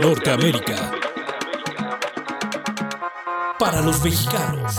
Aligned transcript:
Norteamérica. 0.00 0.92
Para 3.58 3.82
los 3.82 4.02
mexicanos. 4.02 4.74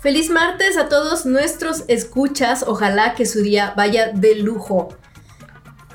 Feliz 0.00 0.30
martes 0.30 0.78
a 0.78 0.88
todos 0.88 1.26
nuestros 1.26 1.82
escuchas. 1.88 2.64
Ojalá 2.64 3.16
que 3.16 3.26
su 3.26 3.42
día 3.42 3.74
vaya 3.76 4.12
de 4.12 4.36
lujo 4.36 4.96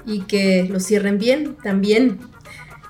y 0.05 0.23
que 0.23 0.67
lo 0.69 0.81
cierren 0.81 1.17
bien 1.17 1.55
también. 1.63 2.32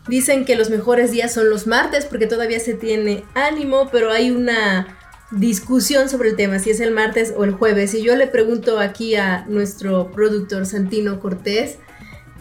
Dicen 0.08 0.44
que 0.46 0.56
los 0.56 0.70
mejores 0.70 1.12
días 1.12 1.34
son 1.34 1.50
los 1.50 1.66
martes 1.66 2.06
porque 2.06 2.28
todavía 2.28 2.60
se 2.60 2.74
tiene 2.74 3.24
ánimo, 3.36 3.90
pero 3.92 4.12
hay 4.12 4.32
una 4.32 4.98
discusión 5.32 6.10
sobre 6.10 6.30
el 6.30 6.36
tema, 6.36 6.60
si 6.60 6.70
es 6.70 6.80
el 6.80 6.92
martes 6.92 7.34
o 7.36 7.44
el 7.46 7.52
jueves. 7.52 7.94
Y 7.94 8.04
yo 8.04 8.16
le 8.16 8.28
pregunto 8.28 8.80
aquí 8.80 9.16
a 9.16 9.46
nuestro 9.48 10.12
productor 10.12 10.66
Santino 10.66 11.20
Cortés, 11.20 11.78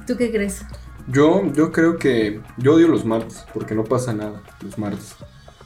¿tú 0.06 0.16
qué 0.16 0.30
crees? 0.32 0.62
Yo, 1.08 1.42
yo 1.54 1.72
creo 1.72 1.98
que 1.98 2.40
yo 2.58 2.74
odio 2.74 2.88
los 2.88 3.04
martes 3.04 3.44
porque 3.54 3.74
no 3.74 3.84
pasa 3.84 4.12
nada 4.12 4.42
los 4.62 4.76
martes. 4.78 5.14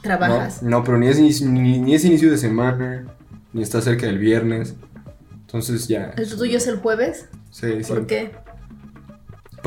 ¿Trabajas? 0.01 0.61
No, 0.63 0.69
no 0.69 0.83
pero 0.83 0.97
ni 0.99 1.07
es, 1.07 1.17
inicio- 1.19 1.47
ni, 1.49 1.79
ni 1.79 1.95
es 1.95 2.05
inicio 2.05 2.29
de 2.31 2.37
semana, 2.37 3.05
ni 3.53 3.63
está 3.63 3.81
cerca 3.81 4.05
del 4.05 4.19
viernes. 4.19 4.75
Entonces 5.41 5.87
ya. 5.87 6.11
¿El 6.15 6.29
tuyo 6.29 6.57
es 6.57 6.67
el 6.67 6.77
jueves? 6.77 7.25
Sí, 7.51 7.83
sí. 7.83 7.87
¿Por 7.91 8.05
qué? 8.05 8.31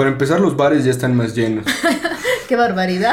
Para 0.00 0.12
empezar, 0.12 0.40
los 0.40 0.56
bares 0.56 0.82
ya 0.82 0.92
están 0.92 1.14
más 1.14 1.34
llenos. 1.34 1.66
¡Qué 2.48 2.56
barbaridad! 2.56 3.12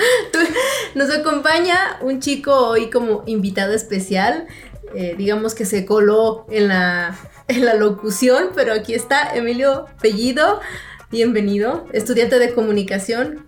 Nos 0.94 1.10
acompaña 1.14 1.98
un 2.00 2.20
chico 2.20 2.54
hoy 2.68 2.88
como 2.88 3.22
invitado 3.26 3.74
especial. 3.74 4.46
eh, 4.94 5.14
digamos 5.18 5.54
que 5.54 5.66
se 5.66 5.84
coló 5.84 6.46
en 6.48 6.68
la, 6.68 7.14
en 7.48 7.66
la 7.66 7.74
locución, 7.74 8.52
pero 8.54 8.72
aquí 8.72 8.94
está 8.94 9.34
Emilio 9.34 9.84
Pellido. 10.00 10.62
Bienvenido, 11.10 11.86
estudiante 11.92 12.38
de 12.38 12.54
comunicación. 12.54 13.44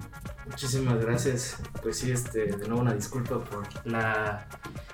Muchísimas 0.47 1.01
gracias. 1.01 1.57
Pues 1.83 1.99
sí, 1.99 2.13
este, 2.13 2.47
de 2.47 2.69
nuevo 2.69 2.81
una 2.81 2.95
disculpa 2.95 3.43
por 3.43 3.65
la 3.85 4.47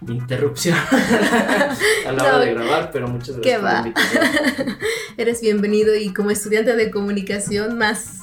interrupción 0.09 0.77
a 2.07 2.13
la 2.13 2.23
hora 2.23 2.33
No, 2.33 2.39
de 2.41 2.55
grabar, 2.55 2.91
pero 2.93 3.09
muchas 3.09 3.37
¿qué 3.43 3.59
gracias 3.59 3.61
por 3.61 3.71
la 3.71 3.89
invitación. 3.89 4.79
Eres 5.17 5.41
bienvenido 5.41 5.95
y 5.95 6.13
como 6.13 6.31
estudiante 6.31 6.75
de 6.75 6.91
comunicación 6.91 7.77
más. 7.77 8.21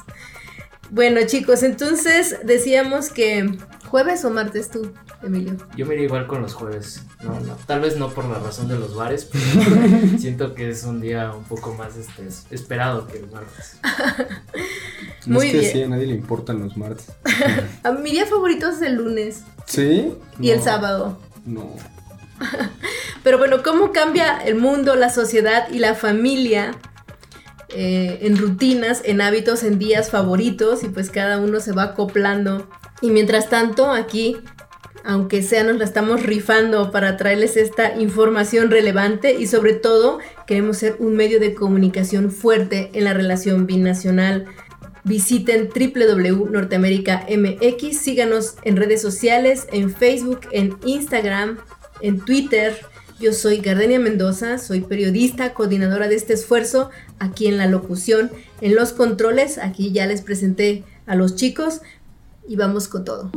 Bueno 0.90 1.22
chicos, 1.28 1.62
entonces 1.62 2.38
decíamos 2.44 3.10
que 3.10 3.58
jueves 3.90 4.24
o 4.24 4.30
martes 4.30 4.70
tú, 4.70 4.94
Emilio. 5.24 5.56
Yo 5.76 5.86
me 5.86 5.96
iría 5.96 6.06
igual 6.06 6.28
con 6.28 6.42
los 6.42 6.54
jueves. 6.54 7.04
No, 7.24 7.40
no, 7.40 7.56
tal 7.66 7.82
vez 7.82 7.98
no 7.98 8.10
por 8.10 8.26
la 8.26 8.40
razón 8.40 8.68
de 8.68 8.78
los 8.78 8.96
bares, 8.96 9.26
pero 9.32 9.44
siento 10.20 10.54
que 10.54 10.70
es 10.70 10.84
un 10.84 11.02
día 11.02 11.34
un 11.34 11.44
poco 11.44 11.74
más 11.74 11.98
este, 11.98 12.28
esperado 12.54 13.08
que 13.08 13.18
el 13.18 13.28
martes. 13.32 13.78
No 15.26 15.36
Muy 15.36 15.48
es 15.48 15.52
que 15.52 15.60
bien. 15.60 15.72
sí, 15.74 15.84
a 15.84 15.88
nadie 15.88 16.08
le 16.08 16.14
importan 16.14 16.60
los 16.60 16.78
martes. 16.78 17.08
A 17.84 17.92
mi 17.92 18.12
día 18.12 18.26
favorito 18.26 18.70
es 18.70 18.82
el 18.82 18.96
lunes 18.96 19.42
¿Sí? 19.66 20.14
y 20.40 20.52
el 20.52 20.62
sábado. 20.62 21.20
No. 21.46 21.76
Pero 23.24 23.38
bueno, 23.38 23.64
¿cómo 23.64 23.92
cambia 23.92 24.38
el 24.38 24.56
mundo, 24.56 24.96
la 24.96 25.10
sociedad 25.10 25.68
y 25.72 25.80
la 25.80 25.94
familia 25.96 26.76
eh, 27.70 28.20
en 28.22 28.38
rutinas, 28.38 29.02
en 29.04 29.22
hábitos, 29.22 29.64
en 29.64 29.78
días 29.78 30.10
favoritos? 30.10 30.84
Y 30.84 30.90
pues 30.90 31.10
cada 31.10 31.40
uno 31.40 31.60
se 31.60 31.72
va 31.74 31.84
acoplando. 31.84 32.70
Y 33.02 33.12
mientras 33.12 33.50
tanto, 33.50 33.92
aquí, 33.92 34.38
aunque 35.04 35.42
sea, 35.42 35.64
nos 35.64 35.78
la 35.78 35.86
estamos 35.86 36.24
rifando 36.24 36.92
para 36.92 37.18
traerles 37.18 37.58
esta 37.58 37.98
información 37.98 38.70
relevante 38.70 39.36
y 39.40 39.48
sobre 39.48 39.74
todo 39.74 40.20
queremos 40.46 40.78
ser 40.78 40.98
un 41.00 41.16
medio 41.16 41.40
de 41.40 41.54
comunicación 41.54 42.32
fuerte 42.32 42.90
en 42.94 43.06
la 43.06 43.14
relación 43.14 43.66
binacional. 43.66 44.46
Visiten 45.06 45.70
www.norteamerica 45.70 47.26
MX, 47.30 47.98
síganos 47.98 48.56
en 48.64 48.76
redes 48.76 49.02
sociales, 49.02 49.68
en 49.72 49.92
Facebook, 49.92 50.42
en 50.52 50.78
Instagram, 50.86 51.58
en 52.02 52.20
Twitter. 52.20 52.78
Yo 53.20 53.34
soy 53.34 53.58
Gardenia 53.58 54.00
Mendoza, 54.00 54.58
soy 54.58 54.82
periodista, 54.82 55.54
coordinadora 55.54 56.08
de 56.08 56.16
este 56.16 56.34
esfuerzo 56.34 56.90
aquí 57.20 57.48
en 57.48 57.58
la 57.58 57.68
locución, 57.68 58.32
en 58.62 58.76
los 58.76 58.94
controles. 58.94 59.58
Aquí 59.58 59.92
ya 59.92 60.06
les 60.06 60.22
presenté 60.22 60.84
a 61.06 61.16
los 61.16 61.36
chicos 61.36 61.82
y 62.50 62.56
vamos 62.56 62.88
con 62.88 63.06
todo. 63.06 63.32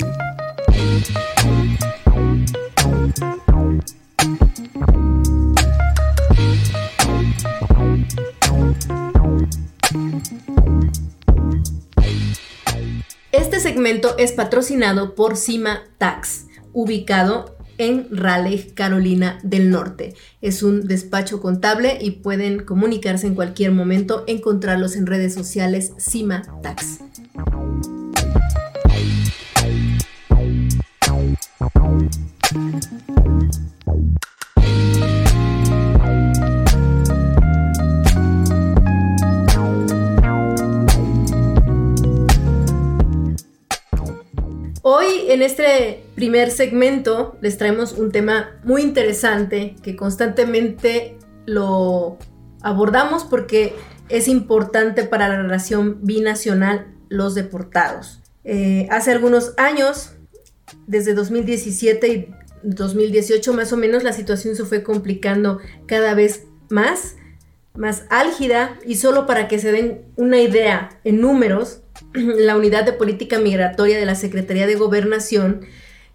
Este 13.30 13.60
segmento 13.60 14.16
es 14.16 14.32
patrocinado 14.32 15.14
por 15.14 15.36
Cima 15.36 15.82
Tax, 15.98 16.46
ubicado 16.72 17.56
en 17.76 18.08
Raleigh, 18.10 18.72
Carolina 18.74 19.38
del 19.42 19.70
Norte. 19.70 20.14
Es 20.40 20.62
un 20.62 20.86
despacho 20.86 21.40
contable 21.42 21.98
y 22.00 22.12
pueden 22.12 22.64
comunicarse 22.64 23.26
en 23.26 23.34
cualquier 23.34 23.72
momento, 23.72 24.24
encontrarlos 24.26 24.96
en 24.96 25.06
redes 25.06 25.34
sociales 25.34 25.92
Cima 25.98 26.44
Tax. 26.62 27.00
Hoy 44.84 45.06
en 45.28 45.42
este 45.42 46.04
primer 46.16 46.50
segmento 46.50 47.36
les 47.40 47.56
traemos 47.56 47.92
un 47.92 48.10
tema 48.10 48.60
muy 48.64 48.82
interesante 48.82 49.76
que 49.82 49.94
constantemente 49.94 51.16
lo 51.46 52.18
abordamos 52.62 53.24
porque 53.24 53.74
es 54.08 54.26
importante 54.28 55.04
para 55.04 55.28
la 55.28 55.36
relación 55.40 55.98
binacional 56.02 56.88
los 57.08 57.34
deportados. 57.34 58.20
Eh, 58.44 58.88
hace 58.90 59.12
algunos 59.12 59.54
años, 59.56 60.14
desde 60.86 61.14
2017 61.14 62.08
y 62.08 62.28
2018 62.62 63.52
más 63.52 63.72
o 63.72 63.76
menos, 63.76 64.02
la 64.02 64.12
situación 64.12 64.56
se 64.56 64.64
fue 64.64 64.82
complicando 64.82 65.58
cada 65.86 66.14
vez 66.14 66.46
más, 66.68 67.16
más 67.74 68.04
álgida 68.10 68.78
y 68.86 68.96
solo 68.96 69.26
para 69.26 69.48
que 69.48 69.58
se 69.58 69.72
den 69.72 70.02
una 70.16 70.40
idea 70.40 71.00
en 71.04 71.20
números, 71.20 71.80
la 72.14 72.56
Unidad 72.56 72.84
de 72.84 72.92
Política 72.92 73.38
Migratoria 73.38 73.98
de 73.98 74.06
la 74.06 74.14
Secretaría 74.14 74.66
de 74.66 74.76
Gobernación 74.76 75.66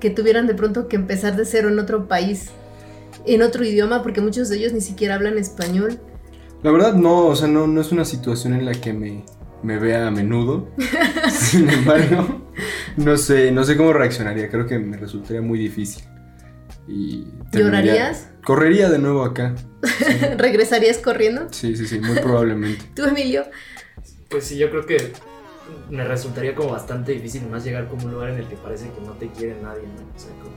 que 0.00 0.10
tuvieran 0.10 0.46
de 0.46 0.54
pronto 0.54 0.88
que 0.88 0.96
empezar 0.96 1.36
de 1.36 1.44
cero 1.44 1.68
en 1.68 1.78
otro 1.78 2.08
país, 2.08 2.50
en 3.26 3.42
otro 3.42 3.64
idioma? 3.64 4.02
Porque 4.02 4.20
muchos 4.20 4.48
de 4.48 4.56
ellos 4.58 4.72
ni 4.72 4.80
siquiera 4.80 5.14
hablan 5.14 5.38
español. 5.38 5.98
La 6.62 6.70
verdad 6.70 6.94
no, 6.94 7.26
o 7.26 7.36
sea, 7.36 7.48
no, 7.48 7.66
no 7.66 7.80
es 7.80 7.90
una 7.92 8.04
situación 8.04 8.54
en 8.54 8.64
la 8.66 8.72
que 8.72 8.92
me, 8.92 9.24
me 9.62 9.78
vea 9.78 10.06
a 10.06 10.10
menudo. 10.10 10.68
Sin 11.30 11.68
embargo, 11.68 12.42
no 12.96 13.16
sé, 13.16 13.50
no 13.52 13.64
sé 13.64 13.76
cómo 13.76 13.92
reaccionaría. 13.92 14.48
Creo 14.50 14.66
que 14.66 14.78
me 14.78 14.96
resultaría 14.96 15.42
muy 15.42 15.58
difícil. 15.58 16.04
Y 16.86 17.24
terminaría- 17.50 17.92
¿Llorarías? 17.94 18.28
Correría 18.44 18.90
de 18.90 18.98
nuevo 18.98 19.24
acá. 19.24 19.54
¿Regresarías 20.36 20.98
corriendo? 20.98 21.46
Sí, 21.50 21.76
sí, 21.76 21.86
sí, 21.86 22.00
muy 22.00 22.18
probablemente. 22.18 22.84
¿Tú, 22.94 23.04
Emilio? 23.04 23.44
Pues 24.28 24.44
sí, 24.44 24.58
yo 24.58 24.70
creo 24.70 24.84
que 24.84 25.12
me 25.90 26.04
resultaría 26.04 26.54
como 26.54 26.70
bastante 26.70 27.12
difícil 27.12 27.48
más 27.48 27.64
llegar 27.64 27.88
como 27.88 28.06
un 28.06 28.12
lugar 28.12 28.30
en 28.30 28.38
el 28.38 28.48
que 28.48 28.56
parece 28.56 28.90
que 28.90 29.00
no 29.00 29.12
te 29.12 29.28
quiere 29.28 29.60
nadie, 29.62 29.82
¿no? 29.82 30.02
O 30.14 30.18
sea, 30.18 30.32
como 30.42 30.54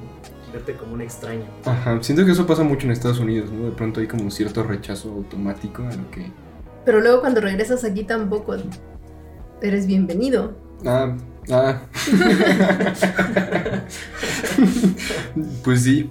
verte 0.52 0.74
como 0.74 0.94
un 0.94 1.02
extraño. 1.02 1.46
Ajá, 1.66 2.02
siento 2.02 2.26
que 2.26 2.32
eso 2.32 2.48
pasa 2.48 2.64
mucho 2.64 2.88
en 2.88 2.92
Estados 2.92 3.20
Unidos, 3.20 3.52
¿no? 3.52 3.66
De 3.66 3.72
pronto 3.72 4.00
hay 4.00 4.08
como 4.08 4.32
cierto 4.32 4.64
rechazo 4.64 5.10
automático 5.10 5.84
a 5.84 5.94
lo 5.94 6.10
que... 6.10 6.32
Pero 6.86 7.02
luego 7.02 7.22
cuando 7.22 7.42
regresas 7.42 7.84
aquí 7.84 8.04
tampoco 8.04 8.56
eres 9.62 9.86
bienvenido. 9.86 10.58
Ah, 10.86 11.16
ah. 11.52 11.82
pues 15.64 15.84
sí, 15.84 16.10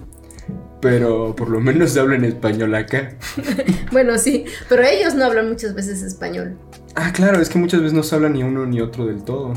pero 0.81 1.35
por 1.35 1.49
lo 1.49 1.59
menos 1.59 1.91
se 1.91 1.99
habla 1.99 2.15
en 2.15 2.25
español 2.25 2.75
acá. 2.75 3.15
bueno, 3.91 4.17
sí, 4.17 4.45
pero 4.69 4.83
ellos 4.83 5.15
no 5.15 5.25
hablan 5.25 5.49
muchas 5.49 5.73
veces 5.73 6.01
español. 6.01 6.57
Ah, 6.95 7.11
claro, 7.11 7.41
es 7.41 7.49
que 7.49 7.57
muchas 7.57 7.81
veces 7.81 7.93
no 7.93 8.03
se 8.03 8.15
habla 8.15 8.29
ni 8.29 8.43
uno 8.43 8.65
ni 8.65 8.81
otro 8.81 9.05
del 9.05 9.23
todo. 9.23 9.53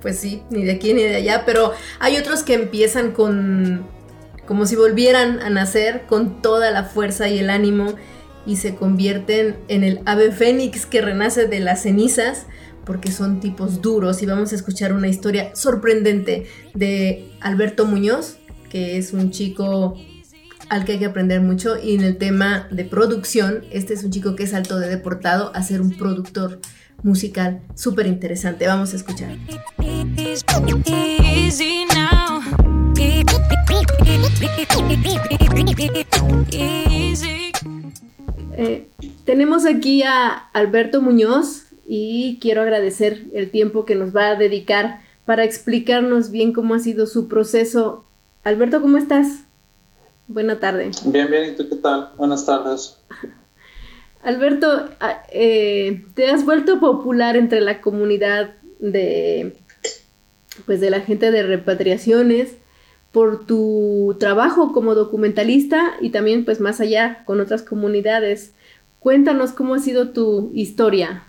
Pues 0.00 0.18
sí, 0.18 0.42
ni 0.50 0.64
de 0.64 0.72
aquí 0.72 0.94
ni 0.94 1.02
de 1.02 1.16
allá, 1.16 1.44
pero 1.46 1.72
hay 2.00 2.16
otros 2.16 2.42
que 2.42 2.54
empiezan 2.54 3.12
con 3.12 3.86
como 4.46 4.66
si 4.66 4.74
volvieran 4.74 5.40
a 5.40 5.50
nacer 5.50 6.02
con 6.08 6.42
toda 6.42 6.72
la 6.72 6.84
fuerza 6.84 7.28
y 7.28 7.38
el 7.38 7.48
ánimo 7.48 7.94
y 8.44 8.56
se 8.56 8.74
convierten 8.74 9.56
en 9.68 9.84
el 9.84 10.00
ave 10.04 10.32
fénix 10.32 10.84
que 10.84 11.00
renace 11.00 11.46
de 11.46 11.60
las 11.60 11.82
cenizas 11.82 12.46
porque 12.84 13.12
son 13.12 13.40
tipos 13.40 13.80
duros 13.80 14.22
y 14.22 14.26
vamos 14.26 14.52
a 14.52 14.56
escuchar 14.56 14.92
una 14.92 15.08
historia 15.08 15.54
sorprendente 15.54 16.46
de 16.74 17.30
Alberto 17.40 17.86
Muñoz, 17.86 18.38
que 18.70 18.98
es 18.98 19.12
un 19.12 19.30
chico 19.30 19.96
al 20.72 20.86
que 20.86 20.92
hay 20.92 20.98
que 20.98 21.04
aprender 21.04 21.42
mucho 21.42 21.76
y 21.76 21.96
en 21.96 22.02
el 22.02 22.16
tema 22.16 22.66
de 22.70 22.86
producción, 22.86 23.62
este 23.70 23.92
es 23.92 24.04
un 24.04 24.10
chico 24.10 24.34
que 24.36 24.44
es 24.44 24.54
alto 24.54 24.78
de 24.78 24.88
deportado 24.88 25.54
a 25.54 25.62
ser 25.62 25.82
un 25.82 25.90
productor 25.98 26.60
musical 27.02 27.60
súper 27.74 28.06
interesante. 28.06 28.66
Vamos 28.66 28.94
a 28.94 28.96
escuchar. 28.96 29.36
Eh, 38.56 38.88
tenemos 39.26 39.66
aquí 39.66 40.02
a 40.04 40.28
Alberto 40.54 41.02
Muñoz 41.02 41.66
y 41.86 42.38
quiero 42.40 42.62
agradecer 42.62 43.26
el 43.34 43.50
tiempo 43.50 43.84
que 43.84 43.94
nos 43.94 44.16
va 44.16 44.28
a 44.28 44.36
dedicar 44.36 45.00
para 45.26 45.44
explicarnos 45.44 46.30
bien 46.30 46.54
cómo 46.54 46.72
ha 46.72 46.78
sido 46.78 47.06
su 47.06 47.28
proceso. 47.28 48.06
Alberto, 48.42 48.80
¿cómo 48.80 48.96
estás? 48.96 49.44
Buena 50.32 50.58
tarde. 50.58 50.90
Bien, 51.04 51.30
bien, 51.30 51.52
¿y 51.52 51.56
tú 51.56 51.68
qué 51.68 51.76
tal? 51.76 52.10
Buenas 52.16 52.46
tardes. 52.46 52.96
Alberto, 54.22 54.88
ah, 54.98 55.22
eh, 55.30 56.06
te 56.14 56.30
has 56.30 56.46
vuelto 56.46 56.80
popular 56.80 57.36
entre 57.36 57.60
la 57.60 57.82
comunidad 57.82 58.54
de, 58.78 59.58
pues 60.64 60.80
de 60.80 60.88
la 60.88 61.00
gente 61.00 61.30
de 61.30 61.42
repatriaciones 61.42 62.56
por 63.10 63.44
tu 63.44 64.16
trabajo 64.18 64.72
como 64.72 64.94
documentalista 64.94 65.96
y 66.00 66.10
también 66.10 66.46
pues 66.46 66.60
más 66.60 66.80
allá 66.80 67.24
con 67.26 67.38
otras 67.38 67.62
comunidades. 67.62 68.54
Cuéntanos 69.00 69.52
cómo 69.52 69.74
ha 69.74 69.80
sido 69.80 70.12
tu 70.12 70.50
historia. 70.54 71.26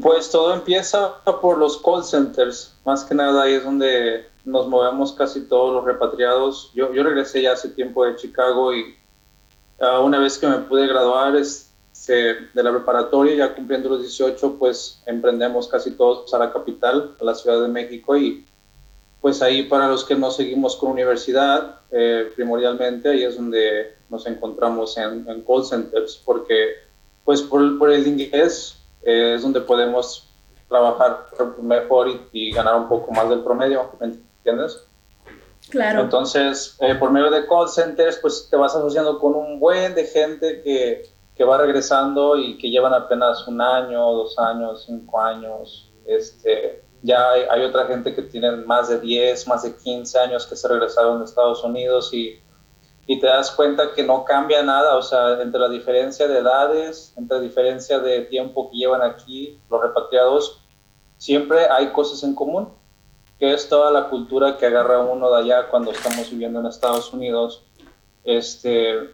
Pues 0.00 0.28
todo 0.28 0.54
empieza 0.54 1.22
por 1.40 1.58
los 1.58 1.80
call 1.80 2.02
centers, 2.02 2.74
más 2.84 3.04
que 3.04 3.14
nada 3.14 3.44
ahí 3.44 3.54
es 3.54 3.62
donde 3.62 4.31
nos 4.44 4.68
movemos 4.68 5.12
casi 5.12 5.42
todos 5.42 5.74
los 5.74 5.84
repatriados. 5.84 6.72
Yo, 6.74 6.92
yo 6.92 7.02
regresé 7.02 7.42
ya 7.42 7.52
hace 7.52 7.68
tiempo 7.68 8.04
de 8.04 8.16
Chicago 8.16 8.74
y 8.74 8.96
uh, 9.80 10.02
una 10.02 10.18
vez 10.18 10.38
que 10.38 10.46
me 10.46 10.58
pude 10.58 10.86
graduar 10.86 11.36
este, 11.36 12.12
de 12.12 12.62
la 12.62 12.70
preparatoria, 12.70 13.36
ya 13.36 13.54
cumpliendo 13.54 13.88
los 13.90 14.00
18, 14.00 14.56
pues 14.58 15.02
emprendemos 15.06 15.68
casi 15.68 15.92
todos 15.92 16.32
a 16.34 16.38
la 16.38 16.52
capital, 16.52 17.14
a 17.20 17.24
la 17.24 17.34
Ciudad 17.34 17.62
de 17.62 17.68
México 17.68 18.16
y 18.16 18.46
pues 19.20 19.40
ahí 19.40 19.62
para 19.62 19.86
los 19.86 20.04
que 20.04 20.16
no 20.16 20.32
seguimos 20.32 20.74
con 20.74 20.90
universidad, 20.90 21.80
eh, 21.92 22.32
primordialmente 22.34 23.08
ahí 23.08 23.22
es 23.22 23.36
donde 23.36 23.94
nos 24.10 24.26
encontramos 24.26 24.98
en, 24.98 25.24
call 25.46 25.64
centers, 25.64 26.20
porque 26.24 26.70
pues 27.24 27.40
por, 27.40 27.78
por 27.78 27.92
el 27.92 28.04
inglés 28.04 28.76
eh, 29.04 29.34
es 29.36 29.42
donde 29.42 29.60
podemos 29.60 30.28
trabajar 30.68 31.28
mejor 31.60 32.08
y, 32.32 32.50
ganar 32.50 32.74
un 32.76 32.88
poco 32.88 33.12
más 33.12 33.28
del 33.28 33.40
promedio, 33.40 33.90
¿me 34.00 34.06
entiendes? 34.44 34.86
Claro. 35.70 36.02
Entonces, 36.02 36.76
eh, 36.80 36.94
por 36.96 37.10
medio 37.10 37.30
de 37.30 37.46
call 37.46 37.68
centers, 37.68 38.18
pues 38.18 38.48
te 38.50 38.56
vas 38.56 38.74
asociando 38.74 39.18
con 39.18 39.34
un 39.34 39.60
buen 39.60 39.94
de 39.94 40.04
gente 40.04 40.60
que, 40.62 41.08
que 41.36 41.44
va 41.44 41.58
regresando 41.58 42.36
y 42.36 42.58
que 42.58 42.70
llevan 42.70 42.92
apenas 42.92 43.46
un 43.46 43.60
año, 43.60 44.00
dos 44.12 44.38
años, 44.38 44.84
cinco 44.86 45.20
años, 45.20 45.90
este, 46.04 46.82
ya 47.02 47.30
hay, 47.32 47.62
otra 47.62 47.86
gente 47.86 48.14
que 48.14 48.22
tiene 48.22 48.50
más 48.52 48.88
de 48.88 49.00
10, 49.00 49.48
más 49.48 49.62
de 49.62 49.74
15 49.74 50.18
años 50.18 50.46
que 50.46 50.56
se 50.56 50.68
regresaron 50.68 51.18
de 51.18 51.24
Estados 51.24 51.62
Unidos 51.64 52.12
y, 52.12 52.40
y 53.06 53.18
te 53.18 53.26
das 53.26 53.50
cuenta 53.50 53.92
que 53.94 54.04
no 54.04 54.24
cambia 54.24 54.62
nada, 54.62 54.96
o 54.96 55.02
sea, 55.02 55.40
entre 55.42 55.60
la 55.60 55.68
diferencia 55.68 56.28
de 56.28 56.38
edades, 56.38 57.12
entre 57.16 57.38
la 57.38 57.42
diferencia 57.42 57.98
de 57.98 58.22
tiempo 58.22 58.70
que 58.70 58.76
llevan 58.76 59.02
aquí 59.02 59.60
los 59.68 59.80
repatriados, 59.80 60.60
siempre 61.18 61.68
hay 61.68 61.88
cosas 61.92 62.22
en 62.22 62.34
común, 62.34 62.68
que 63.42 63.52
es 63.52 63.68
toda 63.68 63.90
la 63.90 64.08
cultura 64.08 64.56
que 64.56 64.66
agarra 64.66 65.00
uno 65.00 65.28
de 65.28 65.40
allá 65.40 65.66
cuando 65.68 65.90
estamos 65.90 66.30
viviendo 66.30 66.60
en 66.60 66.66
Estados 66.66 67.12
Unidos, 67.12 67.64
este, 68.22 69.10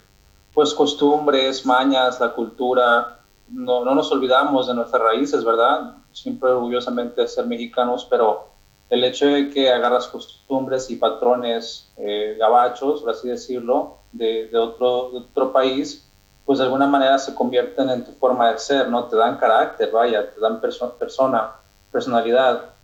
pues 0.52 0.74
costumbres, 0.74 1.64
mañas, 1.64 2.20
la 2.20 2.34
cultura, 2.34 3.20
no, 3.48 3.86
no 3.86 3.94
nos 3.94 4.12
olvidamos 4.12 4.66
de 4.66 4.74
nuestras 4.74 5.00
raíces, 5.00 5.42
¿verdad? 5.42 5.94
siempre 6.12 6.50
orgullosamente 6.50 7.26
ser 7.26 7.46
mexicanos, 7.46 8.06
pero 8.10 8.48
el 8.90 9.02
hecho 9.02 9.24
de 9.24 9.48
que 9.48 9.72
agarras 9.72 10.08
costumbres 10.08 10.90
y 10.90 10.96
patrones 10.96 11.90
eh, 11.96 12.36
gabachos, 12.38 13.00
por 13.00 13.12
así 13.12 13.30
decirlo, 13.30 13.96
de, 14.12 14.54
otro, 14.58 15.06
otro 15.06 15.52
país, 15.54 16.06
pues 16.44 16.58
de 16.58 16.66
alguna 16.66 16.86
manera 16.86 17.18
se 17.18 17.34
convierten 17.34 17.88
en 17.88 18.04
tu 18.04 18.12
forma 18.12 18.52
de 18.52 18.58
ser, 18.58 18.90
¿no? 18.90 19.04
Te 19.04 19.16
dan 19.16 19.38
carácter, 19.38 19.90
vaya, 19.90 20.30
te 20.34 20.38
dan 20.38 20.60
persona, 20.60 21.52
personalidad. 21.90 22.74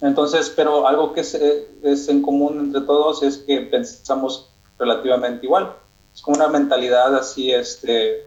Entonces, 0.00 0.52
pero 0.54 0.86
algo 0.86 1.12
que 1.12 1.20
es, 1.20 1.34
es, 1.34 2.08
en 2.08 2.22
común 2.22 2.58
entre 2.58 2.80
todos 2.82 3.22
es 3.22 3.38
que 3.38 3.60
pensamos 3.62 4.50
relativamente 4.78 5.44
igual. 5.44 5.74
Es 6.14 6.22
como 6.22 6.36
una 6.36 6.48
mentalidad 6.48 7.14
así, 7.14 7.52
este, 7.52 8.26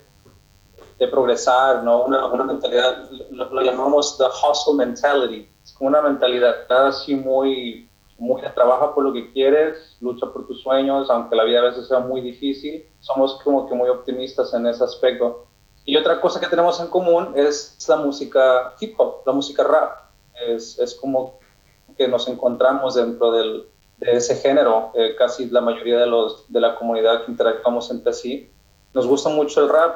de 0.99 1.07
progresar, 1.07 1.83
¿no? 1.83 2.03
Una, 2.03 2.27
una 2.27 2.43
mentalidad, 2.43 3.09
lo, 3.31 3.61
llamamos 3.61 4.17
the 4.17 4.25
hustle 4.25 4.75
mentality, 4.75 5.49
es 5.63 5.73
como 5.73 5.89
una 5.89 6.01
mentalidad 6.01 6.71
así 6.87 7.15
muy, 7.15 7.89
muy 8.17 8.41
trabaja 8.53 8.93
por 8.93 9.03
lo 9.03 9.13
que 9.13 9.31
quieres, 9.33 9.97
lucha 9.99 10.27
por 10.27 10.45
tus 10.45 10.61
sueños, 10.61 11.09
aunque 11.09 11.35
la 11.35 11.43
vida 11.43 11.59
a 11.59 11.63
veces 11.63 11.87
sea 11.87 11.99
muy 11.99 12.21
difícil, 12.21 12.85
somos 12.99 13.39
como 13.43 13.67
que 13.67 13.73
muy 13.73 13.89
optimistas 13.89 14.53
en 14.53 14.67
ese 14.67 14.83
aspecto. 14.83 15.47
Y 15.85 15.97
otra 15.97 16.21
cosa 16.21 16.39
que 16.39 16.47
tenemos 16.47 16.79
en 16.79 16.87
común 16.87 17.33
es 17.35 17.77
la 17.89 17.97
música 17.97 18.73
hip 18.79 18.97
hop, 18.97 19.23
la 19.25 19.33
música 19.33 19.63
rap. 19.63 19.99
Es, 20.47 20.79
es 20.79 20.95
como 20.95 21.39
que 21.97 22.07
nos 22.07 22.27
encontramos 22.27 22.95
dentro 22.95 23.31
del, 23.31 23.67
de 23.97 24.13
ese 24.13 24.35
género, 24.35 24.91
eh, 24.95 25.15
casi 25.17 25.49
la 25.49 25.61
mayoría 25.61 25.99
de, 25.99 26.07
los, 26.07 26.51
de 26.51 26.59
la 26.59 26.75
comunidad 26.75 27.25
que 27.25 27.31
interactuamos 27.31 27.89
entre 27.91 28.13
sí. 28.13 28.51
Nos 28.93 29.07
gusta 29.07 29.29
mucho 29.29 29.63
el 29.63 29.69
rap, 29.69 29.95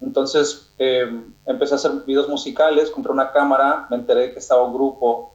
entonces 0.00 0.72
eh, 0.78 1.08
empecé 1.46 1.74
a 1.74 1.76
hacer 1.76 1.92
videos 2.06 2.28
musicales, 2.28 2.90
compré 2.90 3.12
una 3.12 3.32
cámara, 3.32 3.86
me 3.90 3.96
enteré 3.96 4.32
que 4.32 4.38
estaba 4.38 4.62
un 4.62 4.72
grupo 4.72 5.34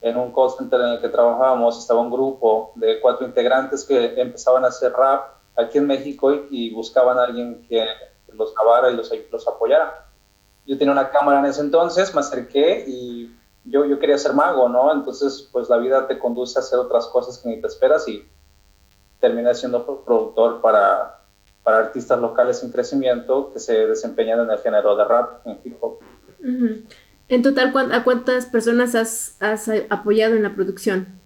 en 0.00 0.16
un 0.16 0.32
call 0.32 0.50
center 0.50 0.80
en 0.80 0.88
el 0.88 1.00
que 1.00 1.08
trabajábamos, 1.08 1.78
estaba 1.78 2.00
un 2.00 2.10
grupo 2.10 2.72
de 2.74 3.00
cuatro 3.00 3.26
integrantes 3.26 3.84
que 3.84 4.20
empezaban 4.20 4.64
a 4.64 4.68
hacer 4.68 4.92
rap 4.92 5.36
aquí 5.56 5.78
en 5.78 5.86
México 5.86 6.32
y, 6.50 6.70
buscaban 6.74 7.18
a 7.18 7.24
alguien 7.24 7.64
que 7.68 7.86
los 8.32 8.54
grabara 8.54 8.90
y 8.90 8.96
los, 8.96 9.12
los 9.30 9.48
apoyara. 9.48 10.08
Yo 10.66 10.76
tenía 10.76 10.92
una 10.92 11.10
cámara 11.10 11.40
en 11.40 11.46
ese 11.46 11.60
entonces, 11.60 12.14
me 12.14 12.20
acerqué 12.20 12.84
y 12.86 13.34
yo, 13.64 13.84
yo 13.84 13.98
quería 13.98 14.18
ser 14.18 14.34
mago, 14.34 14.68
¿no? 14.68 14.92
Entonces, 14.92 15.48
pues 15.52 15.68
la 15.68 15.78
vida 15.78 16.06
te 16.06 16.18
conduce 16.18 16.58
a 16.58 16.62
hacer 16.62 16.78
otras 16.78 17.06
cosas 17.06 17.38
que 17.38 17.48
ni 17.48 17.60
te 17.60 17.66
esperas 17.66 18.06
y 18.08 18.24
terminé 19.20 19.54
siendo 19.54 19.84
productor 20.04 20.60
para, 20.60 21.20
para 21.62 21.78
artistas 21.78 22.20
locales 22.20 22.62
en 22.62 22.72
crecimiento 22.72 23.52
que 23.52 23.60
se 23.60 23.86
desempeñan 23.86 24.40
en 24.40 24.50
el 24.50 24.58
género 24.58 24.96
de 24.96 25.04
rap, 25.04 25.46
en 25.46 25.60
hip 25.64 25.76
hop. 25.80 25.98
En 27.28 27.42
total, 27.42 27.72
¿a 27.92 28.04
cuántas 28.04 28.46
personas 28.46 28.94
has, 28.94 29.36
has 29.40 29.70
apoyado 29.90 30.34
en 30.34 30.42
la 30.42 30.54
producción? 30.54 31.20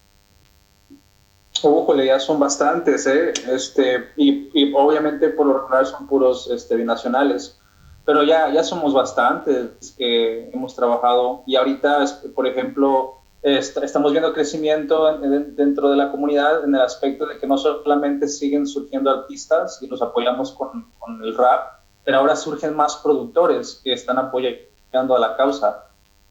Ojo, 1.62 1.94
ya 1.96 2.20
son 2.20 2.38
bastantes, 2.38 3.06
¿eh? 3.06 3.32
Este, 3.48 4.10
y, 4.16 4.50
y, 4.52 4.72
obviamente 4.74 5.30
por 5.30 5.46
lo 5.46 5.64
general 5.64 5.86
son 5.86 6.06
puros 6.06 6.50
este, 6.50 6.76
binacionales, 6.76 7.58
pero 8.06 8.22
ya, 8.22 8.50
ya 8.52 8.62
somos 8.62 8.94
bastantes 8.94 9.94
que 9.98 10.48
hemos 10.50 10.74
trabajado 10.76 11.42
y 11.44 11.56
ahorita, 11.56 12.04
por 12.34 12.46
ejemplo, 12.46 13.16
estamos 13.42 14.12
viendo 14.12 14.32
crecimiento 14.32 15.18
dentro 15.18 15.90
de 15.90 15.96
la 15.96 16.10
comunidad 16.10 16.64
en 16.64 16.74
el 16.74 16.80
aspecto 16.80 17.26
de 17.26 17.38
que 17.38 17.46
no 17.46 17.58
solamente 17.58 18.28
siguen 18.28 18.64
surgiendo 18.66 19.10
artistas 19.10 19.80
y 19.82 19.88
los 19.88 20.00
apoyamos 20.02 20.52
con, 20.52 20.86
el 21.22 21.36
rap, 21.36 21.80
pero 22.04 22.18
ahora 22.18 22.36
surgen 22.36 22.74
más 22.74 22.96
productores 22.96 23.80
que 23.82 23.92
están 23.92 24.18
apoyando 24.18 25.16
a 25.16 25.18
la 25.18 25.36
causa. 25.36 25.84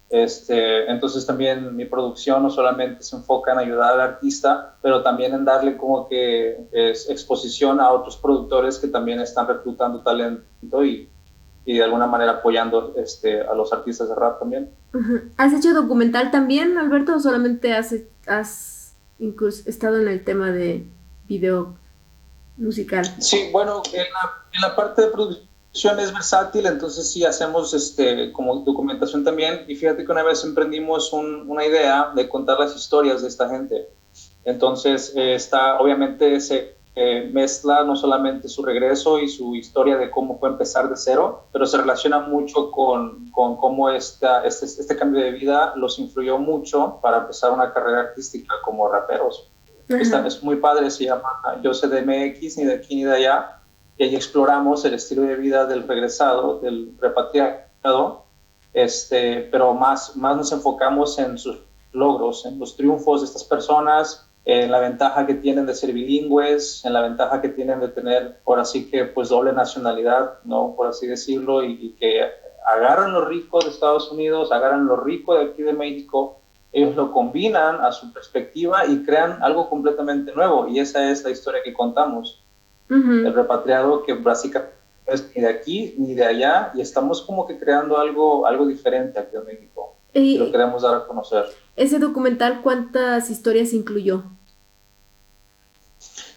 Este, 0.10 0.90
entonces 0.90 1.26
también 1.26 1.76
mi 1.76 1.86
producción 1.86 2.44
no 2.44 2.50
solamente 2.50 3.02
se 3.02 3.16
enfoca 3.16 3.52
en 3.52 3.60
ayudar 3.60 3.94
al 3.94 4.02
artista, 4.02 4.76
pero 4.82 5.02
también 5.02 5.34
en 5.34 5.44
darle 5.44 5.76
como 5.76 6.08
que 6.08 6.68
es, 6.72 7.10
exposición 7.10 7.82
a 7.82 7.92
otros 7.92 8.16
productores 8.16 8.78
que 8.78 8.88
también 8.88 9.20
están 9.20 9.48
reclutando 9.48 10.02
talento 10.02 10.86
y, 10.86 11.10
y 11.66 11.78
de 11.78 11.84
alguna 11.84 12.06
manera 12.06 12.34
apoyando 12.34 12.94
este, 12.98 13.42
a 13.42 13.54
los 13.56 13.74
artistas 13.74 14.08
de 14.10 14.16
rap 14.16 14.40
también. 14.40 14.70
¿Has 15.38 15.54
hecho 15.54 15.74
documental 15.74 16.32
también, 16.32 16.78
Alberto, 16.78 17.16
o 17.16 17.20
solamente 17.20 17.74
has, 17.74 17.96
has 18.28 18.96
estado 19.66 20.00
en 20.00 20.08
el 20.08 20.24
tema 20.24 20.52
de 20.52 20.86
video 21.28 21.76
musical? 22.58 23.06
Sí, 23.20 23.50
bueno, 23.52 23.82
en 23.92 24.04
la, 24.04 24.44
en 24.54 24.62
la 24.62 24.76
parte 24.76 25.02
de 25.02 25.08
producción 25.08 26.00
es 26.00 26.14
versátil, 26.14 26.68
entonces 26.68 27.12
sí 27.12 27.26
hacemos 27.26 27.74
este, 27.74 28.32
como 28.32 28.60
documentación 28.60 29.24
también. 29.24 29.66
Y 29.68 29.76
fíjate 29.76 30.06
que 30.06 30.12
una 30.12 30.24
vez 30.24 30.44
emprendimos 30.44 31.12
una 31.12 31.66
idea 31.66 32.12
de 32.16 32.30
contar 32.30 32.60
las 32.60 32.76
historias 32.76 33.24
de 33.24 33.28
esta 33.28 33.50
gente. 33.50 33.90
Entonces, 34.46 35.14
eh, 35.16 35.34
está, 35.34 35.80
obviamente 35.80 36.40
se 36.40 36.76
mezcla 36.96 37.84
no 37.84 37.96
solamente 37.96 38.48
su 38.48 38.64
regreso 38.64 39.20
y 39.20 39.28
su 39.28 39.56
historia 39.56 39.98
de 39.98 40.10
cómo 40.10 40.40
fue 40.40 40.50
empezar 40.50 40.90
de 40.90 40.96
cero, 40.96 41.44
pero 41.52 41.66
se 41.66 41.78
relaciona 41.78 42.20
mucho 42.20 42.72
con, 42.72 43.30
con 43.32 43.58
cómo 43.58 43.90
esta, 43.90 44.46
este, 44.46 44.66
este 44.66 44.96
cambio 44.96 45.22
de 45.22 45.32
vida 45.32 45.74
los 45.76 46.00
influyó 46.00 46.38
mucho 46.38 47.00
para 47.02 47.18
empezar 47.18 47.52
una 47.52 47.74
carrera 47.74 48.02
artística 48.02 48.56
como 48.64 48.88
raperos. 48.88 49.52
Esta, 49.90 50.26
es 50.26 50.42
muy 50.42 50.56
padre, 50.56 50.90
se 50.90 51.06
llama 51.06 51.30
Yo 51.62 51.74
sé 51.74 51.88
de 51.88 52.02
MX, 52.02 52.58
ni 52.58 52.66
de 52.66 52.76
aquí 52.76 52.96
ni 52.96 53.04
de 53.04 53.16
allá 53.16 53.62
y 53.98 54.04
ahí 54.04 54.16
exploramos 54.16 54.84
el 54.86 54.94
estilo 54.94 55.24
de 55.24 55.36
vida 55.36 55.66
del 55.66 55.88
regresado, 55.88 56.60
del 56.60 56.98
repatriado, 57.00 58.26
este, 58.74 59.48
pero 59.52 59.74
más, 59.74 60.18
más 60.18 60.36
nos 60.36 60.52
enfocamos 60.52 61.18
en 61.18 61.38
sus 61.38 61.60
logros, 61.94 62.46
en 62.46 62.60
los 62.60 62.76
triunfos 62.76 63.22
de 63.22 63.28
estas 63.28 63.46
personas, 63.46 64.30
en 64.46 64.72
la 64.72 64.80
ventaja 64.80 65.26
que 65.26 65.34
tienen 65.34 65.66
de 65.66 65.74
ser 65.74 65.92
bilingües, 65.92 66.86
en 66.86 66.94
la 66.94 67.02
ventaja 67.02 67.42
que 67.42 67.50
tienen 67.50 67.80
de 67.80 67.88
tener, 67.88 68.38
por 68.44 68.60
así 68.60 68.90
que, 68.90 69.06
pues 69.06 69.30
doble 69.30 69.54
nacionalidad, 69.54 70.40
¿no? 70.44 70.76
Por 70.76 70.88
así 70.88 71.08
decirlo, 71.08 71.64
y, 71.64 71.74
y 71.82 71.90
que 72.00 72.22
agarran 72.66 73.12
lo 73.12 73.26
rico 73.26 73.60
de 73.60 73.70
Estados 73.70 74.12
Unidos, 74.12 74.52
agarran 74.52 74.86
lo 74.86 74.98
rico 74.98 75.36
de 75.36 75.46
aquí 75.46 75.64
de 75.64 75.74
México, 75.74 76.40
ellos 76.72 76.96
lo 76.96 77.12
combinan 77.12 77.82
a 77.82 77.92
su 77.92 78.12
perspectiva 78.14 78.86
y 78.86 79.04
crean 79.04 79.42
algo 79.42 79.70
completamente 79.70 80.34
nuevo, 80.34 80.68
y 80.68 80.80
esa 80.80 81.10
es 81.10 81.24
la 81.24 81.32
historia 81.32 81.62
que 81.64 81.74
contamos 81.74 82.42
el 82.88 83.34
repatriado 83.34 84.04
que 84.04 84.14
básicamente 84.14 84.76
es 85.08 85.32
ni 85.36 85.42
de 85.42 85.50
aquí 85.50 85.96
ni 85.98 86.14
de 86.14 86.26
allá 86.26 86.72
y 86.76 86.82
estamos 86.82 87.22
como 87.22 87.46
que 87.46 87.58
creando 87.58 87.98
algo, 87.98 88.46
algo 88.46 88.66
diferente 88.66 89.20
aquí 89.20 89.36
en 89.36 89.46
México. 89.46 89.96
Y, 90.14 90.38
lo 90.38 90.52
queremos 90.52 90.84
dar 90.84 90.96
a 90.96 91.08
conocer. 91.08 91.46
¿Ese 91.76 92.00
documental 92.00 92.62
cuántas 92.62 93.30
historias 93.30 93.74
incluyó? 93.74 94.24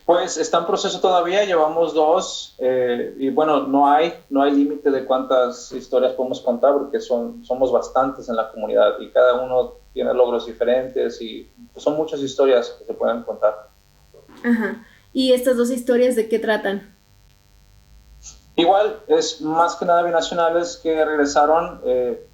Pues 0.08 0.38
está 0.38 0.56
en 0.56 0.64
proceso 0.64 1.00
todavía, 1.00 1.44
llevamos 1.44 1.92
dos 1.92 2.54
eh, 2.56 3.14
y 3.18 3.28
bueno, 3.28 3.66
no 3.66 3.86
hay, 3.86 4.14
no 4.30 4.40
hay 4.40 4.52
límite 4.52 4.90
de 4.90 5.04
cuántas 5.04 5.70
historias 5.70 6.14
podemos 6.14 6.40
contar 6.40 6.72
porque 6.72 6.98
son, 6.98 7.44
somos 7.44 7.70
bastantes 7.70 8.26
en 8.30 8.36
la 8.36 8.50
comunidad 8.50 8.98
y 9.00 9.10
cada 9.10 9.34
uno 9.44 9.74
tiene 9.92 10.14
logros 10.14 10.46
diferentes 10.46 11.20
y 11.20 11.46
pues, 11.74 11.84
son 11.84 11.94
muchas 11.98 12.20
historias 12.20 12.70
que 12.70 12.86
se 12.86 12.94
pueden 12.94 13.22
contar. 13.22 13.68
Ajá. 14.42 14.82
¿Y 15.12 15.34
estas 15.34 15.58
dos 15.58 15.70
historias 15.70 16.16
de 16.16 16.26
qué 16.26 16.38
tratan? 16.38 16.96
Igual, 18.56 19.00
es 19.08 19.42
más 19.42 19.76
que 19.76 19.84
nada 19.84 20.02
binacionales 20.04 20.80
que 20.82 21.04
regresaron. 21.04 21.82
Eh, 21.84 22.26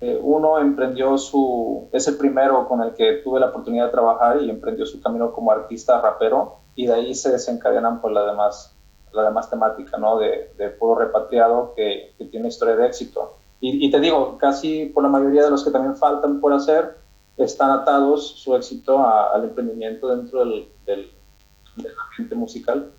eh, 0.00 0.18
uno 0.20 0.58
emprendió 0.58 1.16
su, 1.16 1.88
es 1.92 2.08
el 2.08 2.16
primero 2.16 2.66
con 2.66 2.82
el 2.82 2.92
que 2.94 3.20
tuve 3.22 3.38
la 3.38 3.50
oportunidad 3.50 3.84
de 3.84 3.92
trabajar 3.92 4.42
y 4.42 4.50
emprendió 4.50 4.84
su 4.84 5.00
camino 5.00 5.30
como 5.30 5.52
artista 5.52 6.00
rapero 6.00 6.59
y 6.80 6.86
de 6.86 6.94
ahí 6.94 7.14
se 7.14 7.30
desencadenan 7.30 8.00
por 8.00 8.10
la 8.10 8.24
demás, 8.24 8.74
la 9.12 9.24
demás 9.24 9.50
temática, 9.50 9.98
¿no? 9.98 10.18
De, 10.18 10.50
de 10.56 10.70
puro 10.70 10.98
repatriado 10.98 11.74
que, 11.76 12.14
que, 12.16 12.24
tiene 12.24 12.48
historia 12.48 12.74
de 12.74 12.86
éxito. 12.86 13.36
Y, 13.60 13.86
y, 13.86 13.90
te 13.90 14.00
digo, 14.00 14.38
casi 14.38 14.86
por 14.86 15.02
la 15.02 15.10
mayoría 15.10 15.44
de 15.44 15.50
los 15.50 15.62
que 15.62 15.70
también 15.70 15.94
faltan 15.94 16.40
por 16.40 16.54
hacer, 16.54 16.96
están 17.36 17.70
atados 17.70 18.26
su 18.38 18.56
éxito 18.56 19.06
al 19.06 19.44
emprendimiento 19.44 20.08
dentro 20.08 20.40
del, 20.40 20.68
del 20.86 21.10
musical. 22.34 22.90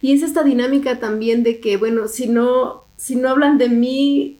Y 0.00 0.14
es 0.14 0.22
esta 0.22 0.44
dinámica 0.44 1.00
también 1.00 1.42
de 1.42 1.58
que, 1.58 1.78
bueno, 1.78 2.06
si 2.06 2.28
no, 2.28 2.84
si 2.94 3.16
no 3.16 3.28
hablan 3.28 3.58
de 3.58 3.70
mí, 3.70 4.38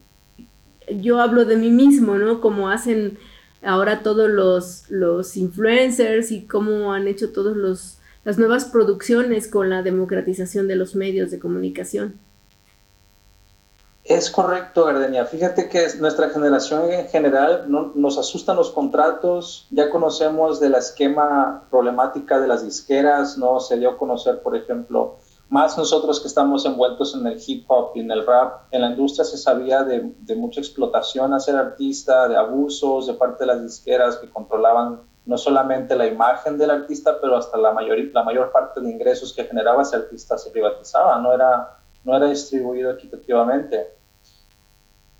yo 0.97 1.19
hablo 1.19 1.43
de 1.43 1.57
mí 1.57 1.71
mismo, 1.71 2.15
¿no? 2.15 2.39
Como 2.39 2.69
hacen 2.69 3.17
ahora 3.63 4.01
todos 4.01 4.29
los, 4.29 4.89
los 4.89 5.35
influencers 5.35 6.31
y 6.31 6.47
cómo 6.47 6.93
han 6.93 7.09
hecho 7.09 7.33
todos 7.33 7.57
los 7.57 7.97
las 8.23 8.37
nuevas 8.37 8.65
producciones 8.65 9.47
con 9.47 9.69
la 9.69 9.81
democratización 9.81 10.67
de 10.67 10.75
los 10.75 10.95
medios 10.95 11.31
de 11.31 11.39
comunicación. 11.39 12.19
Es 14.03 14.31
correcto, 14.31 14.85
Gardenia. 14.85 15.25
Fíjate 15.25 15.69
que 15.69 15.87
nuestra 15.99 16.29
generación 16.29 16.91
en 16.91 17.07
general 17.07 17.65
no, 17.67 17.91
nos 17.93 18.17
asustan 18.17 18.55
los 18.55 18.71
contratos, 18.71 19.67
ya 19.69 19.91
conocemos 19.91 20.59
de 20.59 20.69
la 20.69 20.79
esquema 20.79 21.67
problemática 21.69 22.39
de 22.39 22.47
las 22.47 22.65
disqueras, 22.65 23.37
¿no? 23.37 23.59
Se 23.59 23.77
dio 23.77 23.91
a 23.91 23.97
conocer, 23.97 24.41
por 24.41 24.55
ejemplo, 24.55 25.17
más 25.49 25.77
nosotros 25.77 26.19
que 26.19 26.27
estamos 26.27 26.65
envueltos 26.65 27.13
en 27.13 27.27
el 27.27 27.39
hip 27.45 27.65
hop 27.67 27.91
y 27.93 27.99
en 27.99 28.09
el 28.09 28.25
rap, 28.25 28.63
en 28.71 28.81
la 28.81 28.89
industria 28.89 29.23
se 29.23 29.37
sabía 29.37 29.83
de, 29.83 30.13
de 30.19 30.35
mucha 30.35 30.61
explotación 30.61 31.33
a 31.33 31.39
ser 31.39 31.55
artista, 31.55 32.27
de 32.27 32.37
abusos 32.37 33.05
de 33.05 33.13
parte 33.13 33.43
de 33.43 33.47
las 33.47 33.61
disqueras 33.61 34.17
que 34.17 34.29
controlaban 34.29 35.01
no 35.25 35.37
solamente 35.37 35.95
la 35.95 36.07
imagen 36.07 36.57
del 36.57 36.71
artista, 36.71 37.17
pero 37.21 37.37
hasta 37.37 37.57
la 37.57 37.71
mayor, 37.71 37.97
la 38.13 38.23
mayor 38.23 38.51
parte 38.51 38.81
de 38.81 38.89
ingresos 38.89 39.33
que 39.33 39.43
generaba 39.43 39.83
ese 39.83 39.95
artista 39.95 40.37
se 40.37 40.49
privatizaba, 40.49 41.17
no 41.19 41.33
era 41.33 41.77
no 42.03 42.15
era 42.15 42.27
distribuido 42.27 42.91
equitativamente. 42.91 43.87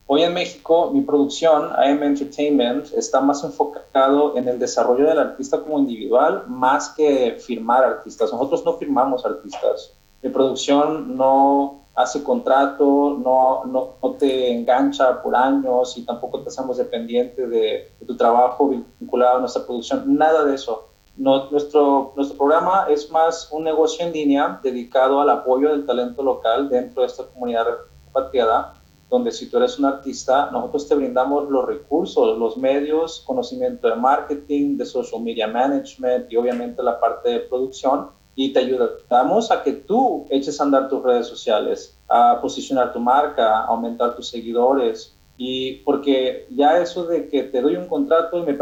Hoy 0.08 0.24
en 0.24 0.34
México, 0.34 0.92
mi 0.92 1.02
producción, 1.02 1.70
AM 1.74 2.04
Entertainment, 2.04 2.92
está 2.94 3.22
más 3.22 3.44
enfocado 3.44 4.36
en 4.36 4.48
el 4.48 4.60
desarrollo 4.60 5.08
del 5.08 5.20
artista 5.20 5.62
como 5.62 5.80
individual, 5.80 6.44
más 6.48 6.90
que 6.90 7.38
firmar 7.40 7.84
artistas. 7.84 8.32
Nosotros 8.34 8.66
no 8.66 8.78
firmamos 8.78 9.26
artistas. 9.26 9.94
Mi 10.22 10.30
producción 10.30 11.16
no 11.16 11.81
hace 11.96 12.24
contrato, 12.24 13.18
no, 13.24 13.66
no, 13.66 14.12
te 14.18 14.52
engancha 14.52 15.22
por 15.22 15.36
años 15.36 15.98
y 15.98 16.06
tampoco 16.06 16.42
te 16.42 16.50
hacemos 16.50 16.78
dependiente 16.78 17.48
de, 17.48 17.92
de 18.00 18.06
tu 18.06 18.16
trabajo 18.16 18.70
vinculado 18.70 19.38
a 19.38 19.40
nuestra 19.42 19.66
producción. 19.66 20.18
Nada 20.18 20.46
de 20.46 20.56
eso 20.56 20.92
nuestro, 21.18 22.14
nuestro 22.16 22.38
programa 22.38 22.88
es 22.90 23.12
más 23.12 23.50
un 23.52 23.64
negocio 23.64 24.06
en 24.06 24.14
línea 24.14 24.60
dedicado 24.64 25.22
al 25.22 25.30
apoyo 25.30 25.70
del 25.70 25.86
talento 25.86 26.24
local 26.24 26.70
dentro 26.70 27.02
de 27.02 27.08
esta 27.08 27.26
comunidad 27.26 27.66
repatriada, 28.08 28.74
donde 29.10 29.32
si 29.32 29.50
tú 29.50 29.58
eres 29.58 29.78
un 29.78 29.86
artista, 29.86 30.50
nosotros 30.52 30.88
te 30.88 30.96
brindamos 30.96 31.50
los 31.50 31.66
recursos, 31.66 32.38
los 32.38 32.58
medios, 32.58 33.24
conocimiento 33.26 33.90
de 33.90 33.96
marketing, 33.96 34.78
de 34.78 34.86
social 34.86 35.22
media 35.22 35.48
management 35.48 36.32
y 36.32 36.38
obviamente 36.38 36.82
la 36.82 37.00
parte 37.00 37.30
de 37.30 37.40
producción 37.42 38.10
y 38.44 38.54
te 38.54 38.60
ayudamos 38.60 39.52
a 39.52 39.62
que 39.62 39.72
tú 39.74 40.26
eches 40.32 40.60
a 40.60 40.64
andar 40.64 40.90
tus 40.90 41.04
redes 41.04 41.28
sociales, 41.28 41.96
a 42.10 42.40
posicionar 42.42 42.92
tu 42.92 43.00
marca, 43.00 43.60
a 43.60 43.66
aumentar 43.68 44.16
tus 44.16 44.30
seguidores 44.30 45.14
y 45.38 45.74
porque 45.86 46.48
ya 46.50 46.80
eso 46.82 47.06
de 47.06 47.30
que 47.30 47.44
te 47.44 47.62
doy 47.62 47.76
un 47.76 47.88
contrato 47.88 48.40
y 48.40 48.44
me 48.44 48.58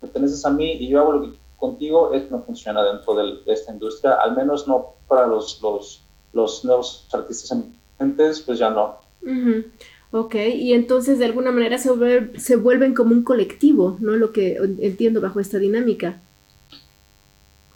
perteneces 0.00 0.44
a 0.44 0.50
mí 0.50 0.72
y 0.72 0.88
yo 0.88 1.00
hago 1.00 1.12
lo 1.12 1.22
que 1.22 1.38
contigo, 1.56 2.12
eso 2.12 2.26
no 2.30 2.42
funciona 2.42 2.84
dentro 2.84 3.14
de 3.14 3.40
esta 3.46 3.72
industria, 3.72 4.16
al 4.22 4.36
menos 4.36 4.68
no 4.68 4.88
para 5.08 5.26
los, 5.26 5.62
los, 5.62 6.02
los 6.34 6.62
nuevos 6.62 7.08
artistas 7.10 7.50
emergentes, 7.52 8.42
pues 8.42 8.58
ya 8.58 8.68
no. 8.68 8.98
Ok, 10.10 10.34
y 10.34 10.74
entonces 10.74 11.18
de 11.18 11.24
alguna 11.24 11.50
manera 11.50 11.78
se, 11.78 11.90
se 12.38 12.56
vuelven 12.56 12.92
como 12.92 13.12
un 13.12 13.24
colectivo, 13.24 13.96
¿no? 14.00 14.12
Lo 14.12 14.32
que 14.32 14.58
entiendo 14.80 15.22
bajo 15.22 15.40
esta 15.40 15.58
dinámica. 15.58 16.20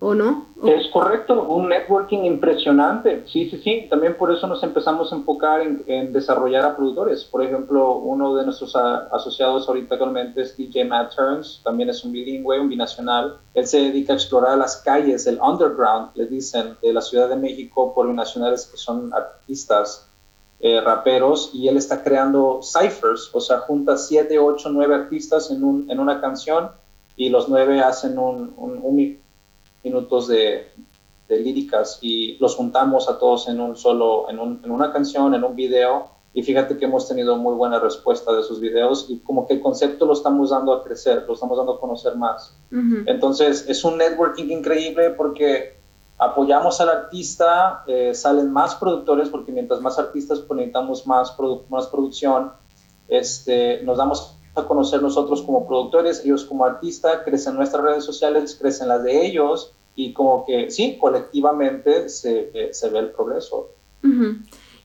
¿O 0.00 0.14
no? 0.14 0.46
Es 0.64 0.88
correcto, 0.92 1.42
un 1.42 1.68
networking 1.68 2.18
impresionante. 2.18 3.24
Sí, 3.26 3.50
sí, 3.50 3.60
sí. 3.64 3.86
También 3.90 4.16
por 4.16 4.32
eso 4.32 4.46
nos 4.46 4.62
empezamos 4.62 5.12
a 5.12 5.16
enfocar 5.16 5.60
en, 5.60 6.12
desarrollar 6.12 6.64
a 6.64 6.76
productores. 6.76 7.24
Por 7.24 7.42
ejemplo, 7.42 7.96
uno 7.96 8.36
de 8.36 8.44
nuestros 8.44 8.76
asociados 8.76 9.68
ahorita 9.68 9.96
actualmente 9.96 10.42
es 10.42 10.56
DJ 10.56 10.84
Matt 10.84 11.16
Turns, 11.16 11.62
también 11.64 11.90
es 11.90 12.04
un 12.04 12.12
bilingüe, 12.12 12.60
un 12.60 12.68
binacional. 12.68 13.38
Él 13.54 13.66
se 13.66 13.78
dedica 13.78 14.12
a 14.12 14.16
explorar 14.16 14.56
las 14.56 14.76
calles, 14.76 15.26
el 15.26 15.40
underground, 15.40 16.10
le 16.14 16.26
dicen, 16.26 16.76
de 16.80 16.92
la 16.92 17.00
Ciudad 17.00 17.28
de 17.28 17.36
México 17.36 17.92
por 17.92 18.06
binacionales 18.06 18.66
que 18.66 18.76
son 18.76 19.12
artistas, 19.12 20.08
eh, 20.60 20.80
raperos, 20.80 21.50
y 21.52 21.66
él 21.66 21.76
está 21.76 22.04
creando 22.04 22.60
ciphers, 22.62 23.30
o 23.32 23.40
sea, 23.40 23.58
junta 23.58 23.96
siete, 23.96 24.38
ocho, 24.38 24.68
nueve 24.70 24.94
artistas 24.94 25.50
en, 25.50 25.64
un, 25.64 25.90
en 25.90 25.98
una 25.98 26.20
canción 26.20 26.70
y 27.16 27.28
los 27.30 27.48
nueve 27.48 27.80
hacen 27.80 28.18
un, 28.18 28.54
un, 28.56 28.78
un 28.82 28.96
minutos 29.88 30.28
de, 30.28 30.72
líricas 31.28 31.98
y 32.00 32.38
los 32.38 32.56
juntamos 32.56 33.06
a 33.10 33.18
todos 33.18 33.48
en 33.48 33.60
un 33.60 33.76
solo, 33.76 34.30
en, 34.30 34.38
una 34.38 34.90
canción, 34.92 35.34
en 35.34 35.44
un 35.44 35.54
video. 35.54 36.08
Y 36.32 36.42
fíjate 36.42 36.78
que 36.78 36.86
hemos 36.86 37.06
tenido 37.06 37.36
muy 37.36 37.54
buena 37.54 37.78
respuesta 37.78 38.32
de 38.32 38.42
sus 38.42 38.60
videos 38.60 39.06
y 39.10 39.18
como 39.18 39.46
que 39.46 39.54
el 39.54 39.60
concepto 39.60 40.06
lo 40.06 40.14
estamos 40.14 40.50
dando 40.50 40.72
a 40.72 40.82
crecer, 40.82 41.24
lo 41.26 41.34
estamos 41.34 41.58
dando 41.58 41.74
a 41.74 41.80
conocer 41.80 42.16
más. 42.16 42.56
Entonces 43.06 43.66
es 43.68 43.84
un 43.84 43.98
networking 43.98 44.50
increíble 44.50 45.10
porque 45.10 45.78
apoyamos 46.16 46.80
al 46.80 46.88
artista, 46.88 47.84
eh, 47.86 48.14
salen 48.14 48.50
más 48.50 48.74
productores 48.76 49.28
porque 49.28 49.52
mientras 49.52 49.80
más 49.80 49.98
artistas 49.98 50.40
pues, 50.40 50.56
necesitamos 50.56 51.06
más, 51.06 51.36
más 51.68 51.86
producción, 51.88 52.52
este, 53.08 53.82
nos 53.82 53.98
damos 53.98 54.34
a 54.54 54.66
conocer 54.66 55.02
nosotros 55.02 55.42
como 55.42 55.66
productores, 55.66 56.24
ellos 56.24 56.44
como 56.44 56.64
artistas, 56.64 57.20
crecen 57.24 57.54
nuestras 57.54 57.82
redes 57.82 58.04
sociales, 58.04 58.56
crecen 58.58 58.88
las 58.88 59.02
de 59.02 59.26
ellos 59.26 59.74
y 59.98 60.12
como 60.12 60.46
que 60.46 60.70
sí, 60.70 60.96
colectivamente 60.96 62.08
se, 62.08 62.52
eh, 62.54 62.72
se 62.72 62.88
ve 62.88 63.00
el 63.00 63.10
progreso. 63.10 63.70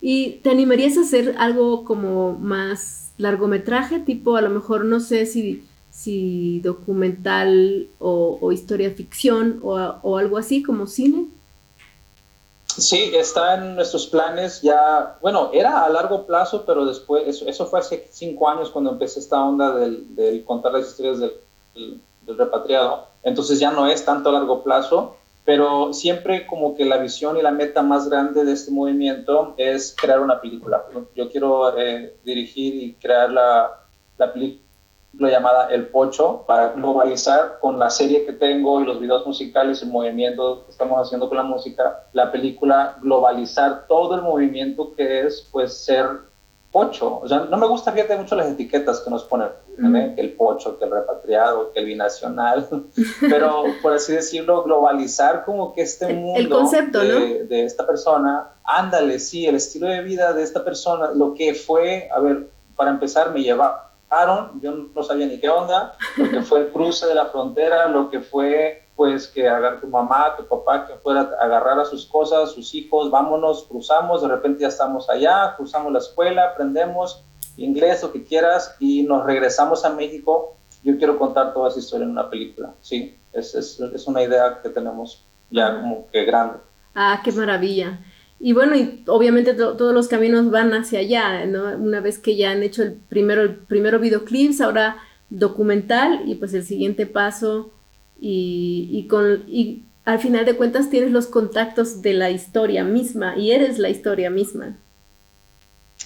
¿Y 0.01 0.39
te 0.41 0.50
animarías 0.50 0.98
a 0.98 1.01
hacer 1.01 1.36
algo 1.38 1.86
como 1.86 2.34
más 2.34 3.13
largometraje, 3.20 4.00
tipo 4.00 4.38
a 4.38 4.41
lo 4.41 4.50
mejor 4.50 4.86
no 4.86 5.00
sé 5.00 5.27
si, 5.27 5.67
si 5.91 6.62
documental 6.62 7.89
o, 8.00 8.51
historia 8.51 8.89
ficción 8.89 9.60
o, 9.62 9.75
o, 10.01 10.17
algo 10.17 10.39
así 10.39 10.63
como 10.63 10.88
cine? 10.88 11.27
Sí, 12.65 13.12
está 13.13 13.53
en 13.53 13.75
nuestros 13.75 14.08
planes 14.08 14.63
ya, 14.63 15.20
bueno, 15.22 15.51
era 15.53 15.84
a 15.84 15.89
largo 15.89 16.25
plazo, 16.25 16.63
pero 16.65 16.88
después, 16.88 17.27
eso, 17.27 17.48
eso 17.48 17.67
fue 17.67 17.82
hace 17.82 18.08
cinco 18.10 18.50
años 18.50 18.72
cuando 18.72 18.89
empecé 18.89 19.20
esta 19.20 19.46
onda 19.46 19.75
del, 19.75 20.15
del 20.15 20.43
contar 20.43 20.74
las 20.74 20.88
historias 20.88 21.20
del, 21.20 21.34
del 22.25 22.36
repatriado, 22.36 23.12
entonces 23.24 23.60
ya 23.60 23.72
no 23.72 23.88
es 23.88 24.06
tanto 24.06 24.30
a 24.30 24.34
largo 24.34 24.63
plazo, 24.63 25.18
pero 25.46 25.92
siempre 25.94 26.46
como 26.48 26.75
que 26.75 26.86
la 26.86 26.98
visión 26.98 27.38
y 27.38 27.42
la 27.42 27.51
meta 27.51 27.82
más 27.82 28.10
grande 28.10 28.46
de 28.46 28.53
este 28.53 28.72
movimiento 28.72 29.53
es 29.58 29.96
crear 30.00 30.22
una 30.22 30.39
película. 30.39 30.84
Yo 31.15 31.30
quiero 31.30 31.77
eh, 31.77 32.15
dirigir 32.24 32.75
y 32.75 32.94
crear 32.94 33.30
la, 33.30 33.70
la 34.18 34.32
película 34.32 34.63
llamada 35.20 35.68
El 35.70 35.88
Pocho 35.88 36.44
para 36.48 36.70
globalizar 36.70 37.60
con 37.60 37.77
la 37.77 37.89
serie 37.89 38.25
que 38.25 38.34
tengo 38.34 38.82
y 38.82 38.86
los 38.86 39.00
videos 39.00 39.27
musicales, 39.27 39.82
el 39.84 39.89
movimiento 39.89 40.63
que 40.65 40.72
estamos 40.72 41.00
haciendo 41.00 41.27
con 41.27 41.38
la 41.38 41.44
música, 41.44 42.06
la 42.13 42.32
película 42.32 42.98
globalizar 43.01 43.86
todo 43.88 44.15
el 44.15 44.22
movimiento 44.22 44.94
que 44.96 45.27
es 45.27 45.48
pues 45.51 45.74
ser 45.86 46.08
pocho. 46.74 47.20
O 47.22 47.27
sea, 47.27 47.46
no 47.50 47.56
me 47.56 47.68
gusta, 47.68 47.94
fíjate 47.94 48.18
mucho 48.18 48.36
las 48.36 48.48
etiquetas 48.48 49.00
que 49.00 49.10
nos 49.12 49.24
ponen, 49.24 49.48
que 50.15 50.22
el 50.22 50.34
pocho, 50.34 50.77
que 50.77 50.86
el 50.86 50.92
repatriado, 50.92 51.72
que 51.72 51.80
el 51.80 51.86
binacional, 51.86 52.68
pero 53.22 53.63
por 53.82 53.94
así 53.94 54.12
decirlo, 54.12 54.63
globalizar 54.63 55.46
como 55.46 55.74
que 55.74 55.84
este 55.84 56.12
mundo 56.13 56.39
el 56.39 56.50
concepto, 56.50 57.00
de, 57.00 57.46
de, 57.46 57.63
esta 57.63 57.86
persona, 57.86 58.50
ándale, 58.63 59.20
sí, 59.20 59.46
el 59.46 59.56
estilo 59.56 59.88
de 59.88 60.01
vida 60.01 60.34
de 60.34 60.42
esta 60.42 60.65
persona, 60.65 61.12
lo 61.13 61.36
que 61.36 61.53
fue, 61.53 62.10
a 62.13 62.20
ver, 62.20 62.50
para 62.75 62.89
empezar, 62.89 63.32
me 63.32 63.44
llevaron, 64.13 64.62
yo 64.62 64.72
no 64.93 65.03
sabía 65.03 65.25
ni 65.27 65.39
qué 65.39 65.50
onda, 65.50 65.96
lo 66.17 66.29
que 66.29 66.41
fue 66.41 66.62
el 66.62 66.67
cruce 66.72 67.08
de 67.08 67.15
la 67.15 67.27
frontera, 67.27 67.88
lo 67.88 68.10
que 68.10 68.20
fue 68.20 68.88
pues 68.96 69.27
que 69.27 69.50
haga 69.50 69.79
tu 69.82 69.88
mamá, 69.88 70.36
tu 70.38 70.48
papá, 70.48 70.86
que 70.86 70.93
fuera 70.96 71.22
a 71.22 71.46
agarrar 71.46 71.79
a 71.79 71.86
sus 71.86 72.05
cosas, 72.05 72.51
sus 72.51 72.75
hijos, 72.75 73.10
vámonos, 73.10 73.65
cruzamos, 73.67 74.22
de 74.22 74.27
repente 74.27 74.62
ya 74.62 74.67
estamos 74.67 75.10
allá, 75.10 75.55
cruzamos 75.58 75.91
la 75.91 75.98
escuela, 75.98 76.50
aprendemos 76.50 77.24
inglés, 77.58 78.03
lo 78.03 78.12
que 78.12 78.24
quieras, 78.24 78.75
y 78.79 79.03
nos 79.03 79.25
regresamos 79.25 79.84
a 79.84 79.89
México. 79.89 80.58
Yo 80.84 80.98
quiero 80.98 81.17
contar 81.17 81.53
toda 81.53 81.70
esa 81.70 81.79
historia 81.79 82.05
en 82.05 82.12
una 82.12 82.29
película, 82.29 82.74
sí, 82.82 83.17
es, 83.32 83.55
es, 83.55 83.79
es 83.79 84.08
una 84.08 84.22
idea 84.22 84.60
que 84.62 84.70
tenemos 84.70 85.25
ya 85.50 85.82
como 85.82 86.08
que 86.12 86.24
grande. 86.25 86.60
Ah, 86.93 87.20
qué 87.24 87.32
maravilla. 87.32 88.00
Y 88.40 88.54
bueno, 88.54 88.75
y 88.75 89.04
obviamente 89.08 89.54
todos 89.54 89.94
los 89.94 90.08
caminos 90.08 90.52
van 90.52 90.74
hacia 90.74 91.00
allá, 91.00 91.46
¿no? 91.46 91.78
Una 91.78 92.02
vez 92.02 92.20
que 92.20 92.36
ya 92.36 92.52
han 92.52 92.62
hecho 92.62 92.84
el 92.84 92.94
primero, 92.94 93.42
el 93.42 93.56
primero 93.56 94.00
videoclips, 94.00 94.60
ahora 94.60 94.98
documental, 95.30 96.24
y 96.25 96.36
pues 96.36 96.54
el 96.54 96.63
siguiente 96.63 97.06
paso 97.06 97.72
y, 98.19 99.08
con, 99.10 99.43
y 99.48 99.84
al 100.06 100.19
final 100.19 100.46
de 100.46 100.56
cuentas 100.56 100.89
tienes 100.89 101.12
los 101.12 101.28
contactos 101.28 102.02
de 102.02 102.13
la 102.13 102.30
historia 102.30 102.84
misma 102.84 103.38
y 103.38 103.52
eres 103.52 103.80
la 103.80 103.89
historia 103.89 104.30
misma. 104.30 104.78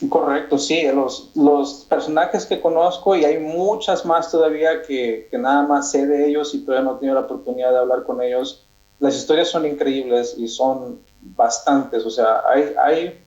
Correcto, 0.10 0.60
sí, 0.60 0.84
los, 0.94 1.32
los 1.36 1.86
personajes 1.90 2.46
que 2.46 2.62
conozco 2.62 3.16
y 3.16 3.26
hay 3.26 3.40
muchas 3.40 4.06
más 4.06 4.30
todavía 4.30 4.84
que, 4.84 5.28
que, 5.32 5.38
nada 5.40 5.64
más 5.64 5.92
sé 5.92 6.06
de 6.06 6.30
ellos 6.30 6.54
y 6.54 6.64
todavía 6.64 6.84
no 6.84 6.96
he 6.96 7.00
tenido 7.00 7.16
la 7.16 7.26
oportunidad 7.26 7.72
de 7.72 7.78
hablar 7.80 8.04
con 8.04 8.22
ellos. 8.22 8.67
Las 9.00 9.16
historias 9.16 9.50
son 9.50 9.66
increíbles 9.66 10.36
y 10.38 10.48
son 10.48 11.02
bastantes, 11.22 12.06
o 12.06 12.10
sea, 12.10 12.42
hay, 12.48 12.74
hay 12.82 13.24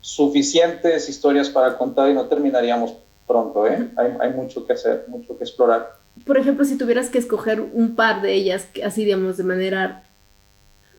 suficientes 0.00 1.08
historias 1.08 1.48
para 1.48 1.76
contar 1.78 2.10
y 2.10 2.14
no 2.14 2.26
terminaríamos 2.26 2.94
pronto, 3.26 3.66
¿eh? 3.66 3.90
hay, 3.96 4.12
hay 4.20 4.30
mucho 4.32 4.66
que 4.66 4.72
hacer, 4.74 5.04
mucho 5.08 5.36
que 5.36 5.44
explorar 5.44 6.04
por 6.24 6.38
ejemplo, 6.38 6.64
si 6.64 6.78
tuvieras 6.78 7.10
que 7.10 7.18
escoger 7.18 7.60
un 7.60 7.96
par 7.96 8.22
de 8.22 8.34
ellas, 8.34 8.68
así 8.84 9.04
digamos, 9.04 9.36
de 9.36 9.44
manera 9.44 10.04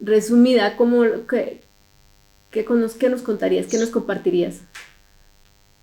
resumida, 0.01 0.75
¿cómo, 0.75 1.03
qué, 1.29 1.61
qué, 2.51 2.65
qué 2.65 3.09
nos 3.09 3.21
contarías? 3.21 3.67
¿Qué 3.67 3.77
nos 3.77 3.89
compartirías? 3.89 4.61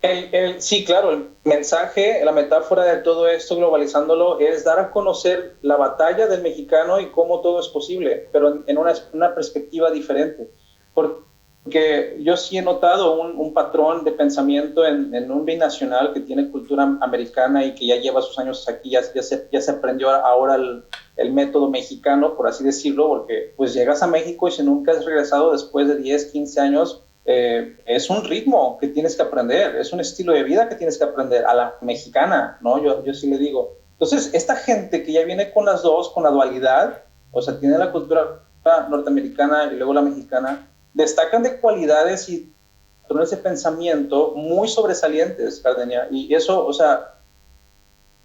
El, 0.03 0.61
sí, 0.61 0.83
claro, 0.83 1.11
el 1.11 1.29
mensaje, 1.45 2.25
la 2.25 2.33
metáfora 2.33 2.83
de 2.83 2.97
todo 2.97 3.25
esto, 3.29 3.55
globalizándolo, 3.55 4.37
es 4.37 4.65
dar 4.65 4.77
a 4.77 4.91
conocer 4.91 5.55
la 5.61 5.77
batalla 5.77 6.27
del 6.27 6.41
mexicano 6.41 6.99
y 6.99 7.09
cómo 7.11 7.39
todo 7.39 7.61
es 7.61 7.69
posible, 7.69 8.27
pero 8.33 8.63
en 8.67 8.77
una, 8.77 9.33
perspectiva 9.33 9.91
diferente. 9.91 10.51
Porque 10.93 11.23
que 11.69 12.17
yo 12.19 12.35
sí 12.35 12.57
he 12.57 12.61
notado 12.61 13.17
un, 13.17 13.53
patrón 13.53 14.03
de 14.03 14.11
pensamiento 14.11 14.85
en, 14.85 15.31
un 15.31 15.45
binacional 15.45 16.11
que 16.11 16.19
tiene 16.19 16.51
cultura 16.51 16.83
americana 16.99 17.63
y 17.63 17.73
que 17.73 17.87
ya 17.87 17.95
lleva 17.95 18.21
sus 18.21 18.37
años 18.37 18.67
aquí, 18.67 18.89
ya, 18.89 19.01
se, 19.01 19.47
ya 19.53 19.59
aprendió 19.71 20.09
ahora 20.09 20.55
el, 20.55 20.83
el, 21.15 21.31
método 21.31 21.69
mexicano, 21.69 22.35
por 22.35 22.49
así 22.49 22.65
decirlo, 22.65 23.07
porque 23.07 23.53
pues 23.55 23.73
llegas 23.73 24.03
a 24.03 24.07
México 24.07 24.49
y 24.49 24.51
si 24.51 24.63
nunca 24.63 24.91
has 24.91 25.05
regresado 25.05 25.53
después 25.53 25.87
de 25.87 25.95
10, 25.95 26.25
15 26.33 26.59
años, 26.59 27.03
eh, 27.25 27.77
es 27.85 28.09
un 28.09 28.23
ritmo 28.23 28.77
que 28.79 28.89
tienes 28.89 29.15
que 29.15 29.21
aprender, 29.21 29.75
es 29.77 29.93
un 29.93 29.99
estilo 29.99 30.33
de 30.33 30.43
vida 30.43 30.67
que 30.67 30.75
tienes 30.75 30.97
que 30.97 31.05
aprender 31.05 31.45
a 31.45 31.53
la 31.53 31.75
mexicana, 31.81 32.57
¿no? 32.61 32.83
Yo, 32.83 33.03
yo 33.03 33.13
sí 33.13 33.29
le 33.29 33.37
digo. 33.37 33.77
Entonces, 33.93 34.33
esta 34.33 34.55
gente 34.55 35.03
que 35.03 35.13
ya 35.13 35.23
viene 35.23 35.51
con 35.51 35.65
las 35.65 35.83
dos, 35.83 36.09
con 36.09 36.23
la 36.23 36.29
dualidad, 36.29 37.03
o 37.31 37.41
sea, 37.41 37.59
tiene 37.59 37.77
la 37.77 37.91
cultura 37.91 38.41
norteamericana 38.89 39.71
y 39.71 39.75
luego 39.75 39.93
la 39.93 40.01
mexicana, 40.01 40.67
destacan 40.93 41.43
de 41.43 41.57
cualidades 41.59 42.29
y 42.29 42.53
patrones 43.01 43.31
de 43.31 43.37
pensamiento 43.37 44.33
muy 44.35 44.67
sobresalientes, 44.67 45.59
Cardenia. 45.59 46.07
Y 46.11 46.33
eso, 46.33 46.65
o 46.65 46.73
sea, 46.73 47.15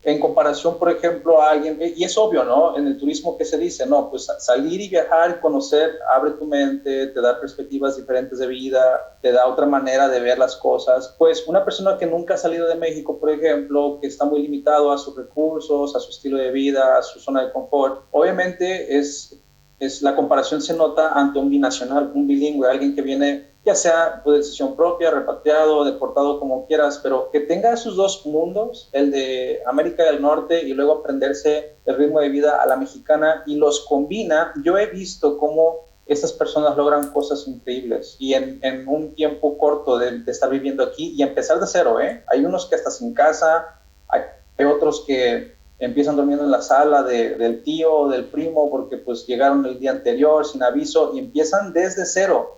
en 0.08 0.20
comparación, 0.20 0.78
por 0.78 0.90
ejemplo, 0.90 1.42
a 1.42 1.50
alguien, 1.50 1.78
y 1.80 2.02
es 2.02 2.16
obvio, 2.16 2.42
¿no? 2.42 2.78
En 2.78 2.86
el 2.86 2.96
turismo, 2.96 3.36
¿qué 3.36 3.44
se 3.44 3.58
dice? 3.58 3.84
No, 3.84 4.08
pues 4.08 4.26
salir 4.38 4.80
y 4.80 4.88
viajar 4.88 5.38
conocer 5.38 5.98
abre 6.10 6.30
tu 6.30 6.46
mente, 6.46 7.08
te 7.08 7.20
da 7.20 7.38
perspectivas 7.38 7.98
diferentes 7.98 8.38
de 8.38 8.46
vida, 8.46 9.18
te 9.20 9.32
da 9.32 9.46
otra 9.46 9.66
manera 9.66 10.08
de 10.08 10.20
ver 10.20 10.38
las 10.38 10.56
cosas. 10.56 11.14
Pues 11.18 11.46
una 11.46 11.62
persona 11.62 11.98
que 11.98 12.06
nunca 12.06 12.34
ha 12.34 12.38
salido 12.38 12.66
de 12.66 12.76
México, 12.76 13.18
por 13.20 13.28
ejemplo, 13.28 13.98
que 14.00 14.06
está 14.06 14.24
muy 14.24 14.40
limitado 14.40 14.90
a 14.90 14.96
sus 14.96 15.14
recursos, 15.14 15.94
a 15.94 16.00
su 16.00 16.08
estilo 16.08 16.38
de 16.38 16.52
vida, 16.52 16.96
a 16.96 17.02
su 17.02 17.20
zona 17.20 17.44
de 17.44 17.52
confort, 17.52 18.04
obviamente 18.10 18.96
es 18.96 19.38
es 19.78 20.02
la 20.02 20.16
comparación 20.16 20.60
se 20.60 20.74
nota 20.74 21.12
ante 21.12 21.38
un 21.38 21.50
binacional, 21.50 22.10
un 22.14 22.26
bilingüe, 22.26 22.68
alguien 22.68 22.94
que 22.94 23.02
viene 23.02 23.48
ya 23.64 23.74
sea 23.74 24.22
por 24.24 24.34
decisión 24.34 24.76
propia, 24.76 25.10
repatriado, 25.10 25.84
deportado, 25.84 26.40
como 26.40 26.66
quieras, 26.66 27.00
pero 27.02 27.30
que 27.30 27.40
tenga 27.40 27.74
esos 27.74 27.96
dos 27.96 28.24
mundos, 28.24 28.88
el 28.92 29.10
de 29.10 29.60
América 29.66 30.04
del 30.04 30.22
Norte 30.22 30.62
y 30.62 30.72
luego 30.72 30.92
aprenderse 30.94 31.76
el 31.84 31.96
ritmo 31.96 32.20
de 32.20 32.30
vida 32.30 32.62
a 32.62 32.66
la 32.66 32.76
mexicana 32.76 33.42
y 33.46 33.56
los 33.56 33.80
combina, 33.80 34.54
yo 34.64 34.78
he 34.78 34.86
visto 34.86 35.36
cómo 35.36 35.88
estas 36.06 36.32
personas 36.32 36.78
logran 36.78 37.10
cosas 37.12 37.46
increíbles 37.46 38.16
y 38.18 38.32
en, 38.32 38.88
un 38.88 39.14
tiempo 39.14 39.58
corto 39.58 39.98
de, 39.98 40.22
estar 40.26 40.48
viviendo 40.48 40.82
aquí 40.82 41.12
y 41.14 41.22
empezar 41.22 41.60
de 41.60 41.66
cero, 41.66 42.00
¿eh? 42.00 42.24
Hay 42.28 42.46
unos 42.46 42.64
que 42.64 42.76
hasta 42.76 42.90
sin 42.90 43.12
casa, 43.12 43.80
hay 44.08 44.64
otros 44.64 45.04
que 45.06 45.57
empiezan 45.78 46.16
durmiendo 46.16 46.44
en 46.44 46.50
la 46.50 46.62
sala 46.62 47.02
del 47.02 47.62
tío 47.62 47.92
o 47.92 48.08
del 48.08 48.24
primo 48.24 48.70
porque 48.70 48.96
pues 48.96 49.26
llegaron 49.26 49.64
el 49.66 49.78
día 49.78 49.92
anterior 49.92 50.44
sin 50.44 50.62
aviso 50.62 51.12
y 51.14 51.20
empiezan 51.20 51.72
desde 51.72 52.04
cero. 52.04 52.56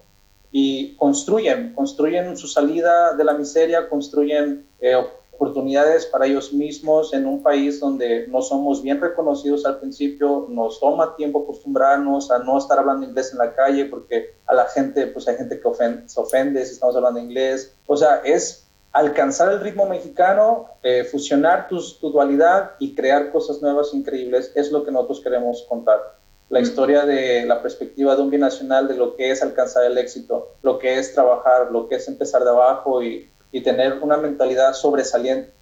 Y 0.52 0.96
construyen, 0.96 1.74
construyen 1.74 2.37
su 2.37 2.48
salida 2.48 3.14
de 3.14 3.24
la 3.24 3.35
miseria, 3.35 3.88
construyen 3.88 4.66
eh, 4.80 4.96
oportunidades 5.40 6.04
para 6.04 6.26
ellos 6.26 6.52
mismos 6.52 7.14
en 7.14 7.24
un 7.24 7.42
país 7.42 7.80
donde 7.80 8.26
no 8.26 8.42
somos 8.42 8.83
bien 8.83 9.00
reconocidos 9.00 9.64
al 9.64 9.78
principio, 9.78 10.46
nos 10.50 10.78
toma 10.80 11.16
tiempo 11.16 11.44
acostumbrarnos 11.44 12.30
a 12.30 12.40
no 12.40 12.59
estar 12.59 12.78
hablando 12.78 13.06
inglés 13.06 13.33
en 13.33 13.38
la 13.38 13.54
calle 13.54 13.87
porque 13.87 14.35
a 14.44 14.54
la 14.54 14.66
gente, 14.66 15.06
pues 15.06 15.26
hay 15.28 15.37
gente 15.37 15.59
que 15.59 15.66
ofende, 15.66 16.06
se 16.09 16.20
ofende 16.20 16.62
si 16.66 16.72
estamos 16.72 16.94
hablando 16.94 17.20
inglés, 17.20 17.74
o 17.87 17.96
sea, 17.96 18.16
es 18.22 18.60
alcanzar 18.92 19.53
el 19.53 19.61
ritmo 19.61 19.87
mexicano, 19.87 20.68
eh, 20.83 21.05
fusionar 21.05 21.68
tu, 21.68 21.81
dualidad 22.00 22.72
y 22.79 22.94
crear 22.94 23.31
cosas 23.31 23.62
nuevas 23.62 23.94
increíbles 23.94 24.53
es 24.55 24.72
lo 24.72 24.85
que 24.85 24.90
nosotros 24.90 25.20
queremos 25.20 25.64
contar. 25.68 26.18
La 26.48 26.61
historia 26.61 27.07
de 27.07 27.46
la 27.46 27.62
perspectiva 27.62 28.16
de 28.16 28.22
un 28.22 28.31
binacional 28.31 28.88
de 28.88 28.94
lo 28.94 29.14
que 29.14 29.31
es 29.31 29.42
alcanzar 29.42 29.85
el 29.85 29.96
éxito, 29.98 30.57
lo 30.62 30.79
que 30.79 30.98
es 30.98 31.14
trabajar, 31.14 31.70
lo 31.70 31.88
que 31.88 31.94
es 31.94 32.09
empezar 32.09 32.42
de 32.42 32.50
abajo 32.50 33.03
y 33.03 33.31
y 33.53 33.61
tener 33.61 33.98
una 34.00 34.16
mentalidad 34.16 34.72
sobresaliente. 34.74 35.53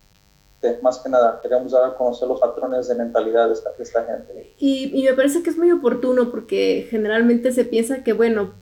Más 0.82 0.98
que 0.98 1.08
nada, 1.08 1.40
queremos 1.40 1.72
dar 1.72 1.84
a 1.84 1.94
conocer 1.94 2.26
los 2.26 2.40
patrones 2.40 2.88
de 2.88 2.96
mentalidad 2.96 3.46
de 3.46 3.54
esta, 3.54 3.70
esta 3.78 4.04
gente. 4.04 4.54
Y, 4.58 4.90
y, 4.92 5.04
me 5.04 5.14
parece 5.14 5.42
que 5.42 5.50
es 5.50 5.56
muy 5.56 5.70
oportuno 5.70 6.30
porque 6.30 6.88
generalmente 6.90 7.52
se 7.52 7.64
piensa 7.64 8.02
que, 8.02 8.12
bueno, 8.12 8.54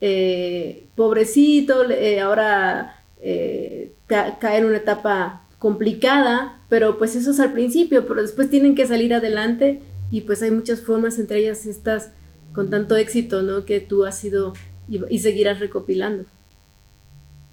eh, 0.00 0.86
pobrecito, 0.94 1.90
eh, 1.90 2.20
ahora 2.20 3.03
eh, 3.26 3.94
cae 4.06 4.58
en 4.58 4.66
una 4.66 4.76
etapa 4.76 5.46
complicada, 5.58 6.60
pero 6.68 6.98
pues 6.98 7.16
eso 7.16 7.30
es 7.30 7.40
al 7.40 7.54
principio, 7.54 8.06
pero 8.06 8.20
después 8.20 8.50
tienen 8.50 8.74
que 8.74 8.86
salir 8.86 9.14
adelante 9.14 9.80
y 10.10 10.20
pues 10.20 10.42
hay 10.42 10.50
muchas 10.50 10.82
formas, 10.82 11.18
entre 11.18 11.38
ellas 11.38 11.64
estas 11.64 12.12
con 12.54 12.68
tanto 12.68 12.96
éxito, 12.96 13.40
¿no? 13.40 13.64
Que 13.64 13.80
tú 13.80 14.04
has 14.04 14.22
ido 14.24 14.52
y, 14.88 15.18
seguirás 15.20 15.60
recopilando. 15.60 16.24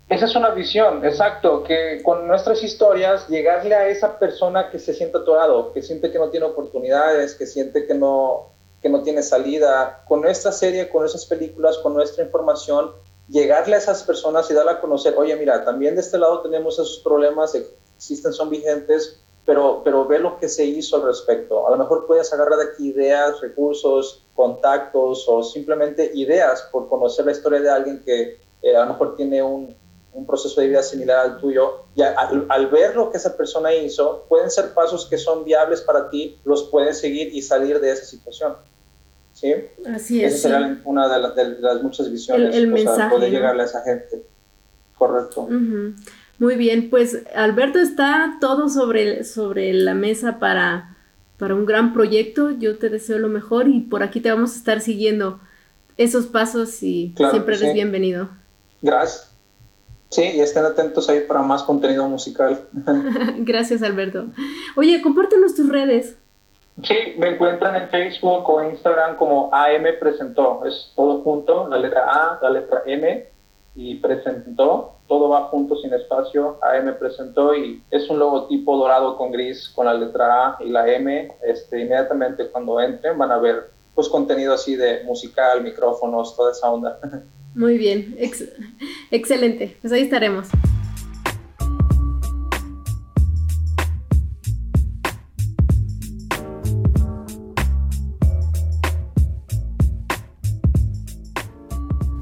Esa 0.10 0.26
es 0.26 0.36
una 0.36 0.50
visión, 0.50 1.06
exacto, 1.06 1.64
que 1.64 2.02
con 2.04 2.28
nuestras 2.28 2.62
historias 2.62 3.30
llegarle 3.30 3.74
a 3.74 3.88
esa 3.88 4.20
persona 4.20 4.70
que 4.70 4.78
se 4.78 4.94
siente 4.94 5.20
atorado, 5.20 5.72
que 5.72 5.82
siente 5.82 6.12
que 6.12 6.20
no 6.20 6.30
tiene 6.30 6.48
oportunidades, 6.48 7.34
que 7.36 7.46
siente 7.46 7.88
que 7.88 7.94
no, 7.94 8.50
que 8.82 8.90
no 8.90 9.04
tiene 9.04 9.24
salida, 9.24 10.04
con 10.06 10.20
nuestra 10.20 10.52
serie, 10.52 10.90
con 10.90 11.04
nuestras 11.04 11.26
películas, 11.26 11.78
con 11.78 11.94
nuestra 11.94 12.26
información, 12.26 12.92
llegarle 13.32 13.76
a 13.76 13.80
esas 13.80 14.04
personas 14.04 14.50
y 14.52 14.54
darle 14.54 14.72
a 14.72 14.82
conocer, 14.82 15.16
oye, 15.18 15.36
mira, 15.38 15.64
también 15.64 15.96
de 15.96 16.02
este 16.02 16.18
lado 16.18 16.42
tenemos 16.42 16.76
esos 16.76 17.00
problemas, 17.00 17.56
existen, 17.96 18.34
son 18.34 18.50
vigentes, 18.50 19.22
pero, 19.46 19.82
pero 19.84 20.06
ve 20.06 20.20
lo 20.20 20.38
que 20.38 20.50
se 20.50 20.66
hizo 20.66 20.98
al 20.98 21.04
respecto. 21.04 21.68
A 21.68 21.72
lo 21.72 21.78
mejor 21.78 22.06
puedes 22.06 22.32
agarrar 22.34 22.60
de 22.60 22.66
aquí 22.66 22.90
ideas, 22.90 23.40
recursos, 23.42 24.24
contactos 24.36 25.26
o 25.28 25.42
simplemente 25.44 26.12
ideas 26.14 26.68
por 26.72 26.90
conocer 26.90 27.26
la 27.26 27.32
historia 27.32 27.62
de 27.62 27.70
alguien 27.70 28.04
que 28.04 28.40
eh, 28.62 28.76
a 28.76 28.86
lo 28.86 28.94
mejor 28.94 29.16
tiene 29.16 29.42
un, 29.42 29.76
un, 30.14 30.26
proceso 30.28 30.62
de 30.62 30.68
vida 30.68 30.84
similar 30.84 31.20
al 31.20 31.40
tuyo. 31.40 31.86
Y 31.96 32.02
al, 32.02 32.46
al, 32.50 32.68
ver 32.68 32.96
lo 32.96 33.10
que 33.10 33.18
esa 33.18 33.36
persona 33.36 33.74
hizo, 33.74 34.26
pueden 34.30 34.52
ser 34.52 34.74
pasos 34.74 35.08
que 35.08 35.18
son 35.18 35.44
viables 35.44 35.82
para 35.82 36.10
ti, 36.10 36.40
los 36.44 36.64
puedes 36.64 37.00
seguir 37.00 37.34
y 37.34 37.42
salir 37.42 37.80
de 37.80 37.92
esa 37.92 38.06
situación. 38.06 38.56
¿Sí? 39.42 39.56
Así 39.88 40.24
es. 40.24 40.36
Esa 40.36 40.50
sería 40.50 40.82
una 40.86 41.08
de, 41.08 41.58
las 41.60 41.82
muchas 41.82 42.12
visiones. 42.12 42.56
El, 42.56 42.66
el 42.66 42.68
mensaje, 42.72 43.10
poder 43.10 43.32
llegarle 43.32 43.64
a 43.64 43.66
esa 43.66 43.82
gente. 43.82 44.22
Correcto. 44.96 45.50
Muy 46.38 46.56
bien, 46.58 46.92
pues 46.92 47.24
Alberto 47.34 47.80
está 47.80 48.38
todo 48.40 48.70
sobre, 48.70 49.24
sobre 49.24 49.74
la 49.74 49.96
mesa 49.96 50.38
para, 50.38 50.96
para 51.40 51.56
un 51.56 51.66
gran 51.66 51.92
proyecto. 51.92 52.52
Yo 52.52 52.78
te 52.78 52.90
deseo 52.90 53.18
lo 53.18 53.30
mejor 53.30 53.68
y 53.68 53.80
por 53.80 54.04
aquí 54.04 54.20
te 54.20 54.30
vamos 54.30 54.54
a 54.54 54.58
estar 54.58 54.80
siguiendo 54.80 55.40
esos 55.98 56.28
pasos 56.28 56.84
y 56.84 57.16
siempre 57.18 57.56
eres 57.56 57.74
bienvenido. 57.74 58.30
Gracias. 58.84 59.32
Sí, 60.10 60.22
y 60.22 60.42
estén 60.42 60.66
atentos 60.66 61.10
ahí 61.10 61.22
para 61.22 61.42
más 61.42 61.64
contenido 61.64 62.08
musical. 62.08 62.62
Gracias, 63.40 63.82
Alberto. 63.82 64.28
Oye, 64.76 65.02
compártenos 65.02 65.56
tus 65.56 65.68
redes. 65.68 66.16
Sí, 66.84 66.96
me 67.18 67.30
encuentran 67.30 67.76
en 67.76 67.90
Facebook 67.90 68.50
o 68.50 68.64
Instagram 68.64 69.18
como 69.18 69.50
AM 69.54 69.86
Presentó. 70.00 70.66
Es 70.66 70.92
todo 70.96 71.22
junto, 71.22 71.68
la 71.68 71.78
letra 71.78 72.06
A, 72.10 72.40
la 72.42 72.50
letra 72.50 72.84
M 72.86 73.32
y 73.76 73.96
presentó, 73.96 74.96
todo 75.08 75.30
va 75.30 75.44
junto 75.44 75.78
sin 75.78 75.94
espacio, 75.94 76.58
AM 76.62 76.94
presentó 77.00 77.56
y 77.56 77.82
es 77.90 78.10
un 78.10 78.20
logotipo 78.20 78.78
dorado 78.78 79.18
con 79.18 79.32
gris 79.32 79.70
con 79.70 79.86
la 79.86 79.94
letra 79.94 80.48
A 80.48 80.58
y 80.60 80.70
la 80.70 80.88
M, 80.92 81.32
este, 81.44 81.82
inmediatamente 81.82 82.48
cuando 82.48 82.82
entren 82.82 83.18
van 83.18 83.32
a 83.32 83.38
ver 83.38 83.72
pues 83.96 84.10
contenido 84.10 84.54
así 84.54 84.76
de 84.76 85.04
musical, 85.04 85.64
micrófonos, 85.64 86.36
toda 86.36 86.52
esa 86.52 86.70
onda. 86.72 87.00
Muy 87.56 87.78
bien, 87.78 88.16
excelente, 89.12 89.78
pues 89.82 89.92
ahí 89.92 90.04
estaremos. 90.04 90.48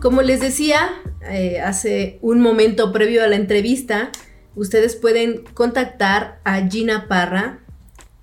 Como 0.10 0.24
les 0.24 0.40
decía, 0.40 0.90
eh, 1.30 1.60
hace 1.60 2.18
un 2.24 2.42
momento 2.42 2.92
previo 2.92 3.24
a 3.24 3.28
la 3.28 3.36
entrevista, 3.36 4.12
ustedes 4.56 4.96
pueden 4.96 5.44
contactar 5.54 6.42
a 6.46 6.68
Gina 6.68 7.08
Parra 7.08 7.60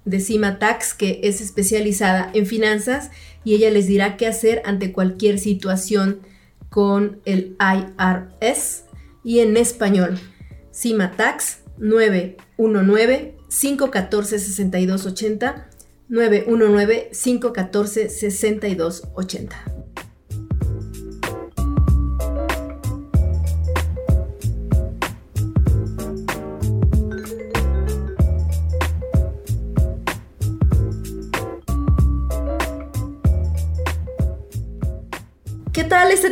de 0.05 0.19
Cima 0.19 0.59
Tax, 0.59 0.95
que 0.95 1.21
es 1.23 1.41
especializada 1.41 2.29
en 2.35 2.47
finanzas 2.47 3.13
y 3.45 3.55
ella 3.55 3.71
les 3.71 3.87
dirá 3.87 4.17
qué 4.17 4.27
hacer 4.27 4.63
ante 4.65 4.91
cualquier 4.91 5.39
situación 5.39 6.23
con 6.71 7.21
el 7.25 7.57
IRS 7.61 8.83
y 9.23 9.39
en 9.39 9.57
español. 9.57 10.19
Cima 10.73 11.13
Tax 11.13 11.61
919 11.79 13.37
514 13.49 14.39
6280 14.41 15.71
919 16.09 17.11
514 17.13 18.09
6280. 18.09 19.76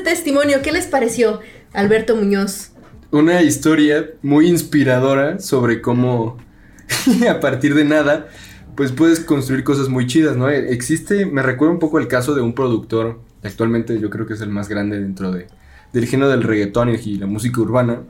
Testimonio? 0.05 0.63
¿Qué 0.63 0.71
les 0.71 0.87
pareció, 0.87 1.41
Alberto 1.73 2.15
Muñoz? 2.15 2.71
Una 3.11 3.43
historia 3.43 4.11
muy 4.23 4.47
inspiradora 4.47 5.41
sobre 5.41 5.81
cómo 5.81 6.39
a 7.29 7.41
partir 7.41 7.75
de 7.75 7.85
nada, 7.85 8.29
pues 8.77 8.93
puedes 8.93 9.21
construir 9.21 9.65
cosas 9.65 9.89
muy 9.89 10.07
chidas, 10.07 10.37
¿no? 10.37 10.49
Existe, 10.49 11.27
me 11.27 11.43
recuerda 11.43 11.75
un 11.75 11.81
poco 11.81 11.99
el 11.99 12.07
caso 12.07 12.35
de 12.35 12.43
un 12.43 12.55
productor, 12.55 13.21
actualmente 13.43 13.99
yo 13.99 14.11
creo 14.11 14.27
que 14.27 14.35
es 14.35 14.41
el 14.41 14.51
más 14.51 14.69
grande 14.69 15.01
dentro 15.01 15.33
de, 15.33 15.49
del 15.93 16.07
género 16.07 16.31
del 16.31 16.43
reggaetón 16.43 16.91
y 16.91 17.17
la 17.17 17.27
música 17.27 17.61
urbana, 17.61 18.03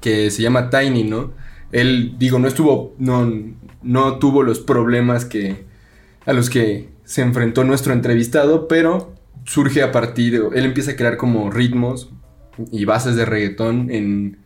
que 0.00 0.30
se 0.30 0.42
llama 0.42 0.70
Tiny, 0.70 1.04
¿no? 1.04 1.32
Él, 1.70 2.16
digo, 2.18 2.38
no 2.38 2.48
estuvo, 2.48 2.94
no, 2.98 3.32
no 3.82 4.18
tuvo 4.18 4.42
los 4.42 4.60
problemas 4.60 5.24
que, 5.24 5.64
a 6.26 6.32
los 6.32 6.50
que 6.50 6.90
se 7.04 7.22
enfrentó 7.22 7.64
nuestro 7.64 7.92
entrevistado, 7.92 8.68
pero 8.68 9.14
surge 9.44 9.82
a 9.82 9.92
partir, 9.92 10.40
él 10.54 10.64
empieza 10.64 10.92
a 10.92 10.96
crear 10.96 11.16
como 11.16 11.50
ritmos 11.50 12.10
y 12.70 12.84
bases 12.84 13.16
de 13.16 13.24
reggaetón 13.24 13.90
en, 13.90 14.38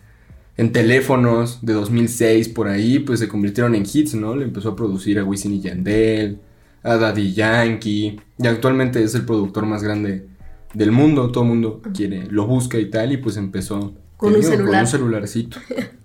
en 0.56 0.72
teléfonos 0.72 1.64
de 1.64 1.72
2006 1.74 2.48
por 2.50 2.68
ahí, 2.68 2.98
pues 3.00 3.20
se 3.20 3.28
convirtieron 3.28 3.74
en 3.74 3.84
hits, 3.90 4.14
¿no? 4.14 4.36
Le 4.36 4.44
empezó 4.44 4.70
a 4.70 4.76
producir 4.76 5.18
a 5.18 5.24
Wisin 5.24 5.54
y 5.54 5.60
Yandel, 5.60 6.40
a 6.82 6.96
Daddy 6.96 7.32
Yankee, 7.32 8.20
y 8.38 8.46
actualmente 8.46 9.02
es 9.02 9.14
el 9.14 9.24
productor 9.24 9.66
más 9.66 9.82
grande 9.82 10.28
del 10.72 10.92
mundo, 10.92 11.30
todo 11.30 11.44
el 11.44 11.50
mundo 11.50 11.82
quiere, 11.94 12.26
lo 12.30 12.46
busca 12.46 12.78
y 12.78 12.90
tal, 12.90 13.12
y 13.12 13.16
pues 13.16 13.36
empezó 13.36 13.94
con 14.16 14.34
un 14.34 14.42
celular. 14.42 14.66
Con 14.66 14.80
un 14.80 14.86
celularcito. 14.86 15.58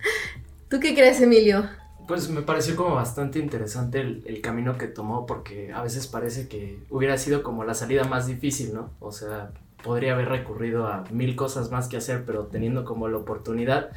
¿Tú 0.70 0.80
qué 0.80 0.94
crees, 0.94 1.22
Emilio? 1.22 1.66
Pues 2.12 2.30
me 2.30 2.42
pareció 2.42 2.76
como 2.76 2.96
bastante 2.96 3.40
interesante 3.40 4.02
el, 4.02 4.42
camino 4.42 4.78
que 4.78 4.88
tomó 4.88 5.26
porque 5.26 5.72
a 5.72 5.82
veces 5.82 6.08
parece 6.08 6.50
que 6.50 6.78
hubiera 6.90 7.18
sido 7.18 7.42
como 7.42 7.64
la 7.64 7.74
salida 7.74 8.04
más 8.04 8.28
difícil, 8.28 8.74
¿no? 8.74 8.90
O 9.00 9.14
sea, 9.14 9.52
podría 9.82 10.12
haber 10.12 10.28
recurrido 10.28 10.88
a 10.88 11.06
mil 11.10 11.38
cosas 11.38 11.72
más 11.72 11.88
que 11.88 11.96
hacer, 11.96 12.26
pero 12.26 12.48
teniendo 12.48 12.84
como 12.84 13.08
la 13.08 13.16
oportunidad, 13.16 13.92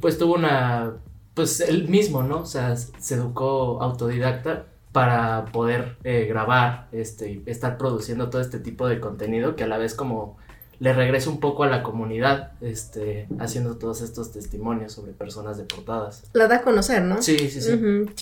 pues 0.00 0.16
tuvo 0.16 0.36
una, 0.36 0.94
pues 1.34 1.60
él 1.60 1.88
mismo, 1.88 2.22
¿no? 2.22 2.38
O 2.38 2.46
sea, 2.46 2.74
se 2.74 3.14
educó 3.16 3.82
autodidacta 3.82 4.64
para 4.92 5.44
poder 5.52 5.98
eh, 6.04 6.24
grabar, 6.24 6.88
este, 6.92 7.42
estar 7.44 7.76
produciendo 7.76 8.30
todo 8.30 8.40
este 8.40 8.60
tipo 8.60 8.88
de 8.88 8.98
contenido 8.98 9.56
que 9.56 9.64
a 9.64 9.66
la 9.66 9.76
vez 9.76 9.94
como 9.94 10.38
le 10.80 10.92
regreso 10.92 11.30
un 11.30 11.40
poco 11.40 11.64
a 11.64 11.68
la 11.68 11.82
comunidad, 11.82 12.52
este, 12.60 13.26
haciendo 13.40 13.76
todos 13.76 14.00
estos 14.00 14.32
testimonios 14.32 14.92
sobre 14.92 15.12
personas 15.12 15.58
deportadas. 15.58 16.22
La 16.32 16.46
da 16.46 16.56
a 16.56 16.62
conocer, 16.62 17.02
¿no? 17.02 17.20
Sí, 17.20 17.36
sí, 17.50 17.60
sí. 17.60 17.72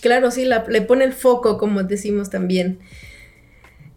Claro, 0.00 0.30
sí, 0.30 0.46
le 0.46 0.82
pone 0.82 1.04
el 1.04 1.12
foco, 1.12 1.58
como 1.58 1.82
decimos 1.82 2.30
también. 2.30 2.80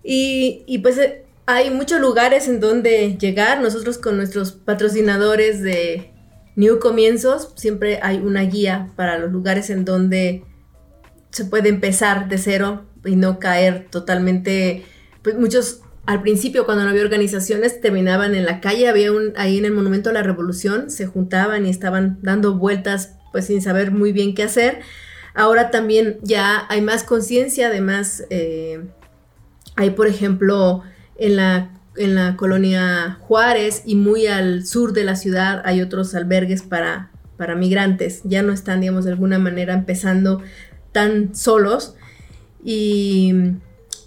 Y, 0.04 0.64
y 0.68 0.80
pues 0.80 0.98
eh, 0.98 1.24
hay 1.46 1.72
muchos 1.72 2.02
lugares 2.02 2.48
en 2.48 2.60
donde 2.60 3.18
llegar. 3.18 3.62
Nosotros 3.62 3.98
con 3.98 4.18
nuestros 4.18 4.52
patrocinadores 4.52 5.62
de 5.62 6.12
New 6.56 6.80
Comienzos, 6.80 7.54
siempre 7.56 8.00
hay 8.02 8.18
una 8.18 8.42
guía 8.42 8.92
para 8.96 9.18
los 9.18 9.32
lugares 9.32 9.70
en 9.70 9.86
donde 9.86 10.44
se 11.32 11.46
puede 11.46 11.70
empezar 11.70 12.28
de 12.28 12.38
cero 12.38 12.86
y 13.06 13.16
no 13.16 13.40
caer 13.40 13.88
totalmente, 13.90 14.84
pues 15.22 15.38
muchos 15.38 15.82
al 16.10 16.24
principio, 16.24 16.66
cuando 16.66 16.84
no 16.84 16.90
había 16.90 17.04
organizaciones, 17.04 17.82
terminaban 17.82 18.34
en 18.34 18.44
la 18.44 18.62
calle, 18.62 18.88
había 18.88 19.12
ahí 19.36 19.60
en 19.60 19.66
el 19.66 19.74
Monumento 19.74 20.10
a 20.10 20.14
la 20.14 20.24
Revolución, 20.24 20.90
se 20.90 21.06
juntaban 21.06 21.68
y 21.68 21.70
estaban 21.70 22.18
dando 22.24 22.56
vueltas, 22.56 23.14
pues 23.32 23.46
sin 23.46 23.62
saber 23.62 23.92
muy 23.92 24.12
bien 24.12 24.34
qué 24.34 24.42
hacer. 24.42 24.80
Ahora 25.36 25.70
también 25.70 26.18
ya 26.24 26.66
hay 26.68 26.82
más 26.82 27.04
conciencia, 27.04 27.68
además, 27.68 28.24
eh, 28.32 28.86
hay, 29.76 29.92
por 29.92 30.08
ejemplo, 30.08 30.82
en 31.16 31.36
la, 31.36 31.80
en 31.96 32.16
la 32.16 32.36
colonia 32.38 33.20
Juárez 33.22 33.84
y 33.86 33.94
muy 33.94 34.26
al 34.26 34.66
sur 34.66 34.94
de 34.94 35.04
la 35.04 35.16
ciudad 35.16 35.62
hay 35.64 35.80
otros 35.80 36.16
albergues 36.16 36.64
para 36.64 37.12
para 37.38 37.56
migrantes. 37.56 38.22
Ya 38.24 38.42
no 38.42 38.52
están, 38.52 38.82
digamos, 38.82 39.06
de 39.06 39.12
alguna 39.12 39.38
manera 39.38 39.76
empezando 39.76 40.42
tan 40.92 41.36
solos. 41.36 41.96
Y 42.66 43.34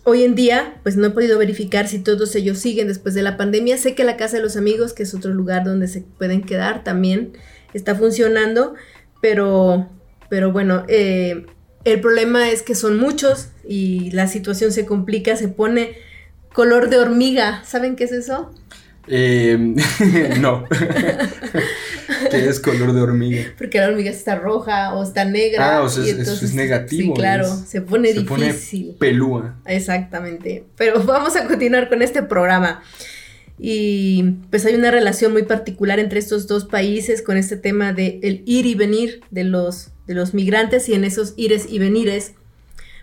hoy 0.05 0.25
en 0.25 0.35
día, 0.35 0.81
pues 0.83 0.97
no 0.97 1.07
he 1.07 1.11
podido 1.11 1.38
verificar 1.38 1.88
si 1.88 1.99
todos 1.99 2.35
ellos 2.35 2.59
siguen 2.59 2.88
después 2.88 3.15
de 3.15 3.23
la 3.23 3.37
pandemia. 3.37 3.77
Sé 3.79 3.95
que 3.95 4.05
la 4.05 4.17
Casa 4.17 4.37
de 4.37 4.43
los 4.43 4.57
Amigos, 4.57 4.93
que 4.93 5.05
es 5.05 5.15
otro 5.15 5.33
lugar 5.33 5.65
donde 5.65 5.88
se 5.88 6.03
pueden 6.03 6.43
quedar, 6.43 6.85
también 6.85 7.33
está 7.75 7.95
funcionando, 7.95 8.75
pero, 9.21 9.88
pero 10.29 10.53
bueno, 10.53 10.85
eh, 10.88 11.47
el 11.85 12.01
problema 12.01 12.51
es 12.51 12.62
que 12.62 12.75
son 12.75 12.99
muchos 12.99 13.49
y 13.67 14.11
la 14.11 14.27
situación 14.27 14.73
se 14.73 14.87
complica, 14.87 15.37
se 15.37 15.49
pone 15.49 15.97
color 16.53 16.91
de 16.91 16.99
hormiga. 16.99 17.62
¿Saben 17.65 17.97
qué 17.97 18.05
es 18.05 18.12
eso? 18.12 18.53
Eh, 19.09 19.57
no. 20.41 20.65
¿Qué 22.31 22.49
es 22.49 22.61
color 22.61 22.93
de 22.93 23.01
hormiga? 23.01 23.45
Porque 23.59 23.79
la 23.79 23.88
hormiga 23.88 24.11
está 24.11 24.37
roja 24.37 24.95
o 24.95 25.03
está 25.03 25.25
negra. 25.25 25.79
Ah, 25.79 25.83
o 25.83 25.88
sea, 25.88 26.05
es, 26.05 26.29
es 26.43 26.55
negativo. 26.55 27.15
Sí, 27.15 27.21
claro, 27.21 27.47
es- 27.47 27.69
se 27.69 27.81
pone 27.83 28.12
se 28.12 28.21
difícil. 28.21 28.85
Pone 28.87 28.99
pelúa. 28.99 29.57
Exactamente. 29.67 30.65
Pero 30.77 31.03
vamos 31.05 31.37
a 31.37 31.47
continuar 31.47 31.88
con 31.88 32.03
este 32.03 32.23
programa. 32.23 32.83
Y 33.59 34.23
pues 34.51 34.65
hay 34.67 34.75
una 34.75 34.91
relación 34.91 35.33
muy 35.33 35.43
particular 35.45 35.99
entre 36.01 36.19
estos 36.19 36.47
dos 36.47 36.65
países 36.65 37.23
con 37.23 37.37
este 37.37 37.57
tema 37.57 37.93
de 37.93 38.19
el 38.23 38.43
ir 38.47 38.67
y 38.67 38.75
venir 38.75 39.21
de 39.31 39.45
los, 39.45 39.91
de 40.07 40.15
los 40.15 40.35
migrantes 40.35 40.88
y 40.88 40.95
en 40.95 41.05
esos 41.05 41.35
ires 41.37 41.67
y 41.69 41.79
venires, 41.79 42.33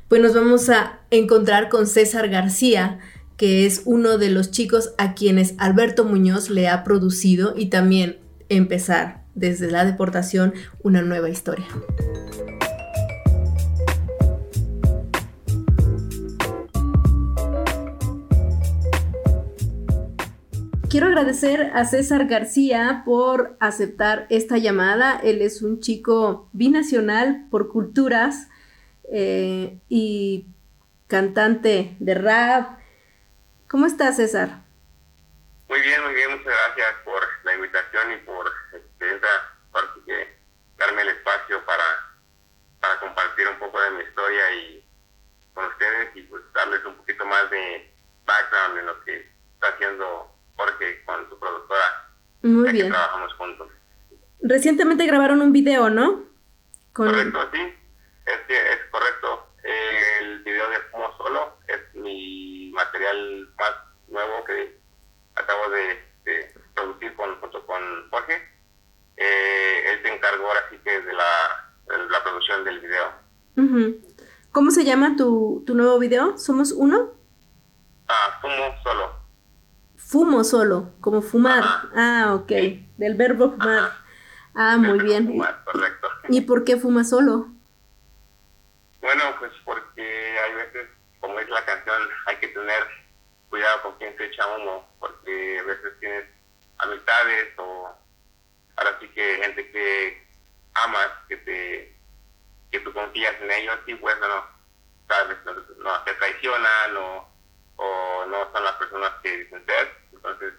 pues 0.07 0.21
nos 0.21 0.33
vamos 0.33 0.69
a 0.69 0.99
encontrar 1.11 1.69
con 1.69 1.87
César 1.87 2.27
García, 2.29 2.99
que 3.39 3.65
es 3.65 3.83
uno 3.85 4.17
de 4.17 4.29
los 4.29 4.51
chicos 4.51 4.93
a 4.97 5.13
quienes 5.13 5.55
Alberto 5.59 6.03
Muñoz 6.03 6.49
le 6.49 6.67
ha 6.67 6.83
producido 6.83 7.53
y 7.55 7.67
también 7.67 8.17
empezar 8.49 9.23
desde 9.33 9.71
la 9.71 9.85
deportación 9.85 10.53
una 10.83 11.01
nueva 11.03 11.29
historia. 11.29 11.65
Quiero 20.89 21.07
agradecer 21.07 21.71
a 21.73 21.85
César 21.85 22.27
García 22.27 23.03
por 23.05 23.55
aceptar 23.61 24.27
esta 24.29 24.57
llamada. 24.57 25.17
Él 25.23 25.41
es 25.41 25.61
un 25.61 25.79
chico 25.79 26.49
binacional 26.51 27.47
por 27.49 27.69
culturas 27.69 28.49
eh, 29.09 29.79
y 29.87 30.47
cantante 31.07 31.95
de 32.01 32.15
rap. 32.15 32.78
¿Cómo 33.69 33.85
estás, 33.85 34.15
César? 34.15 34.49
Muy 35.67 35.79
bien, 35.81 36.03
muy 36.03 36.15
bien, 36.15 36.31
muchas 36.31 36.45
gracias 36.65 36.95
por 37.05 37.21
la 37.43 37.53
invitación 37.53 38.11
y 38.13 38.17
por 38.25 38.51
este, 38.73 39.15
esa 39.15 39.27
parte 39.71 39.99
que 40.07 40.35
darme 40.77 41.03
el 41.03 41.09
espacio 41.09 41.63
para, 41.65 41.83
para 42.81 42.99
compartir 42.99 43.47
un 43.47 43.59
poco 43.59 43.79
de 43.79 43.91
mi 43.91 44.03
historia 44.03 44.55
y 44.55 44.83
con 45.53 45.65
ustedes 45.65 46.15
y 46.15 46.21
pues 46.23 46.41
darles 46.53 46.83
un 46.83 46.95
poquito 46.95 47.23
más 47.25 47.47
de 47.51 47.93
background 48.25 48.79
en 48.79 48.85
lo 48.87 49.03
que 49.03 49.19
está 49.53 49.67
haciendo 49.67 50.35
Jorge 50.55 51.03
con 51.05 51.29
su 51.29 51.39
productora, 51.39 52.09
Muy 52.41 52.65
ya 52.65 52.71
que 52.71 52.77
bien. 52.77 52.89
trabajamos 52.89 53.33
juntos. 53.35 53.69
Recientemente 54.41 55.05
grabaron 55.05 55.41
un 55.41 55.53
video, 55.53 55.91
¿no? 55.91 56.23
Con... 56.93 57.07
Correcto, 57.09 57.49
sí, 57.53 57.61
es, 58.25 58.39
que 58.47 58.73
es 58.73 58.79
correcto. 58.89 59.47
Eh, 59.63 59.99
el 60.21 60.39
video 60.39 60.69
de 60.71 60.79
Fumo 60.91 61.15
Solo 61.17 61.57
es 61.67 61.79
mi 61.93 62.58
material 62.71 63.49
más 63.57 63.71
nuevo 64.07 64.43
que 64.45 64.79
acabo 65.35 65.69
de, 65.69 66.03
de 66.25 66.53
producir 66.75 67.13
con, 67.15 67.39
junto 67.39 67.65
con 67.65 67.81
Jorge. 68.09 68.41
Eh, 69.17 69.91
él 69.91 69.99
se 70.01 70.13
encargó 70.15 70.47
ahora 70.47 70.61
sí 70.69 70.77
que 70.83 71.01
de 71.01 71.13
la, 71.13 71.73
de 71.87 72.09
la 72.09 72.23
producción 72.23 72.63
del 72.63 72.79
video. 72.79 73.99
¿Cómo 74.51 74.71
se 74.71 74.85
llama 74.85 75.15
tu, 75.17 75.63
tu 75.67 75.75
nuevo 75.75 75.99
video? 75.99 76.37
¿Somos 76.37 76.71
uno? 76.71 77.11
Ah, 78.07 78.39
Fumo 78.41 78.75
Solo. 78.83 79.19
Fumo 79.97 80.43
solo, 80.43 80.93
como 81.01 81.21
fumar. 81.21 81.59
Ajá. 81.59 81.89
Ah, 81.95 82.33
ok. 82.33 82.51
Del 82.97 83.15
verbo 83.15 83.51
fumar. 83.51 83.91
Ah, 84.55 84.77
muy 84.77 84.99
bien. 84.99 85.27
Fumar, 85.27 85.63
correcto. 85.65 86.07
¿Y 86.29 86.41
por 86.41 86.63
qué 86.63 86.77
fuma 86.77 87.03
solo? 87.03 87.49
Bueno, 89.01 89.23
pues 89.39 89.51
porque 89.63 90.01
hay 90.01 90.53
veces, 90.55 90.89
como 91.19 91.39
es 91.39 91.49
la 91.49 91.63
canción, 91.65 91.95
hay 92.25 92.37
tener 92.59 92.83
cuidado 93.49 93.81
con 93.83 93.97
quién 93.97 94.15
se 94.17 94.25
echa 94.25 94.47
humo, 94.55 94.87
porque 94.99 95.59
a 95.59 95.63
veces 95.63 95.99
tienes 95.99 96.25
amistades 96.77 97.53
o 97.57 97.95
ahora 98.75 98.97
sí 98.99 99.07
que 99.09 99.37
gente 99.37 99.71
que 99.71 100.27
amas, 100.73 101.09
que 101.27 101.37
te 101.37 101.99
que 102.71 102.79
tú 102.81 102.93
confías 102.93 103.33
en 103.41 103.51
ellos 103.51 103.79
y 103.87 103.95
pues 103.95 104.15
no, 104.19 104.45
sabes, 105.07 105.37
no, 105.43 105.53
no 105.53 106.03
te 106.03 106.13
traicionan 106.13 106.97
o, 106.97 107.27
o 107.77 108.25
no 108.27 108.51
son 108.51 108.63
las 108.63 108.75
personas 108.75 109.11
que 109.23 109.37
dicen 109.37 109.65
ser, 109.65 109.97
entonces 110.13 110.53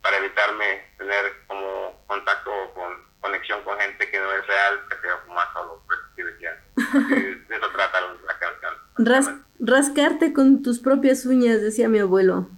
para 0.00 0.16
evitarme 0.18 0.86
tener 0.96 1.44
como 1.48 2.00
contacto 2.06 2.52
o 2.52 2.74
con 2.74 3.08
conexión 3.20 3.62
con 3.64 3.78
gente 3.80 4.08
que 4.08 4.18
no 4.20 4.32
es 4.32 4.46
real, 4.46 4.84
prefiero 4.88 5.18
fumar 5.26 5.52
solo, 5.52 5.82
pues 5.86 5.98
sí 6.14 6.22
decía. 6.22 6.62
De 7.48 7.56
eso 7.56 7.70
trata 7.72 8.00
la 8.00 8.38
canción. 8.38 8.74
Ras- 9.58 9.88
rascarte 9.88 10.32
con 10.32 10.62
tus 10.62 10.78
propias 10.78 11.24
uñas, 11.26 11.60
decía 11.60 11.88
mi 11.88 11.98
abuelo. 11.98 12.48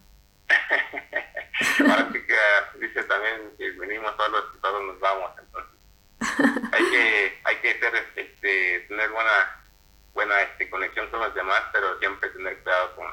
Ahora 1.81 2.09
sí 2.13 2.19
que 2.27 2.79
dice 2.87 3.03
también 3.05 3.51
que 3.59 3.71
venimos 3.73 4.13
solos 4.17 4.45
y 4.57 4.61
todos 4.61 4.83
nos 4.87 5.01
vamos, 5.01 5.31
entonces 5.39 5.71
hay 6.73 6.85
que, 6.91 7.33
hay 7.45 7.57
que 7.63 7.79
ser, 7.79 7.93
este, 8.17 8.81
tener 8.89 9.11
buena, 9.11 9.31
buena 10.15 10.41
este, 10.43 10.69
conexión 10.71 11.09
con 11.11 11.21
los 11.21 11.35
demás, 11.35 11.61
pero 11.73 11.99
siempre 11.99 12.29
tener 12.31 12.59
cuidado 12.63 12.97
con, 12.97 13.07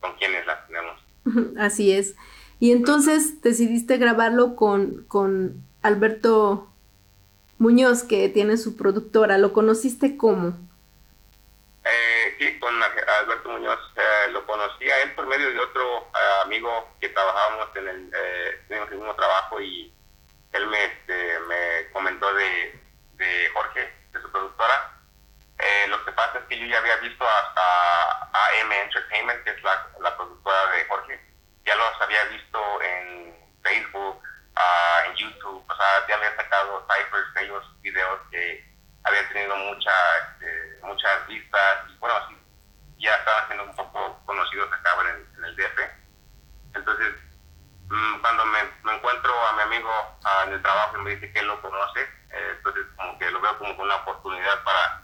con 0.00 0.18
quienes 0.18 0.46
las 0.46 0.66
tenemos. 0.66 1.00
Así 1.58 1.92
es. 1.92 2.14
Y 2.60 2.72
entonces 2.72 3.40
decidiste 3.42 3.96
grabarlo 3.98 4.54
con, 4.56 5.04
con 5.08 5.62
Alberto 5.82 6.68
Muñoz, 7.58 8.04
que 8.04 8.28
tiene 8.28 8.56
su 8.56 8.76
productora. 8.76 9.36
¿Lo 9.38 9.52
conociste 9.52 10.16
cómo? 10.16 10.56
Eh, 11.84 12.36
sí, 12.38 12.58
con 12.60 12.80
Al- 12.80 13.08
Alberto 13.08 13.48
Muñoz 13.48 13.80
eh, 13.96 14.30
lo 14.30 14.46
conocí 14.46 14.88
a 14.88 15.02
él 15.02 15.14
por 15.14 15.26
medio 15.26 15.50
de 15.50 15.58
otro 15.58 16.08
eh, 16.14 16.40
amigo 16.44 16.96
que 17.00 17.08
trabajábamos 17.08 17.74
en 17.74 17.88
el, 17.88 18.12
eh, 18.14 18.60
el 18.68 18.90
mismo 18.90 19.14
trabajo 19.16 19.60
y 19.60 19.92
él 20.52 20.66
me, 20.68 20.84
este, 20.84 21.40
me 21.40 21.90
comentó 21.92 22.32
de, 22.34 22.80
de 23.14 23.50
Jorge, 23.52 23.92
de 24.12 24.20
su 24.20 24.30
productora. 24.30 24.92
Eh, 25.58 25.86
lo 25.88 26.04
que 26.04 26.12
pasa 26.12 26.38
es 26.38 26.44
que 26.46 26.58
yo 26.58 26.66
ya 26.66 26.78
había 26.78 26.96
visto 26.96 27.24
a, 27.26 27.52
a, 27.56 28.30
AM 28.60 28.72
Entertainment, 28.72 29.42
que 29.44 29.50
es 29.50 29.62
la, 29.64 29.88
la 30.00 30.16
productora 30.16 30.66
de 30.72 30.84
Jorge, 30.86 31.20
ya 31.64 31.74
los 31.74 32.00
había 32.00 32.24
visto 32.24 32.82
en 32.82 33.36
Facebook, 33.62 34.22
ah, 34.56 35.02
en 35.06 35.14
YouTube, 35.16 35.64
o 35.68 35.76
sea, 35.76 36.06
ya 36.08 36.14
había 36.16 36.36
sacado 36.36 36.86
ciphers 36.88 37.44
ellos, 37.44 37.64
videos 37.82 38.20
que 38.30 38.71
habían 39.04 39.28
tenido 39.32 39.56
mucha, 39.56 39.92
este, 40.30 40.78
muchas 40.82 41.26
vistas 41.26 41.78
y 41.88 41.98
bueno, 41.98 42.16
así 42.16 42.36
ya 42.98 43.14
estaban 43.16 43.46
siendo 43.46 43.64
un 43.64 43.76
poco 43.76 44.20
conocidos 44.24 44.72
acá 44.72 44.90
en 45.02 45.08
el, 45.08 45.26
en 45.38 45.44
el 45.44 45.56
DF. 45.56 45.78
Entonces, 46.74 47.14
mm, 47.88 48.20
cuando 48.20 48.46
me, 48.46 48.58
me 48.84 48.96
encuentro 48.96 49.32
a 49.48 49.52
mi 49.56 49.62
amigo 49.62 49.90
ah, 50.24 50.44
en 50.46 50.54
el 50.54 50.62
trabajo 50.62 50.98
y 50.98 51.02
me 51.02 51.10
dice 51.16 51.32
que 51.32 51.40
él 51.40 51.46
lo 51.46 51.60
conoce, 51.60 52.00
eh, 52.02 52.54
entonces 52.56 52.86
como 52.96 53.18
que 53.18 53.30
lo 53.30 53.40
veo 53.40 53.58
como 53.58 53.82
una 53.82 53.96
oportunidad 53.96 54.62
para 54.64 55.02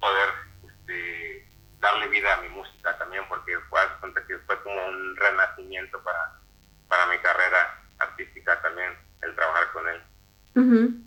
poder 0.00 0.28
este, 0.66 1.48
darle 1.80 2.08
vida 2.08 2.34
a 2.34 2.40
mi 2.40 2.48
música 2.48 2.96
también, 2.98 3.24
porque 3.28 3.58
fue, 3.68 3.80
que 4.26 4.38
fue 4.38 4.62
como 4.62 4.86
un 4.86 5.16
renacimiento 5.16 6.02
para, 6.02 6.40
para 6.88 7.06
mi 7.06 7.18
carrera 7.18 7.78
artística 7.98 8.60
también, 8.62 8.96
el 9.22 9.34
trabajar 9.34 9.72
con 9.72 9.88
él. 9.88 10.02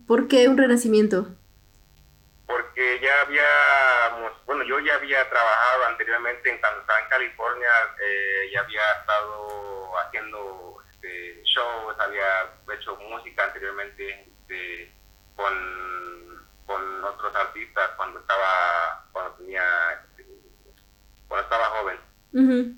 ¿Por 0.06 0.28
qué 0.28 0.48
un 0.48 0.58
renacimiento? 0.58 1.28
Ya 3.00 3.20
habíamos, 3.20 4.32
bueno, 4.46 4.64
yo 4.64 4.78
ya 4.80 4.94
había 4.94 5.28
trabajado 5.28 5.86
anteriormente 5.86 6.50
en 6.50 6.58
cuando 6.58 6.80
estaba 6.80 7.00
en 7.00 7.08
California, 7.08 7.70
eh, 8.00 8.50
ya 8.52 8.60
había 8.60 8.92
estado 9.00 9.98
haciendo 9.98 10.82
este, 10.90 11.42
shows, 11.44 11.98
había 11.98 12.50
hecho 12.74 12.96
música 12.96 13.44
anteriormente 13.44 14.28
este, 14.28 14.92
con, 15.34 16.46
con 16.66 17.04
otros 17.04 17.34
artistas 17.34 17.90
cuando 17.96 18.20
estaba, 18.20 19.06
cuando 19.12 19.32
tenía, 19.36 19.64
este, 19.92 20.26
cuando 21.28 21.44
estaba 21.44 21.64
joven. 21.66 21.98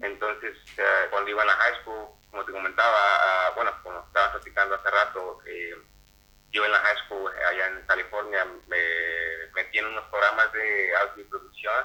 Entonces, 0.02 0.56
eh, 0.76 1.06
cuando 1.10 1.30
iba 1.30 1.42
a 1.42 1.46
la 1.46 1.52
high 1.52 1.82
school, 1.82 2.06
como 2.30 2.44
te 2.44 2.52
comentaba, 2.52 2.96
ah, 2.96 3.52
bueno, 3.56 3.72
como 3.82 3.98
estaba 3.98 4.32
platicando 4.32 4.76
hace 4.76 4.90
rato, 4.90 5.40
eh, 5.46 5.74
yo 6.50 6.64
en 6.64 6.72
la 6.72 6.78
high 6.80 6.96
school 7.04 7.30
eh, 7.32 7.44
allá 7.44 7.66
en 7.68 7.86
California 7.86 8.44
me 8.66 8.78
metí 9.54 9.78
en 9.78 9.86
unos 9.86 10.04
programas 10.06 10.52
de 10.52 10.96
audio 10.96 11.24
y 11.24 11.28
producción 11.28 11.84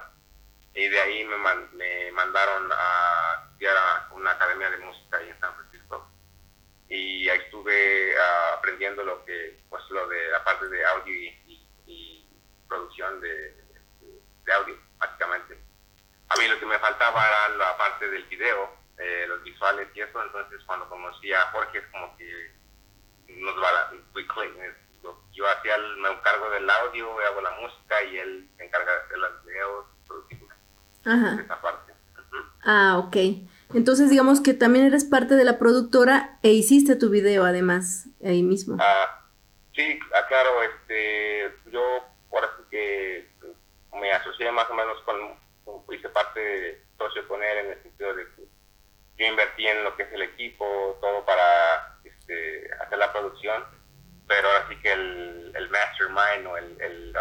y 0.73 0.87
de 0.87 0.99
ahí 1.01 1.23
me, 1.25 1.37
man- 1.37 1.69
me 1.73 2.11
mandaron 2.13 2.69
a 2.71 3.43
estudiar 3.49 3.77
a 3.77 4.07
una 4.13 4.31
academia 4.31 4.69
de 4.71 4.77
música 4.77 5.17
ahí 5.17 5.29
en 5.29 5.39
San 5.39 5.53
Francisco. 5.55 6.09
y 6.89 7.29
ahí 7.29 7.39
estuve 7.39 8.15
ah, 8.19 8.53
aprendiendo 8.57 9.03
lo 9.03 9.23
que, 9.25 9.59
pues 9.69 9.83
lo 9.89 10.07
de 10.07 10.27
la 10.29 10.43
parte 10.43 10.67
de 10.69 10.85
audio 10.85 11.13
y, 11.13 11.67
y 11.87 12.27
producción 12.67 13.19
de, 13.21 13.55
de 14.45 14.53
audio, 14.53 14.77
básicamente. 14.97 15.57
A 16.29 16.35
mí 16.37 16.47
lo 16.47 16.59
que 16.59 16.65
me 16.65 16.79
faltaba 16.79 17.27
era 17.27 17.49
la 17.57 17.77
parte 17.77 18.09
del 18.09 18.23
video, 18.23 18.75
eh, 18.97 19.25
los 19.27 19.43
visuales 19.43 19.87
y 19.93 20.01
eso, 20.01 20.21
entonces 20.23 20.59
cuando 20.65 20.89
conocí 20.89 21.31
a 21.33 21.41
Jorge 21.51 21.77
es 21.79 21.87
como 21.91 22.15
que 22.17 22.51
nos 23.37 23.55
va 23.57 23.71
la, 23.71 23.91
yo 25.33 25.43
hacía 25.47 25.75
el, 25.75 25.97
me 25.97 26.09
encargo 26.09 26.49
del 26.51 26.69
audio, 26.69 27.07
hago 27.27 27.41
la 27.41 27.51
música 27.59 28.03
y 28.03 28.17
él 28.17 28.49
se 28.57 28.65
encarga 28.65 28.91
de 28.91 28.97
hacer 28.99 29.17
los 29.17 29.45
videos, 29.45 29.85
productivos, 30.07 30.53
Ajá. 31.05 31.41
esa 31.43 31.61
parte. 31.61 31.93
Ah, 32.65 32.97
ok. 32.99 33.15
Entonces 33.73 34.09
digamos 34.09 34.39
que 34.41 34.53
también 34.53 34.85
eres 34.85 35.03
parte 35.03 35.35
de 35.35 35.43
la 35.43 35.57
productora 35.57 36.37
e 36.43 36.51
hiciste 36.51 36.95
tu 36.95 37.09
video 37.09 37.43
además 37.45 38.05
ahí 38.23 38.43
mismo. 38.43 38.77
Ah, 38.79 39.23
sí, 39.75 39.99
ah, 40.15 40.27
claro, 40.27 40.49
este, 40.63 41.53
yo 41.71 41.81
ahora 42.31 42.49
sí 42.57 42.63
que 42.69 43.29
me 43.99 44.11
asocié 44.13 44.51
más 44.51 44.69
o 44.69 44.75
menos 44.75 45.01
con, 45.03 45.15
con- 45.65 45.83
hice 45.95 46.09
parte 46.09 46.39
de 46.39 46.83
socio 46.97 47.27
con 47.27 47.41
él 47.43 47.57
en 47.57 47.71
el 47.71 47.81
sentido 47.83 48.13
de 48.15 48.25
que 48.35 48.43
yo 49.17 49.25
invertí 49.25 49.67
en 49.67 49.83
lo 49.83 49.95
que 49.95 50.03
es 50.03 50.13
el 50.13 50.21
equipo, 50.21 50.97
todo 51.01 51.25
para 51.25 51.92
este, 52.23 52.69
hacer 52.81 52.97
la 52.97 53.11
producción, 53.11 53.63
pero 54.27 54.47
ahora 54.47 54.65
sí 54.69 54.75
que 54.81 54.91
el, 54.91 55.51
el 55.55 55.69
mastermind 55.69 56.47
o 56.47 56.57
el, 56.57 56.81
el, 56.81 57.13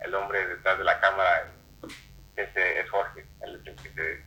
el, 0.00 0.14
hombre 0.14 0.46
detrás 0.46 0.78
de 0.78 0.84
la 0.84 1.00
cámara 1.00 1.52
ese 2.36 2.80
es 2.80 2.90
Jorge, 2.90 3.24
el, 3.42 3.62
que 3.62 3.74
se, 3.94 4.22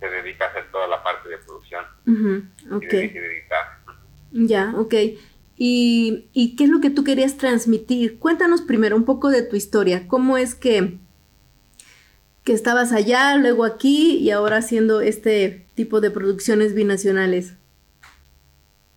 se 0.00 0.08
dedica 0.08 0.46
a 0.46 0.48
hacer 0.48 0.70
toda 0.70 0.88
la 0.88 1.02
parte 1.02 1.28
de 1.28 1.38
producción 1.38 1.84
y 2.06 2.86
de, 2.86 3.04
y 3.04 3.08
de 3.08 3.26
editar. 3.26 3.78
Ya, 4.32 4.72
ok. 4.76 4.94
¿Y, 5.56 6.28
¿Y 6.32 6.56
qué 6.56 6.64
es 6.64 6.70
lo 6.70 6.80
que 6.80 6.90
tú 6.90 7.04
querías 7.04 7.36
transmitir? 7.36 8.18
Cuéntanos 8.18 8.62
primero 8.62 8.96
un 8.96 9.04
poco 9.04 9.30
de 9.30 9.42
tu 9.42 9.54
historia. 9.54 10.08
¿Cómo 10.08 10.36
es 10.36 10.54
que, 10.54 10.98
que 12.42 12.52
estabas 12.52 12.92
allá, 12.92 13.36
luego 13.36 13.64
aquí 13.64 14.18
y 14.18 14.30
ahora 14.30 14.56
haciendo 14.56 15.00
este 15.00 15.66
tipo 15.74 16.00
de 16.00 16.10
producciones 16.10 16.74
binacionales? 16.74 17.54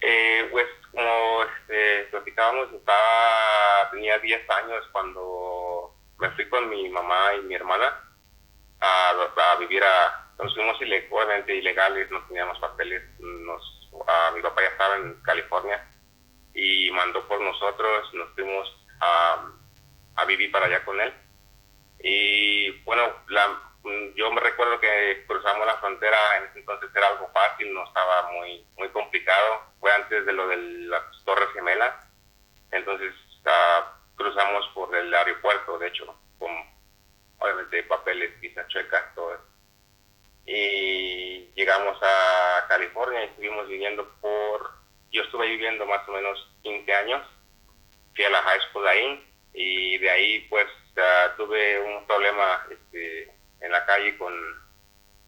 Eh, 0.05 0.47
pues 0.51 0.65
como 0.91 1.43
este, 1.43 2.14
platicábamos, 2.29 2.73
estaba, 2.73 3.89
tenía 3.91 4.17
10 4.19 4.49
años 4.49 4.83
cuando 4.91 5.93
me 6.17 6.29
fui 6.31 6.49
con 6.49 6.67
mi 6.69 6.89
mamá 6.89 7.33
y 7.35 7.41
mi 7.41 7.53
hermana 7.55 7.93
a, 8.81 9.09
a 9.51 9.55
vivir 9.57 9.83
a, 9.83 10.33
nos 10.39 10.53
fuimos 10.55 10.79
ile- 10.81 11.07
obviamente 11.11 11.55
ilegales, 11.55 12.09
no 12.09 12.21
teníamos 12.27 12.57
papeles, 12.59 13.03
nos, 13.19 13.91
a, 14.07 14.31
mi 14.31 14.41
papá 14.41 14.61
ya 14.61 14.67
estaba 14.69 14.95
en 14.97 15.21
California 15.21 15.87
y 16.55 16.89
mandó 16.91 17.27
por 17.27 17.39
nosotros, 17.41 18.11
nos 18.15 18.29
fuimos 18.33 18.67
a, 19.01 19.45
a 20.15 20.25
vivir 20.25 20.51
para 20.51 20.65
allá 20.65 20.83
con 20.83 20.99
él. 20.99 21.13
Y 21.99 22.71
bueno, 22.83 23.03
la, 23.27 23.59
yo 24.15 24.31
me 24.31 24.41
recuerdo 24.41 24.79
que 24.79 25.25
cruzamos 25.27 25.65
la 25.65 25.77
frontera, 25.77 26.17
en 26.37 26.45
ese 26.45 26.59
entonces 26.59 26.89
era 26.95 27.07
algo 27.09 27.29
fácil, 27.33 27.71
no 27.73 27.83
estaba 27.85 28.31
muy, 28.31 28.65
muy 28.77 28.89
complicado. 28.89 29.61
Fue 29.79 29.91
antes 29.93 30.25
de 30.25 30.33
lo 30.33 30.47
de 30.47 30.57
las 30.57 31.03
Torres 31.25 31.49
Gemelas. 31.53 32.04
Entonces 32.71 33.13
ah, 33.45 33.97
cruzamos 34.15 34.67
por 34.73 34.95
el 34.95 35.13
aeropuerto, 35.13 35.77
de 35.79 35.87
hecho, 35.87 36.15
con 36.37 36.51
obviamente 37.39 37.83
papeles, 37.83 38.39
visa 38.39 38.67
chueca, 38.67 39.11
todo. 39.15 39.37
Y 40.45 41.51
llegamos 41.55 41.97
a 42.01 42.65
California 42.67 43.21
y 43.21 43.27
estuvimos 43.27 43.67
viviendo 43.67 44.07
por, 44.21 44.71
yo 45.11 45.23
estuve 45.23 45.47
viviendo 45.47 45.85
más 45.85 46.07
o 46.07 46.11
menos 46.11 46.51
15 46.63 46.93
años. 46.93 47.27
Fui 48.15 48.23
a 48.25 48.29
la 48.29 48.41
high 48.41 48.61
school 48.69 48.87
ahí 48.87 49.33
y 49.53 49.97
de 49.97 50.09
ahí 50.09 50.39
pues 50.49 50.67
ah, 50.97 51.33
tuve 51.37 51.79
un 51.79 52.05
problema 52.05 52.65
este, 52.69 53.31
en 53.61 53.71
la 53.71 53.85
calle 53.85 54.17
con, 54.17 54.33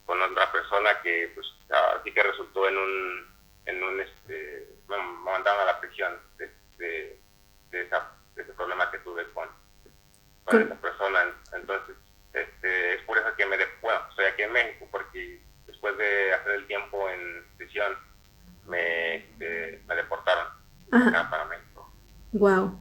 con 0.06 0.22
otra 0.22 0.52
persona 0.52 1.02
que 1.02 1.32
pues 1.34 1.48
ah, 1.72 2.00
sí 2.04 2.12
que 2.12 2.24
resultó 2.24 2.68
en 2.68 2.78
un, 2.78 3.36
en 3.66 3.84
un 3.84 4.00
este, 4.00 4.68
me 4.88 4.98
mandaron 4.98 5.62
a 5.62 5.66
la 5.66 5.80
prisión 5.80 6.20
de, 6.38 7.20
de, 7.72 7.78
de 7.78 7.84
esa- 7.86 8.12
de 8.36 8.42
ese 8.44 8.54
problema 8.54 8.90
que 8.92 9.00
tuve 9.00 9.24
con, 9.34 9.48
esa 10.48 10.76
persona. 10.76 11.20
Entonces, 11.54 11.96
este, 12.34 12.96
es 12.96 13.02
por 13.04 13.18
eso 13.18 13.28
que 13.38 13.46
me, 13.46 13.58
de, 13.58 13.66
bueno, 13.82 14.00
estoy 14.10 14.26
aquí 14.26 14.44
en 14.44 14.54
México 14.54 14.88
porque 14.92 15.42
después 15.66 15.98
de 15.98 16.34
hacer 16.34 16.52
el 16.54 16.68
tiempo 16.68 17.10
en 17.10 17.44
prisión 17.58 17.94
me, 18.68 19.18
este, 19.18 19.82
me 19.88 19.96
deportaron 19.96 20.48
acá 20.92 21.30
para 21.30 21.46
México. 21.46 21.92
Wow. 22.34 22.80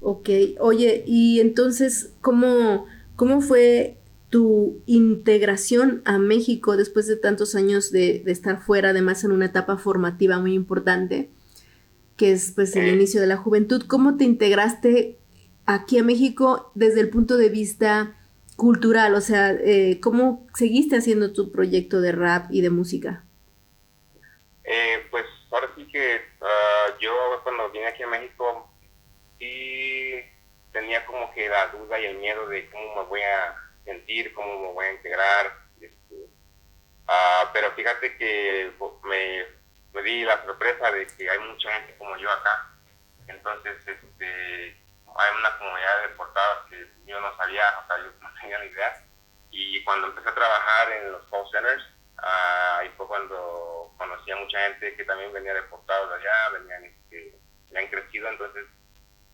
Ok. 0.00 0.28
Oye, 0.60 1.02
y 1.06 1.40
entonces, 1.40 2.14
¿cómo, 2.20 2.86
cómo 3.16 3.40
fue 3.40 3.96
tu 4.30 4.82
integración 4.86 6.02
a 6.04 6.18
México 6.18 6.76
después 6.76 7.06
de 7.06 7.16
tantos 7.16 7.54
años 7.54 7.90
de, 7.90 8.20
de 8.24 8.30
estar 8.32 8.60
fuera, 8.60 8.90
además 8.90 9.24
en 9.24 9.32
una 9.32 9.46
etapa 9.46 9.78
formativa 9.78 10.38
muy 10.38 10.52
importante, 10.54 11.30
que 12.18 12.32
es 12.32 12.52
pues 12.54 12.76
el 12.76 12.86
Eh. 12.86 12.92
inicio 12.92 13.20
de 13.22 13.28
la 13.28 13.38
juventud? 13.38 13.84
¿Cómo 13.88 14.18
te 14.18 14.24
integraste 14.24 15.18
aquí 15.66 15.98
a 15.98 16.04
México 16.04 16.72
desde 16.74 17.00
el 17.00 17.10
punto 17.10 17.38
de 17.38 17.48
vista 17.48 18.14
cultural? 18.56 19.14
O 19.14 19.20
sea, 19.22 19.52
eh, 19.52 20.00
¿cómo 20.02 20.46
seguiste 20.54 20.96
haciendo 20.98 21.32
tu 21.32 21.52
proyecto 21.52 22.00
de 22.02 22.12
rap 22.12 22.48
y 22.50 22.60
de 22.60 22.70
música? 22.70 23.24
Eh, 24.64 25.06
pues 25.10 25.24
ahora 25.50 25.68
sí 25.76 25.86
que 25.90 26.20
ah, 26.42 26.96
yo 27.00 27.12
cuando 27.42 27.70
vine 27.70 27.86
aquí 27.86 28.02
a 28.02 28.08
México 28.08 28.68
sí 29.38 30.20
tenía 30.72 31.06
como 31.06 31.32
que 31.32 31.48
la 31.48 31.68
duda 31.68 31.98
y 32.00 32.06
el 32.06 32.18
miedo 32.18 32.46
de 32.48 32.68
cómo 32.70 32.96
me 33.02 33.08
voy 33.08 33.20
a 33.22 33.54
sentir, 33.84 34.32
cómo 34.34 34.60
me 34.60 34.72
voy 34.72 34.86
a 34.86 34.92
integrar. 34.92 35.46
este, 35.80 36.16
ah, 37.06 37.50
pero 37.54 37.72
fíjate 37.72 38.16
que 38.18 38.72
me, 39.04 39.57
me 39.92 40.02
di 40.02 40.24
la 40.24 40.42
sorpresa 40.44 40.90
de 40.90 41.06
que 41.06 41.28
hay 41.28 41.38
mucha 41.40 41.72
gente 41.72 41.96
como 41.98 42.16
yo 42.16 42.30
acá. 42.30 42.70
Entonces, 43.26 43.76
este, 43.86 44.70
hay 45.16 45.38
una 45.38 45.58
comunidad 45.58 46.02
de 46.02 46.08
deportados 46.08 46.66
que 46.68 46.90
yo 47.06 47.20
no 47.20 47.36
sabía, 47.36 47.64
o 47.82 47.86
sea, 47.86 47.98
yo 47.98 48.12
no 48.20 48.34
tenía 48.40 48.58
ni 48.60 48.66
idea. 48.66 49.04
Y 49.50 49.82
cuando 49.84 50.08
empecé 50.08 50.28
a 50.28 50.34
trabajar 50.34 50.92
en 50.92 51.12
los 51.12 51.24
call 51.30 51.50
centers, 51.50 51.84
ah, 52.18 52.78
ahí 52.80 52.90
fue 52.96 53.06
cuando 53.06 53.94
conocí 53.96 54.30
a 54.30 54.36
mucha 54.36 54.60
gente 54.68 54.94
que 54.94 55.04
también 55.04 55.32
venía 55.32 55.54
deportados 55.54 56.10
de 56.10 56.16
allá, 56.16 56.50
venían, 56.58 56.84
este, 56.84 57.34
habían 57.70 57.90
crecido, 57.90 58.28
entonces 58.28 58.66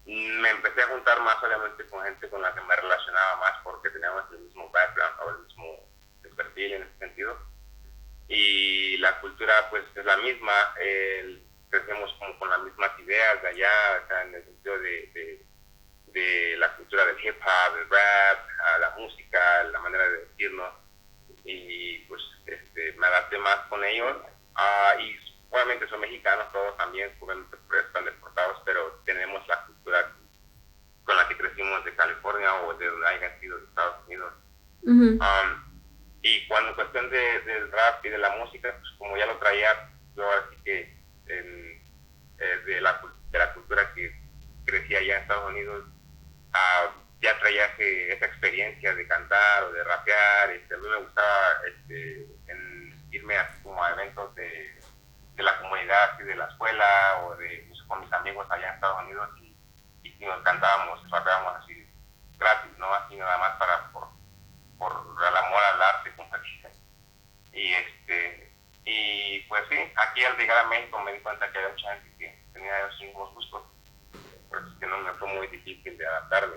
me 0.06 0.50
empecé 0.50 0.82
a 0.82 0.88
juntar 0.88 1.20
más 1.20 1.42
obviamente 1.42 1.86
con 1.86 2.04
gente 2.04 2.28
con 2.28 2.42
la 2.42 2.54
que 2.54 2.60
me 2.60 2.76
relacionaba 2.76 3.36
más 3.36 3.52
porque 3.62 3.88
teníamos 3.88 4.24
el 4.32 4.40
mismo 4.40 4.70
background 4.70 5.20
o 5.20 5.30
el 5.30 5.38
mismo 5.46 5.94
perfil 6.36 6.74
en 6.74 6.82
ese 6.82 6.98
sentido. 6.98 7.38
Y 8.28 8.96
la 8.98 9.20
cultura 9.20 9.68
pues 9.70 9.84
es 9.94 10.04
la 10.04 10.16
misma, 10.18 10.74
el- 10.80 11.42
crecemos 11.70 12.12
como 12.18 12.38
con 12.38 12.48
las 12.50 12.62
mismas 12.62 12.90
ideas 13.00 13.42
de 13.42 13.48
allá, 13.48 14.02
o 14.04 14.06
sea, 14.08 14.22
en 14.22 14.34
el 14.34 14.44
sentido 14.44 14.78
de, 14.78 15.06
de, 15.12 15.46
de 16.12 16.56
la 16.58 16.76
cultura 16.76 17.04
del 17.06 17.18
hip 17.24 17.36
hop, 17.42 17.74
del 17.76 17.88
rap, 17.90 18.48
a 18.74 18.78
la 18.78 18.90
música, 18.96 19.64
la 19.64 19.80
manera 19.80 20.08
de 20.08 20.18
decirnos 20.26 20.72
y 21.44 21.98
pues 22.08 22.22
este, 22.46 22.92
me 22.92 23.06
adapté 23.06 23.36
más 23.38 23.56
con 23.68 23.84
ellos 23.84 24.16
Ah, 24.56 24.94
y 25.00 25.16
obviamente 25.50 25.88
son 25.88 25.98
mexicanos 26.00 26.50
todos 26.52 26.76
también, 26.76 27.10
están 27.10 28.04
deportados, 28.04 28.62
pero 28.64 29.02
tenemos 29.04 29.44
la 29.48 29.64
cultura 29.66 30.12
con 31.04 31.16
la 31.16 31.26
que 31.28 31.36
crecimos 31.36 31.84
de 31.84 31.94
California 31.96 32.54
o 32.62 32.72
de 32.74 32.86
donde 32.86 33.06
hayan 33.08 33.40
sido 33.40 33.58
de 33.58 33.64
Estados 33.64 33.96
Unidos. 34.06 34.32
Ujú. 34.82 35.18
Um, 35.18 35.73
y 36.24 36.46
cuando 36.48 36.74
cuestión 36.74 37.10
de, 37.10 37.40
del 37.42 37.70
rap 37.70 38.04
y 38.04 38.08
de 38.08 38.18
la 38.18 38.30
música, 38.36 38.74
pues 38.80 38.92
como 38.98 39.16
ya 39.16 39.26
lo 39.26 39.36
traía, 39.38 39.90
yo 40.16 40.24
así 40.30 40.56
que 40.64 40.96
eh, 41.26 41.80
de, 42.66 42.80
la, 42.80 43.00
de 43.30 43.38
la 43.38 43.52
cultura 43.52 43.92
que 43.94 44.10
crecí 44.64 44.96
allá 44.96 45.16
en 45.16 45.22
Estados 45.22 45.50
Unidos, 45.50 45.84
ah, 46.54 46.90
ya 47.20 47.38
traía 47.40 47.66
ese- 47.66 48.12
esa 48.12 48.26
experiencia 48.26 48.94
de 48.94 49.06
cantar 49.06 49.64
o 49.64 49.72
de 49.72 49.84
rapear. 49.84 50.50
Este, 50.50 50.74
a 50.74 50.78
mí 50.78 50.88
me 50.88 50.96
gustaba 50.96 51.60
este, 51.66 52.26
irme 53.10 53.36
así 53.36 53.62
como 53.62 53.82
a 53.82 53.90
eventos 53.92 54.34
de, 54.34 54.80
de 55.36 55.42
la 55.42 55.58
comunidad, 55.60 56.10
así 56.14 56.22
de 56.24 56.34
la 56.36 56.46
escuela 56.46 57.22
o 57.24 57.36
de 57.36 57.64
pues, 57.68 57.82
con 57.84 58.00
mis 58.00 58.12
amigos 58.12 58.46
allá 58.50 58.68
en 58.68 58.74
Estados 58.74 59.02
Unidos 59.04 59.28
y, 59.40 59.56
y, 60.02 60.16
nos 60.26 60.42
cantábamos, 60.42 61.00
rapeábamos 61.10 61.62
así 61.62 61.86
gratis, 62.38 62.70
¿no? 62.78 62.92
Así 62.94 63.16
nada 63.16 63.38
más 63.38 63.56
para 63.56 63.90
por, 63.92 64.08
por 64.78 64.90
el 64.92 65.36
amor 65.36 65.60
al 65.74 65.82
arte. 65.82 65.93
Y 67.54 67.72
este, 67.72 68.52
y 68.84 69.40
pues 69.48 69.62
sí, 69.70 69.76
aquí 69.96 70.24
al 70.24 70.36
llegar 70.36 70.58
a 70.58 70.68
México 70.68 71.00
me 71.00 71.12
di 71.12 71.20
cuenta 71.20 71.50
que 71.50 71.58
había 71.58 71.70
mucha 71.70 71.94
gente 71.94 72.10
que 72.18 72.38
tenía 72.52 72.86
esos 72.86 73.00
mismos 73.00 73.34
gustos. 73.34 73.62
Por 74.48 74.58
eso 74.58 74.68
es 74.68 74.78
que 74.78 74.86
no 74.86 74.98
me 74.98 75.12
fue 75.14 75.28
muy 75.28 75.46
difícil 75.46 75.96
de 75.96 76.06
adaptarme 76.06 76.56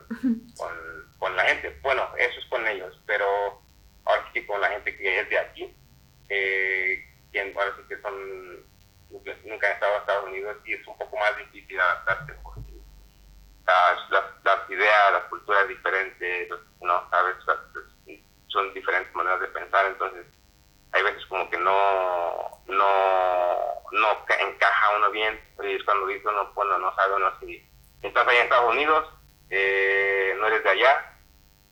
con, 0.57 1.13
con 1.19 1.35
la 1.35 1.43
gente. 1.45 1.77
Bueno, 1.81 2.09
eso 2.17 2.39
es 2.39 2.45
con 2.47 2.67
ellos, 2.67 2.99
pero 3.05 3.61
ahora 4.05 4.29
sí 4.33 4.45
con 4.45 4.59
la 4.59 4.69
gente 4.69 4.97
que 4.97 5.19
es 5.19 5.29
de 5.29 5.39
aquí, 5.39 5.75
eh, 6.29 7.05
quien 7.31 7.55
ahora 7.57 7.73
sí 7.77 7.83
que 7.87 8.01
son 8.01 8.67
nunca 9.45 9.67
han 9.67 9.73
estado 9.73 9.93
en 9.93 9.99
Estados 10.01 10.25
Unidos 10.25 10.57
y 10.65 10.73
es 10.73 10.87
un 10.87 10.97
poco 10.97 11.17
más 11.17 11.37
difícil 11.37 11.79
adaptarse 11.79 12.33
porque 12.43 12.61
las, 13.65 14.09
las, 14.09 14.23
las 14.43 14.69
ideas, 14.69 15.13
las 15.13 15.23
culturas 15.25 15.67
diferentes, 15.67 16.49
no, 16.81 17.09
sabes, 17.09 17.35
son 18.47 18.73
diferentes 18.73 19.13
maneras 19.15 19.39
de 19.41 19.47
pensar, 19.47 19.85
entonces 19.87 20.25
como 21.27 21.49
que 21.49 21.57
no, 21.57 22.61
no, 22.67 23.57
no 23.91 24.07
encaja 24.39 24.97
uno 24.97 25.11
bien, 25.11 25.39
y 25.63 25.75
es 25.75 25.83
cuando 25.83 26.07
dice 26.07 26.27
uno, 26.27 26.51
bueno, 26.53 26.77
no 26.77 26.93
sabe 26.95 27.15
uno 27.15 27.31
si 27.39 27.63
estás 28.01 28.27
allá 28.27 28.39
en 28.39 28.43
Estados 28.43 28.71
Unidos, 28.71 29.07
eh, 29.49 30.35
no 30.37 30.47
eres 30.47 30.63
de 30.63 30.69
allá 30.69 31.13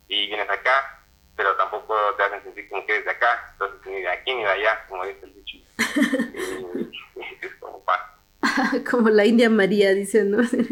y 0.07 0.27
vienes 0.27 0.49
acá, 0.49 1.03
pero 1.35 1.55
tampoco 1.55 1.95
te 2.15 2.23
hacen 2.23 2.43
sentir 2.43 2.69
como 2.69 2.85
que 2.85 2.93
eres 2.93 3.05
de 3.05 3.11
acá, 3.11 3.49
entonces 3.53 3.85
ni 3.85 4.01
de 4.01 4.09
aquí 4.09 4.33
ni 4.33 4.43
de 4.43 4.49
allá, 4.49 4.85
como 4.87 5.05
dice 5.05 5.25
el 5.25 5.33
dicho. 5.33 5.57
es 7.41 7.55
como 7.55 7.83
pasa. 7.83 8.11
Como 8.89 9.09
la 9.09 9.25
India 9.25 9.49
María, 9.49 9.93
dice, 9.93 10.23
¿no? 10.23 10.43
Sí, 10.43 10.69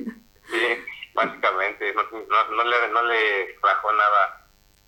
básicamente, 1.14 1.94
no, 1.94 2.04
no, 2.04 2.52
no 2.52 2.64
le, 2.64 2.88
no 2.90 3.04
le 3.04 3.54
trajo 3.60 3.92
nada 3.92 4.43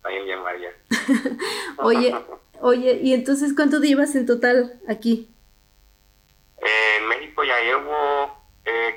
a 0.06 0.12
India 0.12 0.38
María. 0.38 0.70
Oye, 1.78 2.16
oye, 2.62 3.00
¿y 3.02 3.14
entonces 3.14 3.54
cuánto 3.56 3.80
llevas 3.80 4.16
en 4.16 4.26
total 4.26 4.80
aquí? 4.88 5.30
Eh, 6.58 6.98
en 7.00 7.08
México 7.08 7.44
ya 7.44 7.60
llevo 7.62 8.46
eh, 8.66 8.96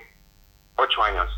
ocho 0.76 1.02
años, 1.02 1.28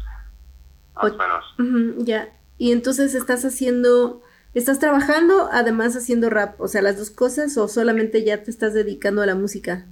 más 0.94 1.12
o 1.12 1.16
menos. 1.16 2.04
Ya. 2.04 2.28
Y 2.58 2.72
entonces 2.72 3.14
estás 3.14 3.44
haciendo, 3.44 4.22
estás 4.54 4.78
trabajando, 4.78 5.48
además 5.50 5.96
haciendo 5.96 6.28
rap, 6.28 6.60
o 6.60 6.68
sea, 6.68 6.82
las 6.82 6.98
dos 6.98 7.10
cosas, 7.10 7.56
o 7.56 7.68
solamente 7.68 8.22
ya 8.24 8.42
te 8.42 8.50
estás 8.50 8.74
dedicando 8.74 9.22
a 9.22 9.26
la 9.26 9.34
música. 9.34 9.86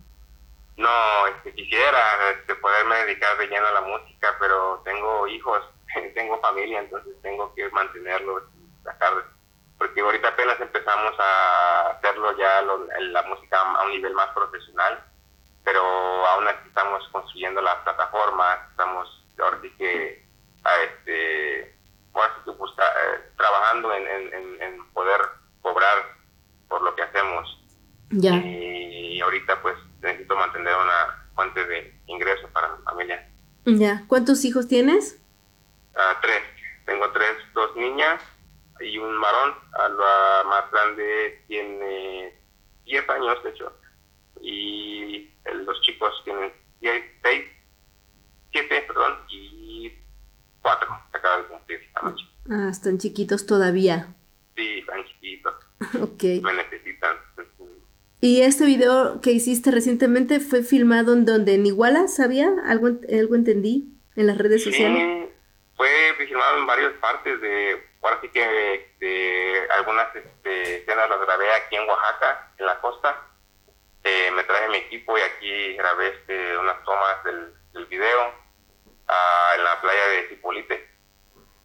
No, 0.76 1.26
este, 1.34 1.54
quisiera 1.54 2.30
este, 2.38 2.54
poderme 2.56 2.96
dedicar 3.06 3.36
de 3.38 3.48
lleno 3.48 3.66
a 3.66 3.72
la 3.72 3.80
música, 3.80 4.36
pero 4.38 4.80
tengo 4.84 5.26
hijos, 5.26 5.62
tengo 6.14 6.40
familia, 6.40 6.80
entonces 6.80 7.14
tengo 7.22 7.52
que 7.54 7.68
mantenerlos, 7.70 8.42
sacar, 8.84 9.12
porque 9.78 10.00
ahorita 10.00 10.28
apenas 10.28 10.60
empezamos 10.60 11.14
a 11.18 11.90
hacerlo 11.90 12.36
ya 12.36 12.62
lo- 12.62 12.86
la 12.86 13.22
música 13.22 13.60
a 13.60 13.84
un 13.84 13.90
nivel 13.92 14.12
más 14.14 14.28
profesional, 14.34 15.02
pero 15.64 15.80
aún 16.26 16.48
así 16.48 16.66
estamos 16.68 17.06
construyendo 17.12 17.60
las 17.60 17.76
plataformas, 17.76 18.58
estamos 18.70 19.24
ahora 19.38 19.58
sí 19.62 19.70
que, 19.78 20.26
a 20.64 20.70
este, 20.82 21.76
busca- 22.58 22.82
eh, 22.82 23.30
trabajando 23.36 23.92
en, 23.94 24.06
en, 24.06 24.62
en- 24.62 24.92
poder 24.92 25.20
cobrar 25.62 26.16
por 26.68 26.82
lo 26.82 26.94
que 26.96 27.02
hacemos 27.02 27.62
Ya. 28.10 28.32
y 28.34 29.20
ahorita 29.20 29.62
pues 29.62 29.76
necesito 30.00 30.34
mantener 30.36 30.74
una 30.74 31.28
fuente 31.36 31.64
de 31.64 32.00
ingreso 32.06 32.48
para 32.48 32.68
mi 32.74 32.82
familia. 32.82 33.28
Ya. 33.64 34.02
¿Cuántos 34.08 34.44
hijos 34.44 34.66
tienes? 34.66 35.22
Ah, 35.94 36.16
tres, 36.20 36.42
tengo 36.84 37.10
tres, 37.12 37.30
dos 37.54 37.76
niñas 37.76 38.20
y 38.80 38.98
un 38.98 39.20
varón, 39.20 39.54
la 39.72 40.42
más 40.48 40.70
grande 40.70 41.42
tiene 41.48 42.34
10 42.84 43.08
años 43.10 43.42
de 43.44 43.50
hecho 43.50 43.72
y 44.40 45.30
los 45.64 45.80
chicos 45.82 46.12
tienen 46.24 46.52
6, 46.80 47.44
7, 48.52 48.84
perdón, 48.86 49.14
y 49.30 49.92
4, 50.62 50.88
acaba 51.12 51.36
de 51.42 51.48
cumplir 51.48 51.80
anoche. 51.94 52.24
Ah, 52.50 52.68
están 52.70 52.98
chiquitos 52.98 53.46
todavía. 53.46 54.14
Sí, 54.56 54.78
están 54.78 55.04
chiquitos, 55.06 55.54
Ok. 56.00 56.22
me 56.42 56.52
necesitan. 56.54 57.16
¿Y 58.20 58.40
este 58.40 58.64
video 58.66 59.20
que 59.20 59.30
hiciste 59.30 59.70
recientemente 59.70 60.40
fue 60.40 60.62
filmado 60.64 61.12
en 61.12 61.24
donde 61.24 61.54
en 61.54 61.66
Iguala, 61.66 62.08
¿sabía? 62.08 62.50
¿Algo, 62.66 62.88
algo 63.12 63.34
entendí 63.36 63.92
en 64.16 64.26
las 64.26 64.38
redes 64.38 64.64
sociales? 64.64 65.28
Sí, 65.28 65.32
fue 65.78 66.14
filmado 66.18 66.58
en 66.58 66.66
varias 66.66 66.92
partes 66.94 67.40
de, 67.40 67.88
ahora 68.02 68.18
sí 68.20 68.28
que 68.30 68.90
de 68.98 69.68
algunas 69.78 70.14
este, 70.14 70.78
escenas 70.78 71.08
las 71.08 71.20
grabé 71.20 71.52
aquí 71.52 71.76
en 71.76 71.88
Oaxaca, 71.88 72.50
en 72.58 72.66
la 72.66 72.80
costa. 72.80 73.16
Eh, 74.02 74.30
me 74.32 74.42
traje 74.42 74.68
mi 74.70 74.78
equipo 74.78 75.16
y 75.16 75.20
aquí 75.20 75.76
grabé 75.76 76.08
este, 76.08 76.58
unas 76.58 76.82
tomas 76.82 77.22
del, 77.22 77.54
del 77.72 77.86
video 77.86 78.34
ah, 79.06 79.52
en 79.56 79.64
la 79.64 79.80
playa 79.80 80.08
de 80.08 80.28
Cipolite. 80.28 80.90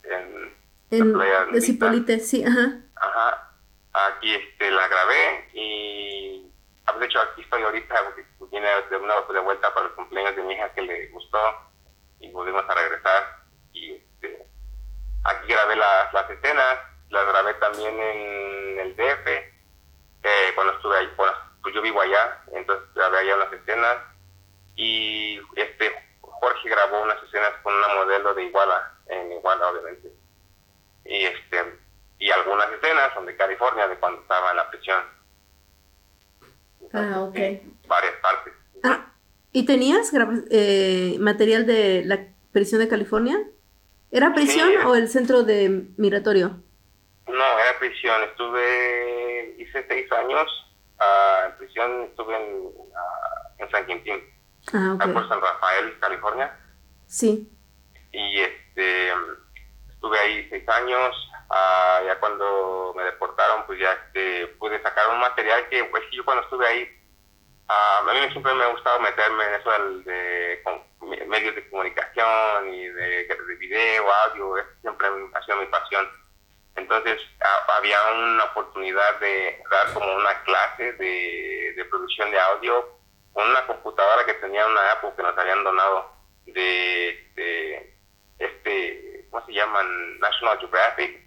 En, 0.03 0.55
En, 0.91 1.11
la 1.11 1.17
playa 1.17 1.45
de. 1.45 1.61
Cipolite, 1.61 2.19
sí, 2.19 2.43
ajá. 2.45 2.81
Ajá. 2.95 3.51
Aquí 3.93 4.35
este, 4.35 4.69
la 4.69 4.87
grabé 4.89 5.49
y 5.53 6.51
ah, 6.85 6.93
de 6.99 7.05
hecho 7.07 7.19
aquí 7.19 7.41
estoy 7.41 7.63
ahorita 7.63 7.95
porque 8.03 8.25
vine 8.51 8.69
de 8.91 8.97
una 8.97 9.15
de 9.21 9.39
vuelta 9.39 9.73
para 9.73 9.87
el 9.87 9.93
cumpleaños 9.93 10.35
de 10.35 10.43
mi 10.43 10.53
hija 10.53 10.71
que 10.75 10.83
le 10.83 11.07
gustó 11.07 11.39
y 12.19 12.29
volvimos 12.31 12.63
a 12.69 12.75
regresar 12.75 13.42
aquí 15.23 15.47
grabé 15.47 15.75
las, 15.75 16.13
las 16.13 16.29
escenas, 16.29 16.77
las 17.09 17.25
grabé 17.27 17.53
también 17.55 17.99
en 17.99 18.79
el 18.79 18.95
DF 18.95 19.27
eh, 19.27 20.51
cuando 20.55 20.73
estuve 20.73 20.97
ahí, 20.97 21.09
bueno, 21.17 21.33
pues 21.61 21.73
yo 21.75 21.81
vivo 21.81 22.01
allá, 22.01 22.41
entonces 22.53 22.87
grabé 22.95 23.19
allá 23.19 23.35
unas 23.35 23.53
escenas 23.53 23.97
y 24.75 25.39
este 25.55 25.91
Jorge 26.21 26.69
grabó 26.69 27.03
unas 27.03 27.21
escenas 27.23 27.51
con 27.61 27.73
una 27.73 27.87
modelo 27.95 28.33
de 28.33 28.43
Iguala, 28.45 28.91
en 29.07 29.31
Iguala 29.33 29.67
obviamente 29.69 30.11
y 31.05 31.25
este 31.25 31.79
y 32.19 32.31
algunas 32.31 32.69
escenas 32.71 33.13
son 33.13 33.25
de 33.25 33.35
California 33.35 33.87
de 33.87 33.97
cuando 33.97 34.21
estaba 34.21 34.51
en 34.51 34.57
la 34.57 34.69
prisión 34.69 35.03
Ah, 36.93 37.21
ok. 37.21 37.35
varias 37.87 38.13
partes 38.21 38.53
Ah, 38.83 39.07
¿y 39.51 39.65
tenías 39.65 40.11
eh, 40.51 41.17
material 41.19 41.65
de 41.65 42.03
la 42.05 42.27
prisión 42.51 42.79
de 42.81 42.87
California? 42.87 43.37
¿Era 44.15 44.33
prisión 44.33 44.69
Sí. 44.69 44.75
o 44.85 44.95
el 44.95 45.09
centro 45.09 45.43
de 45.43 45.87
migratorio? 45.97 46.61
no 47.27 47.33
era 47.59 47.79
prisión 47.79 48.21
estuve 48.23 49.55
hice 49.57 49.85
seis 49.87 50.11
años 50.11 50.45
ah, 50.99 51.47
en 51.49 51.57
prisión 51.57 52.03
estuve 52.03 52.35
en, 52.35 52.69
ah, 52.95 53.49
en 53.59 53.71
San 53.71 53.85
Quintín 53.87 54.21
Ah, 54.73 54.95
ah, 54.99 55.07
por. 55.11 55.27
San 55.27 55.41
Rafael 55.41 55.97
California 55.99 56.57
Sí. 57.07 57.49
y 58.11 58.39
este 58.39 59.07
estuve 59.89 60.19
ahí 60.19 60.47
seis 60.49 60.67
años 60.69 61.15
ah, 61.49 62.01
ya 62.05 62.19
cuando 62.19 62.93
me 62.95 63.03
deportaron 63.03 63.65
pues 63.65 63.79
ya 63.79 63.93
este, 63.93 64.47
pude 64.59 64.81
sacar 64.83 65.09
un 65.11 65.19
material 65.21 65.67
que 65.69 65.83
pues 65.85 66.03
yo 66.11 66.23
cuando 66.25 66.43
estuve 66.43 66.67
ahí 66.67 66.87
ah, 67.67 68.05
a 68.07 68.13
mí 68.13 68.31
siempre 68.31 68.53
me 68.53 68.63
ha 68.63 68.67
gustado 68.67 68.99
meterme 68.99 69.43
en 69.45 69.53
eso 69.55 69.71
del- 69.71 70.03
de, 70.03 70.63
medios 71.27 71.55
de 71.55 71.69
comunicación 71.69 72.73
y 72.73 72.87
de, 72.87 73.25
de 73.25 73.55
video, 73.59 74.05
audio, 74.27 74.55
siempre 74.81 75.07
ha 75.33 75.43
sido 75.43 75.57
mi 75.57 75.65
pasión. 75.67 76.07
Entonces 76.75 77.19
había 77.77 77.97
una 78.13 78.43
oportunidad 78.45 79.19
de 79.19 79.61
dar 79.69 79.93
como 79.93 80.15
una 80.15 80.43
clase 80.43 80.93
de, 80.93 81.73
de 81.75 81.85
producción 81.85 82.31
de 82.31 82.39
audio 82.39 82.97
con 83.31 83.47
una 83.49 83.65
computadora 83.67 84.25
que 84.25 84.33
tenía 84.35 84.65
una 84.65 84.91
Apple 84.93 85.11
que 85.15 85.23
nos 85.23 85.37
habían 85.37 85.63
donado 85.63 86.11
de, 86.45 87.31
de 87.35 87.95
este, 88.39 89.27
¿cómo 89.29 89.45
se 89.45 89.53
llaman? 89.53 90.19
National 90.19 90.59
Geographic. 90.59 91.22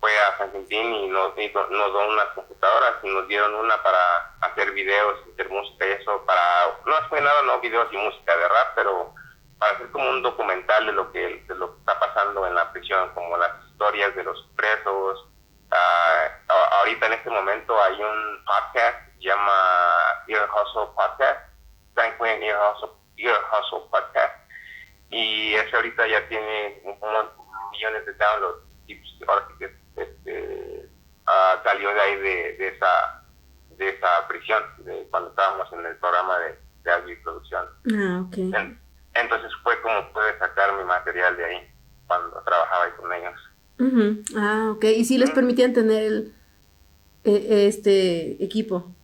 Fue 0.00 0.10
a 0.18 0.36
San 0.38 0.52
Quintín 0.52 0.92
y 0.94 1.08
nos, 1.08 1.32
y 1.38 1.48
nos 1.52 1.70
dio 1.70 2.08
unas 2.08 2.26
computadoras 2.34 2.96
y 3.02 3.08
nos 3.08 3.26
dieron 3.26 3.54
una 3.54 3.82
para 3.82 4.34
hacer 4.42 4.70
videos, 4.72 5.18
hacer 5.32 5.48
música 5.48 5.86
y 5.86 5.92
eso, 5.92 6.22
para, 6.26 6.76
no 6.84 7.08
fue 7.08 7.20
nada, 7.20 7.42
no 7.42 7.58
videos 7.60 7.88
y 7.92 7.96
música 7.96 8.36
de 8.36 8.48
rap, 8.48 8.72
pero 8.74 9.14
para 9.58 9.72
hacer 9.72 9.90
como 9.92 10.10
un 10.10 10.22
documental 10.22 10.84
de 10.86 10.92
lo 10.92 11.10
que, 11.10 11.42
lo 11.48 11.72
que 11.72 11.78
está 11.78 11.98
pasando 11.98 12.46
en 12.46 12.54
la 12.54 12.70
prisión, 12.72 13.08
como 13.14 13.36
las 13.38 13.50
historias 13.70 14.14
de 14.14 14.24
los 14.24 14.46
presos. 14.56 15.26
A- 15.70 16.78
ahorita 16.80 17.06
en 17.06 17.12
este 17.14 17.30
momento 17.30 17.82
hay 17.82 18.00
un 18.02 18.44
podcast, 18.44 18.98
se 19.16 19.22
llama 19.28 19.52
Ear 20.28 20.48
Hustle 20.50 20.92
Podcast, 20.94 21.40
Franklin 21.94 22.42
Ear 22.42 22.58
Hustle, 22.74 22.90
Ear 23.16 23.40
Hustle 23.50 23.88
Podcast, 23.90 24.34
y 25.10 25.54
ese 25.54 25.74
ahorita 25.74 26.06
ya 26.06 26.28
tiene 26.28 26.80
un- 26.84 26.98
unos 27.00 27.26
millones 27.72 28.04
de 28.06 28.12
downloads, 28.14 28.62
y 28.86 28.94
pues, 28.96 29.28
ahora 29.28 29.46
sí 29.48 29.54
que 29.58 29.83
este, 29.96 30.88
ah, 31.26 31.60
salió 31.64 31.88
de 31.92 32.00
ahí 32.00 32.16
de, 32.16 32.56
de 32.58 32.68
esa 32.68 33.20
de 33.76 33.88
esa 33.88 34.28
prisión, 34.28 34.62
de 34.78 35.06
cuando 35.10 35.30
estábamos 35.30 35.72
en 35.72 35.84
el 35.84 35.96
programa 35.96 36.38
de, 36.38 36.58
de 36.84 36.92
audio 36.92 37.12
y 37.12 37.16
producción. 37.16 37.66
Ah, 37.96 38.22
ok. 38.26 38.36
En- 38.38 38.80
Entonces 39.14 39.50
fue 39.64 39.80
como 39.82 40.12
pude 40.12 40.38
sacar 40.38 40.72
mi 40.76 40.84
material 40.84 41.36
de 41.36 41.44
ahí 41.44 41.70
cuando 42.06 42.40
trabajaba 42.42 42.84
ahí 42.84 42.92
con 42.92 43.12
ellos. 43.12 43.40
Ah, 44.36 44.70
ok. 44.76 44.84
¿Y 44.84 45.04
si 45.04 45.18
les 45.18 45.30
permitían 45.32 45.72
tener 45.72 46.02
el, 46.04 46.34
eh, 47.24 47.66
este 47.66 48.42
equipo? 48.44 48.94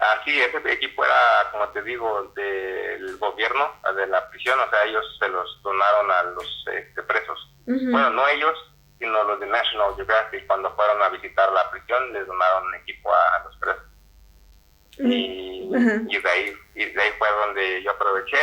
Ah, 0.00 0.20
sí, 0.24 0.38
ese 0.38 0.72
equipo 0.72 1.04
era, 1.04 1.50
como 1.52 1.68
te 1.68 1.82
digo, 1.82 2.32
del 2.34 3.16
gobierno, 3.18 3.72
de 3.96 4.06
la 4.08 4.28
prisión, 4.30 4.58
o 4.58 4.68
sea, 4.68 4.82
ellos 4.84 5.04
se 5.18 5.28
los 5.28 5.62
donaron 5.62 6.10
a 6.10 6.22
los 6.24 6.64
este, 6.74 7.02
presos. 7.04 7.54
Bueno, 7.66 8.10
no 8.10 8.26
ellos, 8.28 8.52
sino 9.02 9.24
los 9.24 9.40
de 9.40 9.46
National 9.46 9.94
Geographic, 9.96 10.46
cuando 10.46 10.72
fueron 10.76 11.02
a 11.02 11.08
visitar 11.08 11.50
la 11.52 11.68
prisión, 11.72 12.12
les 12.12 12.24
donaron 12.26 12.66
un 12.68 12.74
equipo 12.76 13.10
a, 13.12 13.44
los 13.44 13.56
presos. 13.56 13.82
y, 14.98 15.70
Ajá. 15.74 16.02
y 16.08 16.18
de 16.20 16.28
ahí 16.30 16.52
y 16.76 16.84
de 16.84 17.02
ahí 17.02 17.10
fue 17.18 17.28
donde 17.44 17.82
yo 17.82 17.90
aproveché 17.90 18.36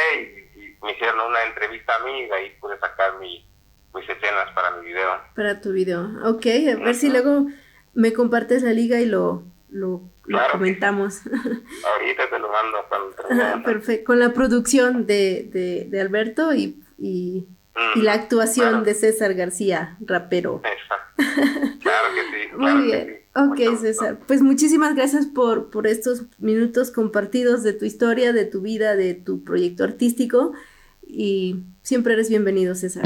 y, 0.55 0.59
y 0.61 0.77
me 0.83 0.91
hicieron 0.91 1.19
una 1.21 1.43
entrevista 1.43 1.95
a 1.95 1.99
mí 2.03 2.19
y 2.21 2.25
de 2.27 2.33
ahí 2.35 2.49
pude 2.59 2.77
sacar 2.79 3.17
mi, 3.19 3.47
mis 3.95 4.09
escenas 4.09 4.51
para 4.53 4.71
mi 4.71 4.87
video. 4.87 5.21
Para 5.35 5.61
tu 5.61 5.71
video. 5.71 6.01
Ok, 6.25 6.45
a 6.45 6.83
ver 6.83 6.95
si 6.95 7.09
luego 7.09 7.45
me 7.93 8.11
compartes 8.13 8.61
la 8.63 8.71
liga 8.73 8.99
y 8.99 9.05
lo, 9.05 9.43
lo, 9.69 10.01
lo 10.25 10.37
Claro. 10.37 10.51
comentamos. 10.53 11.21
Ahorita 11.25 12.29
te 12.29 12.39
lo 12.39 12.51
mando 12.51 12.85
cuando 12.89 13.63
perfecto. 13.63 14.05
Con 14.05 14.19
la 14.19 14.33
producción 14.33 15.05
de, 15.07 15.47
de, 15.51 15.85
de 15.87 16.01
Alberto 16.01 16.53
y, 16.53 16.83
y, 16.97 17.47
y 17.95 18.01
la 18.01 18.13
actuación 18.13 18.69
Claro. 18.69 18.83
de 18.85 18.93
César 18.93 19.33
García, 19.33 19.97
rapero. 20.01 20.61
Exacto. 20.63 21.79
Claro 21.81 22.07
que 22.15 22.21
sí. 22.21 22.47
Muy 22.57 22.71
que 22.71 22.81
bien. 22.97 23.07
sí. 23.07 23.13
Ok, 23.35 23.47
Mucho 23.59 23.71
gusto. 23.71 23.85
César. 23.85 24.19
Pues 24.27 24.41
muchísimas 24.41 24.95
gracias 24.95 25.25
por, 25.27 25.69
por 25.69 25.87
estos 25.87 26.23
minutos 26.39 26.91
compartidos 26.91 27.63
de 27.63 27.73
tu 27.73 27.85
historia, 27.85 28.33
de 28.33 28.45
tu 28.45 28.61
vida, 28.61 28.95
de 28.95 29.13
tu 29.13 29.43
proyecto 29.43 29.83
artístico. 29.83 30.53
Y 31.07 31.63
siempre 31.83 32.13
eres 32.13 32.29
bienvenido, 32.29 32.75
César. 32.75 33.05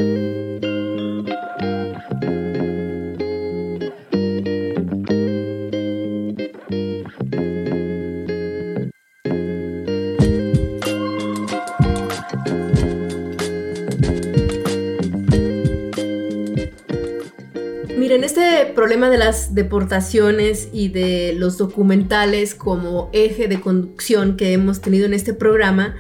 Miren, 18.14 18.26
este 18.26 18.72
problema 18.76 19.10
de 19.10 19.18
las 19.18 19.56
deportaciones 19.56 20.70
y 20.72 20.90
de 20.90 21.34
los 21.36 21.58
documentales 21.58 22.54
como 22.54 23.10
eje 23.12 23.48
de 23.48 23.60
conducción 23.60 24.38
que 24.38 24.54
hemos 24.54 24.82
tenido 24.82 25.08
en 25.08 25.16
este 25.16 25.34
programa 25.34 25.96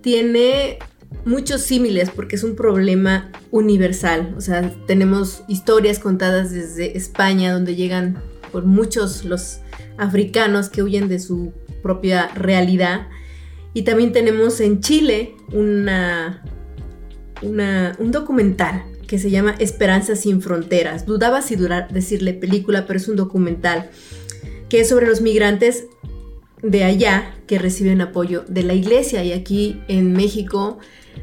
tiene 0.00 0.78
muchos 1.26 1.60
símiles 1.60 2.08
porque 2.08 2.36
es 2.36 2.42
un 2.42 2.56
problema 2.56 3.30
universal. 3.50 4.32
O 4.34 4.40
sea, 4.40 4.72
tenemos 4.86 5.42
historias 5.46 5.98
contadas 5.98 6.52
desde 6.52 6.96
España 6.96 7.52
donde 7.52 7.76
llegan 7.76 8.22
por 8.50 8.64
muchos 8.64 9.26
los 9.26 9.58
africanos 9.98 10.70
que 10.70 10.82
huyen 10.82 11.06
de 11.06 11.18
su 11.18 11.52
propia 11.82 12.28
realidad. 12.28 13.08
Y 13.74 13.82
también 13.82 14.12
tenemos 14.12 14.58
en 14.62 14.80
Chile 14.80 15.34
una, 15.52 16.42
un 17.42 18.10
documental 18.10 18.84
que 19.12 19.18
se 19.18 19.30
llama 19.30 19.54
Esperanza 19.58 20.16
sin 20.16 20.40
Fronteras. 20.40 21.04
Dudaba 21.04 21.42
si 21.42 21.54
durar, 21.54 21.92
decirle 21.92 22.32
película, 22.32 22.86
pero 22.86 22.98
es 22.98 23.08
un 23.08 23.16
documental 23.16 23.90
que 24.70 24.80
es 24.80 24.88
sobre 24.88 25.06
los 25.06 25.20
migrantes 25.20 25.84
de 26.62 26.84
allá 26.84 27.34
que 27.46 27.58
reciben 27.58 28.00
apoyo 28.00 28.42
de 28.48 28.62
la 28.62 28.72
iglesia. 28.72 29.22
Y 29.22 29.34
aquí 29.34 29.82
en 29.86 30.14
México, 30.14 30.78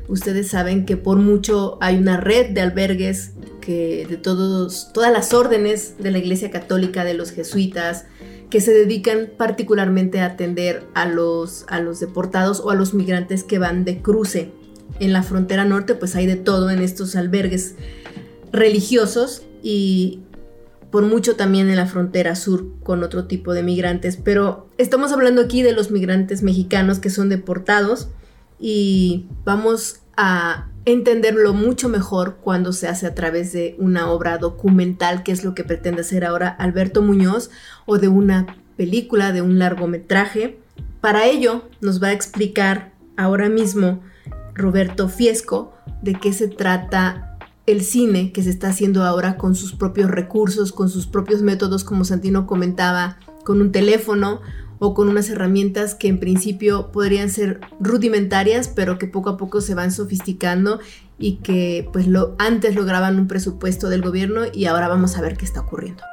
ustedes 0.07 0.49
saben 0.49 0.85
que 0.85 0.97
por 0.97 1.17
mucho 1.17 1.79
hay 1.81 1.97
una 1.97 2.17
red 2.17 2.51
de 2.51 2.61
albergues 2.61 3.31
que 3.59 4.05
de 4.07 4.17
todos, 4.17 4.93
todas 4.93 5.11
las 5.11 5.33
órdenes 5.33 5.95
de 5.97 6.11
la 6.11 6.19
iglesia 6.19 6.51
católica, 6.51 7.03
de 7.03 7.15
los 7.15 7.31
jesuitas, 7.31 8.05
que 8.51 8.61
se 8.61 8.71
dedican 8.71 9.31
particularmente 9.35 10.19
a 10.19 10.27
atender 10.27 10.83
a 10.93 11.07
los, 11.07 11.65
a 11.69 11.79
los 11.79 11.99
deportados 11.99 12.59
o 12.59 12.69
a 12.69 12.75
los 12.75 12.93
migrantes 12.93 13.43
que 13.43 13.57
van 13.57 13.83
de 13.83 14.03
cruce. 14.03 14.58
En 14.99 15.13
la 15.13 15.23
frontera 15.23 15.65
norte 15.65 15.95
pues 15.95 16.15
hay 16.15 16.25
de 16.25 16.35
todo 16.35 16.69
en 16.69 16.79
estos 16.79 17.15
albergues 17.15 17.75
religiosos 18.51 19.43
y 19.61 20.19
por 20.91 21.03
mucho 21.05 21.35
también 21.35 21.69
en 21.69 21.75
la 21.75 21.85
frontera 21.85 22.35
sur 22.35 22.65
con 22.83 23.03
otro 23.03 23.25
tipo 23.25 23.53
de 23.53 23.63
migrantes. 23.63 24.17
Pero 24.17 24.67
estamos 24.77 25.11
hablando 25.11 25.41
aquí 25.41 25.61
de 25.61 25.73
los 25.73 25.91
migrantes 25.91 26.41
mexicanos 26.41 26.99
que 26.99 27.09
son 27.09 27.29
deportados 27.29 28.09
y 28.59 29.27
vamos 29.45 30.01
a 30.17 30.67
entenderlo 30.85 31.53
mucho 31.53 31.87
mejor 31.87 32.37
cuando 32.41 32.73
se 32.73 32.87
hace 32.87 33.07
a 33.07 33.15
través 33.15 33.53
de 33.53 33.75
una 33.77 34.09
obra 34.11 34.37
documental, 34.37 35.23
que 35.23 35.31
es 35.31 35.43
lo 35.43 35.53
que 35.53 35.63
pretende 35.63 36.01
hacer 36.01 36.25
ahora 36.25 36.49
Alberto 36.49 37.01
Muñoz, 37.01 37.49
o 37.85 37.97
de 37.99 38.07
una 38.07 38.57
película, 38.75 39.31
de 39.31 39.41
un 39.41 39.59
largometraje. 39.59 40.59
Para 40.99 41.25
ello 41.25 41.69
nos 41.81 42.01
va 42.01 42.07
a 42.07 42.13
explicar 42.13 42.91
ahora 43.15 43.49
mismo 43.49 44.01
Roberto 44.59 45.09
Fiesco 45.09 45.73
de 46.01 46.13
qué 46.13 46.33
se 46.33 46.47
trata 46.47 47.37
el 47.65 47.81
cine 47.81 48.31
que 48.31 48.43
se 48.43 48.49
está 48.49 48.69
haciendo 48.69 49.03
ahora 49.03 49.37
con 49.37 49.55
sus 49.55 49.73
propios 49.73 50.09
recursos, 50.09 50.71
con 50.71 50.89
sus 50.89 51.07
propios 51.07 51.41
métodos, 51.41 51.83
como 51.83 52.03
Santino 52.03 52.47
comentaba, 52.47 53.17
con 53.43 53.61
un 53.61 53.71
teléfono 53.71 54.41
o 54.79 54.93
con 54.93 55.09
unas 55.09 55.29
herramientas 55.29 55.93
que 55.93 56.07
en 56.07 56.19
principio 56.19 56.91
podrían 56.91 57.29
ser 57.29 57.59
rudimentarias, 57.79 58.69
pero 58.69 58.97
que 58.97 59.07
poco 59.07 59.29
a 59.29 59.37
poco 59.37 59.61
se 59.61 59.75
van 59.75 59.91
sofisticando 59.91 60.79
y 61.17 61.37
que 61.37 61.87
pues 61.91 62.07
antes 62.37 62.75
lograban 62.75 63.19
un 63.19 63.27
presupuesto 63.27 63.89
del 63.89 64.01
gobierno 64.01 64.43
y 64.51 64.65
ahora 64.65 64.87
vamos 64.87 65.17
a 65.17 65.21
ver 65.21 65.37
qué 65.37 65.45
está 65.45 65.61
ocurriendo. 65.61 66.03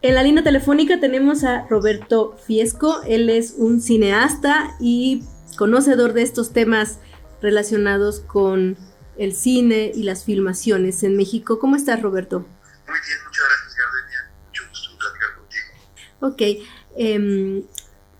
En 0.00 0.14
la 0.14 0.22
línea 0.22 0.44
telefónica 0.44 1.00
tenemos 1.00 1.42
a 1.42 1.66
Roberto 1.66 2.36
Fiesco. 2.46 3.02
Él 3.02 3.28
es 3.30 3.54
un 3.58 3.80
cineasta 3.80 4.76
y 4.78 5.24
conocedor 5.56 6.12
de 6.12 6.22
estos 6.22 6.52
temas 6.52 7.00
relacionados 7.42 8.20
con 8.20 8.76
el 9.16 9.34
cine 9.34 9.90
y 9.92 10.04
las 10.04 10.22
filmaciones 10.22 11.02
en 11.02 11.16
México. 11.16 11.58
¿Cómo 11.58 11.74
estás, 11.74 12.00
Roberto? 12.00 12.46
Muy 12.86 12.96
bien, 13.06 13.18
muchas 13.26 13.44
gracias, 13.48 13.76
Gardenia. 13.76 14.30
Mucho 14.46 14.62
gusto 14.70 14.90
platicar 14.98 15.34
contigo. 15.36 16.60
Ok. 16.60 16.68
em, 16.96 17.62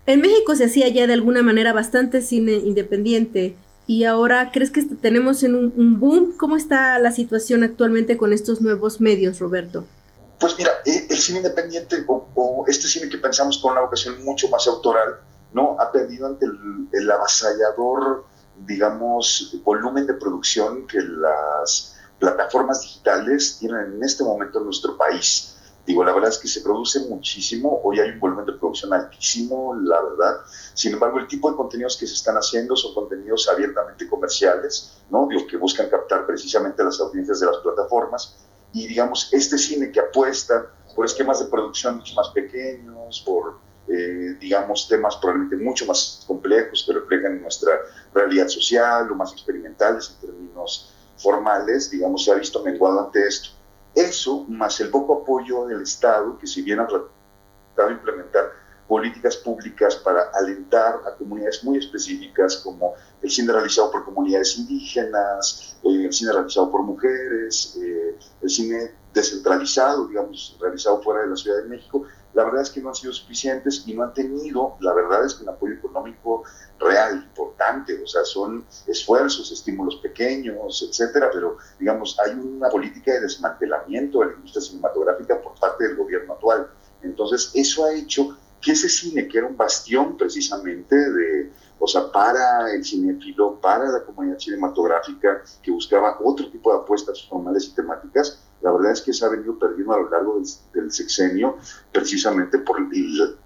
en 0.07 0.21
México 0.21 0.57
se 0.57 0.65
hacía 0.65 0.89
ya 0.89 1.07
de 1.07 1.13
alguna 1.13 1.43
manera 1.43 1.73
bastante 1.73 2.23
cine 2.23 2.55
independiente 2.55 3.55
y 3.87 4.03
ahora 4.03 4.51
crees 4.53 4.73
que 4.73 4.83
tenemos 4.83 5.45
en 5.45 5.55
un, 5.55 5.73
un 5.77 6.01
boom. 6.01 6.33
¿Cómo 6.37 6.57
está 6.57 6.99
la 6.99 7.13
situación 7.13 7.63
actualmente 7.63 8.17
con 8.17 8.33
estos 8.33 8.61
nuevos 8.63 9.01
medios, 9.01 9.39
Roberto? 9.39 9.87
Pues 10.39 10.57
mira, 10.57 10.71
eh, 10.85 11.07
el 11.11 11.19
cine 11.19 11.39
independiente 11.39 12.05
o, 12.07 12.29
o 12.35 12.65
este 12.69 12.87
cine 12.87 13.09
que 13.09 13.19
pensamos 13.19 13.59
con 13.59 13.73
una 13.73 13.81
vocación 13.81 14.25
mucho 14.25 14.49
más 14.49 14.67
autoral, 14.69 15.21
¿no? 15.53 15.77
Ha 15.81 15.91
perdido 15.91 16.27
ante 16.27 16.47
el, 16.47 16.89
el 16.93 17.11
avasallador, 17.11 18.25
digamos, 18.67 19.57
volumen 19.65 20.07
de 20.07 20.15
producción 20.15 20.87
que 20.87 21.01
las 21.01 21.97
plataformas 22.19 22.83
digitales 22.83 23.59
tienen 23.59 23.95
en 23.95 24.05
este 24.05 24.23
momento 24.23 24.59
en 24.59 24.67
nuestro 24.67 24.97
país. 24.97 25.57
Digo, 25.87 26.05
la 26.05 26.13
verdad 26.13 26.29
es 26.31 26.39
que 26.39 26.49
se 26.49 26.61
produce 26.61 27.01
muchísimo, 27.09 27.81
hoy 27.83 27.99
hay 27.99 28.11
un 28.11 28.21
volumen 28.21 28.45
de 28.45 28.53
producción 28.53 28.93
altísimo, 28.93 29.75
la 29.75 30.03
verdad. 30.03 30.41
Sin 30.75 30.93
embargo, 30.93 31.19
el 31.19 31.27
tipo 31.27 31.51
de 31.51 31.57
contenidos 31.57 31.97
que 31.97 32.07
se 32.07 32.13
están 32.13 32.37
haciendo 32.37 32.77
son 32.77 32.95
contenidos 32.95 33.49
abiertamente 33.49 34.07
comerciales, 34.07 34.99
¿no? 35.11 35.27
Digo, 35.29 35.47
que 35.47 35.57
buscan 35.57 35.89
captar 35.89 36.27
precisamente 36.27 36.85
las 36.85 37.01
audiencias 37.01 37.41
de 37.41 37.47
las 37.47 37.57
plataformas 37.59 38.37
y 38.73 38.87
digamos, 38.87 39.33
este 39.33 39.59
cine 39.59 39.91
que 39.91 40.01
apuesta 40.01 40.67
por 40.95 41.07
esquemas 41.07 41.41
de 41.41 41.47
producción 41.47 41.97
mucho 41.97 42.15
más 42.15 42.29
pequeños, 42.29 43.23
por, 43.25 43.59
eh, 43.89 44.37
digamos, 44.41 44.89
temas 44.89 45.17
probablemente 45.17 45.57
mucho 45.57 45.87
más 45.87 46.25
complejos 46.27 46.85
que 46.87 46.93
reflejan 46.93 47.41
nuestra 47.41 47.73
realidad 48.13 48.49
social 48.49 49.11
o 49.11 49.15
más 49.15 49.33
experimentales 49.33 50.11
en 50.11 50.29
términos 50.29 50.93
formales, 51.17 51.91
digamos, 51.91 52.25
se 52.25 52.33
ha 52.33 52.35
visto 52.35 52.63
menguado 52.63 53.07
ante 53.07 53.27
esto. 53.27 53.51
Eso, 53.95 54.45
más 54.49 54.81
el 54.81 54.91
poco 54.91 55.23
apoyo 55.23 55.67
del 55.67 55.83
Estado, 55.83 56.39
que 56.39 56.47
si 56.47 56.63
bien 56.63 56.81
ha 56.81 56.87
tratado 56.87 57.89
de 57.89 57.93
implementar 57.93 58.53
políticas 58.89 59.37
públicas 59.37 59.97
para 59.97 60.31
alentar 60.35 61.01
a 61.07 61.15
comunidades 61.15 61.63
muy 61.63 61.79
específicas 61.79 62.57
como 62.57 62.95
el 63.23 63.31
cine 63.31 63.53
realizado 63.53 63.91
por 63.91 64.05
comunidades 64.05 64.57
indígenas, 64.57 65.77
eh, 65.85 66.07
el 66.07 66.13
cine 66.13 66.33
realizado 66.33 66.71
por 66.71 66.83
mujeres, 66.83 67.79
eh, 67.81 68.17
el 68.41 68.51
cine 68.51 68.95
descentralizado, 69.13 70.09
digamos, 70.09 70.57
realizado 70.61 71.03
fuera 71.03 71.23
de 71.23 71.29
la 71.29 71.37
Ciudad 71.37 71.63
de 71.63 71.69
México, 71.69 72.07
la 72.35 72.45
verdad 72.45 72.63
es 72.63 72.71
que 72.71 72.81
no 72.81 72.91
han 72.91 72.95
sido 72.95 73.13
suficientes 73.13 73.83
y 73.87 73.95
no 73.95 74.05
han 74.05 74.15
tenido, 74.15 74.77
la 74.81 74.95
verdad 74.95 75.25
es 75.25 75.35
que 75.35 75.43
un 75.43 75.49
apoyo 75.49 75.75
económico 75.75 76.45
real, 76.79 77.17
importante, 77.17 78.01
o 78.03 78.07
sea, 78.07 78.25
son 78.25 78.65
esfuerzos, 78.87 79.51
estímulos 79.51 79.97
pequeños, 79.97 80.87
etcétera, 80.89 81.31
pero 81.33 81.57
digamos, 81.79 82.19
hay 82.21 82.33
una 82.33 82.69
política 82.69 83.13
de 83.13 83.23
desmantelamiento 83.23 84.21
de 84.21 84.27
la 84.27 84.33
industria 84.35 84.63
cinematográfica 84.63 85.41
por 85.41 85.59
parte 85.59 85.89
del 85.89 85.97
gobierno 85.97 86.35
actual. 86.35 86.71
Entonces, 87.03 87.51
eso 87.55 87.85
ha 87.85 87.93
hecho 87.93 88.37
que 88.61 88.73
ese 88.73 88.89
cine, 88.89 89.29
que 89.29 89.39
era 89.39 89.47
un 89.47 89.57
bastión 89.57 90.17
precisamente 90.17 90.97
de, 90.97 91.53
o 91.79 91.87
sea, 91.87 92.11
para 92.11 92.73
el 92.73 92.85
cinéfilo, 92.85 93.61
para 93.61 93.89
la 93.91 94.03
comunidad 94.05 94.39
cinematográfica 94.39 95.43
que 95.63 95.71
buscaba 95.71 96.19
otro 96.23 96.51
tipo 96.51 96.73
de 96.73 96.81
apuestas 96.81 97.27
formales 97.29 97.69
y 97.69 97.75
temáticas, 97.75 98.43
la 98.61 98.73
verdad 98.73 98.93
es 98.93 99.03
que 99.03 99.13
se 99.13 99.25
ha 99.25 99.29
venido 99.29 99.59
perdiendo 99.59 99.93
a 99.95 99.99
lo 99.99 100.11
largo 100.11 100.35
del, 100.35 100.45
del 100.75 100.93
sexenio 100.93 101.57
precisamente 101.93 102.59
por 102.59 102.79
el, 102.79 103.39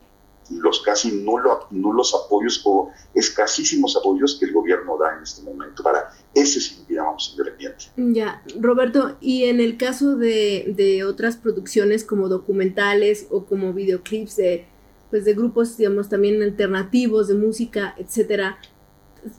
los 0.51 0.81
casi 0.83 1.13
nulo, 1.13 1.67
nulos 1.71 2.15
apoyos 2.15 2.63
o 2.65 2.91
escasísimos 3.15 3.97
apoyos 3.97 4.37
que 4.39 4.47
el 4.47 4.53
gobierno 4.53 4.97
da 4.99 5.17
en 5.17 5.23
este 5.23 5.43
momento 5.43 5.83
para 5.83 6.11
ese 6.35 6.61
sí 6.61 6.85
llamamos 6.89 7.31
independiente. 7.37 7.85
Ya, 7.97 8.43
Roberto, 8.59 9.17
y 9.21 9.45
en 9.45 9.61
el 9.61 9.77
caso 9.77 10.17
de, 10.17 10.73
de, 10.77 11.05
otras 11.05 11.37
producciones 11.37 12.05
como 12.05 12.29
documentales 12.29 13.27
o 13.31 13.45
como 13.45 13.73
videoclips 13.73 14.37
de, 14.37 14.67
pues 15.13 15.27
de 15.27 15.35
grupos, 15.35 15.77
digamos, 15.77 16.09
también 16.09 16.43
alternativos 16.43 17.29
de 17.29 17.35
música, 17.35 17.95
etcétera, 17.99 18.59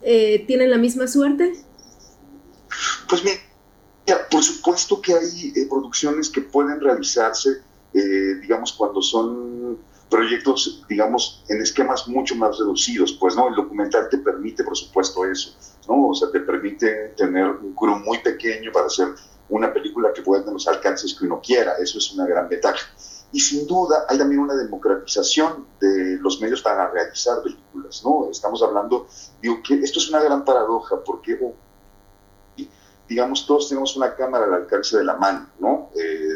eh, 0.02 0.44
¿tienen 0.46 0.70
la 0.70 0.78
misma 0.78 1.08
suerte? 1.08 1.52
Pues 3.08 3.24
mira, 3.24 4.28
por 4.30 4.44
supuesto 4.44 5.02
que 5.02 5.14
hay 5.14 5.52
eh, 5.56 5.66
producciones 5.68 6.30
que 6.30 6.42
pueden 6.42 6.80
realizarse, 6.80 7.60
eh, 7.92 8.34
digamos, 8.40 8.72
cuando 8.72 9.02
son 9.02 9.78
proyectos, 10.08 10.84
digamos, 10.88 11.44
en 11.48 11.60
esquemas 11.60 12.06
mucho 12.06 12.36
más 12.36 12.56
reducidos, 12.56 13.12
pues, 13.14 13.34
¿no? 13.34 13.48
El 13.48 13.56
documental 13.56 14.08
te 14.08 14.18
permite, 14.18 14.62
por 14.62 14.76
supuesto, 14.76 15.24
eso, 15.26 15.56
¿no? 15.88 16.10
O 16.10 16.14
sea, 16.14 16.30
te 16.30 16.38
permite 16.38 17.14
tener 17.16 17.46
un 17.46 17.74
crew 17.74 17.96
muy 17.96 18.18
pequeño 18.18 18.70
para 18.70 18.86
hacer 18.86 19.08
una 19.48 19.74
película 19.74 20.12
que 20.14 20.22
pueda 20.22 20.42
tener 20.42 20.54
los 20.54 20.68
alcances 20.68 21.16
que 21.18 21.26
uno 21.26 21.40
quiera, 21.44 21.72
eso 21.82 21.98
es 21.98 22.12
una 22.12 22.26
gran 22.26 22.48
ventaja. 22.48 22.86
Y 23.34 23.40
sin 23.40 23.66
duda 23.66 24.06
hay 24.08 24.16
también 24.16 24.40
una 24.40 24.54
democratización 24.54 25.66
de 25.80 26.18
los 26.20 26.40
medios 26.40 26.62
para 26.62 26.88
realizar 26.88 27.42
películas, 27.42 28.00
¿no? 28.04 28.30
Estamos 28.30 28.62
hablando, 28.62 29.08
digo 29.42 29.60
que 29.60 29.74
esto 29.80 29.98
es 29.98 30.08
una 30.08 30.22
gran 30.22 30.44
paradoja, 30.44 31.02
porque 31.04 31.36
digamos, 33.08 33.44
todos 33.44 33.68
tenemos 33.68 33.96
una 33.96 34.14
cámara 34.14 34.44
al 34.44 34.54
alcance 34.54 34.96
de 34.96 35.04
la 35.04 35.16
mano, 35.16 35.48
¿no? 35.58 35.90
Eh, 35.96 36.33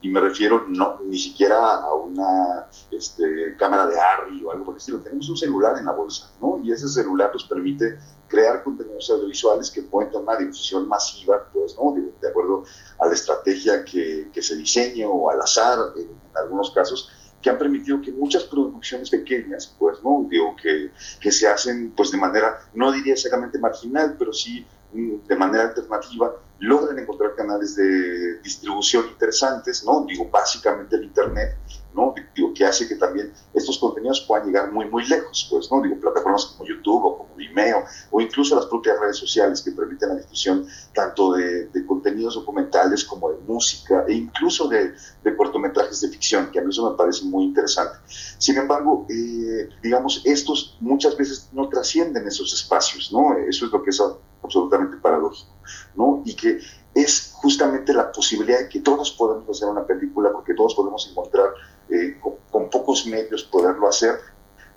y 0.00 0.08
me 0.08 0.20
refiero 0.20 0.66
no, 0.68 1.00
ni 1.04 1.18
siquiera 1.18 1.76
a 1.76 1.94
una 1.94 2.66
este, 2.90 3.56
cámara 3.58 3.86
de 3.86 3.98
ARRI 3.98 4.44
o 4.44 4.52
algo 4.52 4.64
por 4.64 4.74
el 4.74 4.78
estilo, 4.78 5.00
tenemos 5.00 5.28
un 5.28 5.36
celular 5.36 5.78
en 5.78 5.86
la 5.86 5.92
bolsa, 5.92 6.30
¿no? 6.40 6.60
Y 6.62 6.72
ese 6.72 6.88
celular 6.88 7.30
nos 7.32 7.44
permite 7.44 7.98
crear 8.28 8.62
contenidos 8.62 9.10
audiovisuales 9.10 9.70
que 9.70 9.82
pueden 9.82 10.10
tener 10.10 10.26
una 10.26 10.36
difusión 10.36 10.88
masiva, 10.88 11.48
pues, 11.52 11.76
¿no? 11.76 11.94
De, 12.20 12.28
acuerdo 12.28 12.64
a 12.98 13.06
la 13.06 13.14
estrategia 13.14 13.84
que, 13.84 14.28
que, 14.32 14.42
se 14.42 14.56
diseñe 14.56 15.04
o 15.04 15.30
al 15.30 15.40
azar, 15.40 15.78
en, 15.96 16.02
en 16.02 16.36
algunos 16.36 16.70
casos, 16.70 17.10
que 17.40 17.50
han 17.50 17.58
permitido 17.58 18.00
que 18.00 18.10
muchas 18.10 18.44
producciones 18.44 19.10
pequeñas, 19.10 19.74
pues, 19.78 20.02
¿no? 20.02 20.26
Digo, 20.28 20.56
que, 20.60 20.90
que 21.20 21.30
se 21.30 21.46
hacen, 21.46 21.92
pues, 21.94 22.10
de 22.10 22.18
manera, 22.18 22.58
no 22.72 22.90
diría 22.90 23.12
exactamente 23.12 23.58
marginal, 23.58 24.16
pero 24.18 24.32
sí 24.32 24.66
de 24.94 25.36
manera 25.36 25.64
alternativa 25.64 26.34
logran 26.60 26.98
encontrar 26.98 27.34
canales 27.34 27.74
de 27.76 28.38
distribución 28.40 29.06
interesantes, 29.08 29.84
¿no? 29.84 30.04
Digo, 30.06 30.28
básicamente 30.30 30.96
el 30.96 31.04
Internet, 31.04 31.56
¿no? 31.94 32.14
Digo, 32.34 32.52
que 32.54 32.64
hace 32.64 32.88
que 32.88 32.96
también 32.96 33.32
estos 33.52 33.78
contenidos 33.78 34.24
puedan 34.26 34.46
llegar 34.46 34.72
muy, 34.72 34.88
muy 34.88 35.06
lejos, 35.06 35.46
pues, 35.50 35.70
¿no? 35.70 35.82
Digo, 35.82 35.98
plataformas 36.00 36.46
como 36.46 36.68
YouTube 36.68 37.04
o 37.04 37.18
como 37.18 37.34
Vimeo, 37.36 37.84
o 38.10 38.20
incluso 38.20 38.56
las 38.56 38.66
propias 38.66 38.98
redes 39.00 39.16
sociales 39.16 39.62
que 39.62 39.72
permiten 39.72 40.10
la 40.10 40.16
difusión 40.16 40.66
tanto 40.92 41.32
de, 41.32 41.68
contenidos 41.86 42.34
documentales 42.34 43.04
como 43.04 43.30
de 43.30 43.38
música, 43.46 44.04
e 44.08 44.14
incluso 44.14 44.68
de, 44.68 44.94
cortometrajes 45.36 46.00
de 46.00 46.08
ficción, 46.08 46.50
que 46.50 46.58
a 46.58 46.62
mí 46.62 46.70
eso 46.70 46.90
me 46.90 46.96
parece 46.96 47.24
muy 47.24 47.44
interesante. 47.44 47.96
Sin 48.38 48.56
embargo, 48.56 49.06
eh, 49.08 49.68
digamos, 49.82 50.22
estos 50.24 50.76
muchas 50.80 51.16
veces 51.16 51.48
no 51.52 51.68
trascienden 51.68 52.26
esos 52.26 52.52
espacios, 52.52 53.12
¿no? 53.12 53.36
Eso 53.38 53.66
es 53.66 53.72
lo 53.72 53.82
que 53.82 53.90
es 53.90 54.02
absolutamente 54.42 54.96
paradójico, 54.98 55.50
¿no? 55.94 56.22
Y 56.24 56.34
que 56.34 56.60
es 56.94 57.32
justamente 57.34 57.92
la 57.92 58.12
posibilidad 58.12 58.60
de 58.60 58.68
que 58.68 58.80
todos 58.80 59.10
podemos 59.12 59.48
hacer 59.50 59.68
una 59.68 59.86
película, 59.86 60.30
porque 60.32 60.54
todos 60.54 60.74
podemos 60.74 61.08
encontrar 61.10 61.50
eh, 61.88 62.18
con, 62.50 62.70
pocos 62.70 63.06
medios 63.06 63.44
poderlo 63.44 63.88
hacer, 63.88 64.18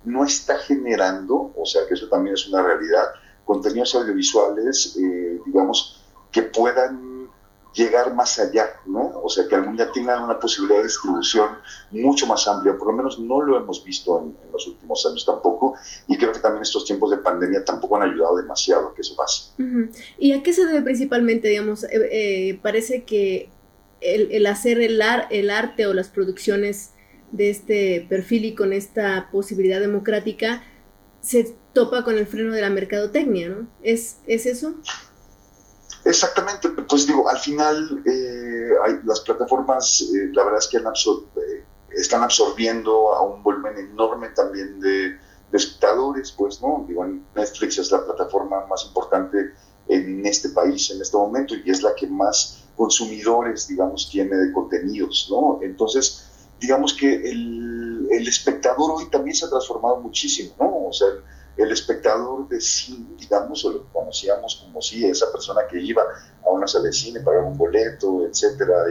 no 0.04 0.24
está 0.24 0.56
generando, 0.58 1.52
o 1.56 1.64
sea 1.64 1.82
que 1.86 1.94
eso 1.94 2.08
también 2.08 2.34
es 2.34 2.48
una 2.48 2.62
realidad, 2.62 3.04
contenidos 3.44 3.94
audiovisuales, 3.94 4.96
eh, 4.96 5.40
digamos, 5.46 6.04
que 6.30 6.42
puedan 6.42 7.07
llegar 7.78 8.12
más 8.14 8.38
allá, 8.38 8.66
¿no? 8.86 9.20
O 9.22 9.28
sea, 9.28 9.46
que 9.46 9.54
algún 9.54 9.76
día 9.76 9.90
tengan 9.92 10.24
una 10.24 10.38
posibilidad 10.38 10.78
de 10.78 10.84
distribución 10.84 11.48
mucho 11.92 12.26
más 12.26 12.46
amplia, 12.48 12.76
por 12.76 12.88
lo 12.88 12.92
menos 12.94 13.18
no 13.20 13.40
lo 13.40 13.56
hemos 13.56 13.84
visto 13.84 14.20
en, 14.20 14.36
los 14.52 14.66
últimos 14.66 15.06
años 15.06 15.24
tampoco, 15.24 15.74
y 16.08 16.16
creo 16.16 16.32
que 16.32 16.40
también 16.40 16.62
estos 16.62 16.84
tiempos 16.84 17.10
de 17.10 17.18
pandemia 17.18 17.64
tampoco 17.64 17.96
han 17.96 18.10
ayudado 18.10 18.36
demasiado 18.36 18.88
a 18.88 18.94
que 18.94 19.02
eso 19.02 19.14
pase. 19.14 19.52
¿Y 20.18 20.32
a 20.32 20.42
qué 20.42 20.52
se 20.52 20.66
debe 20.66 20.82
principalmente, 20.82 21.48
digamos? 21.48 21.84
Eh, 21.84 21.90
eh, 21.92 22.58
parece 22.60 23.04
que 23.04 23.50
el, 24.00 24.46
hacer 24.46 24.80
el, 24.80 25.00
el 25.30 25.50
arte 25.50 25.86
o 25.86 25.94
las 25.94 26.08
producciones 26.08 26.92
de 27.30 27.50
este 27.50 28.06
perfil 28.08 28.46
y 28.46 28.54
con 28.54 28.72
esta 28.72 29.28
posibilidad 29.30 29.80
democrática 29.80 30.64
se 31.20 31.54
topa 31.72 32.04
con 32.04 32.16
el 32.16 32.26
freno 32.26 32.52
de 32.52 32.60
la 32.60 32.70
mercadotecnia, 32.70 33.48
¿no? 33.48 33.68
¿Es, 33.82 34.18
¿es 34.26 34.46
eso? 34.46 34.74
Exactamente, 36.04 36.68
pues 36.68 37.06
digo, 37.06 37.28
al 37.28 37.38
final 37.38 38.02
eh, 38.06 38.70
las 39.04 39.20
plataformas, 39.20 40.02
eh, 40.02 40.30
la 40.32 40.44
verdad 40.44 40.60
es 40.60 40.68
que 40.68 40.78
eh, 40.78 41.64
están 41.90 42.22
absorbiendo 42.22 43.14
a 43.14 43.22
un 43.22 43.42
volumen 43.42 43.76
enorme 43.76 44.28
también 44.30 44.80
de, 44.80 45.18
espectadores, 45.50 46.30
pues, 46.32 46.60
¿no? 46.60 46.84
Digo, 46.86 47.06
Netflix 47.34 47.78
es 47.78 47.90
la 47.90 48.04
plataforma 48.04 48.66
más 48.66 48.84
importante 48.84 49.54
en 49.88 50.26
este 50.26 50.50
país 50.50 50.90
en 50.90 51.00
este 51.00 51.16
momento 51.16 51.54
y 51.54 51.70
es 51.70 51.82
la 51.82 51.94
que 51.94 52.06
más 52.06 52.64
consumidores, 52.76 53.66
digamos, 53.66 54.10
tiene 54.10 54.36
de 54.36 54.52
contenidos, 54.52 55.28
¿no? 55.30 55.58
Entonces, 55.62 56.28
digamos 56.60 56.92
que 56.92 57.14
el 57.30 58.28
espectador 58.28 58.90
hoy 58.90 59.08
también 59.08 59.34
se 59.34 59.46
ha 59.46 59.48
transformado 59.48 59.96
muchísimo, 60.00 60.54
¿no? 60.58 60.88
O 60.88 60.92
sea, 60.92 61.08
el 61.58 61.72
espectador 61.72 62.48
de 62.48 62.60
cine, 62.60 63.16
digamos, 63.18 63.64
o 63.64 63.72
lo 63.72 63.92
conocíamos 63.92 64.62
como 64.64 64.80
si 64.80 65.04
esa 65.04 65.30
persona 65.32 65.62
que 65.68 65.80
iba 65.80 66.02
a 66.44 66.50
una 66.50 66.68
sala 66.68 66.84
de 66.84 66.92
cine, 66.92 67.20
pagaba 67.20 67.48
un 67.48 67.58
boleto, 67.58 68.24
etcétera, 68.24 68.84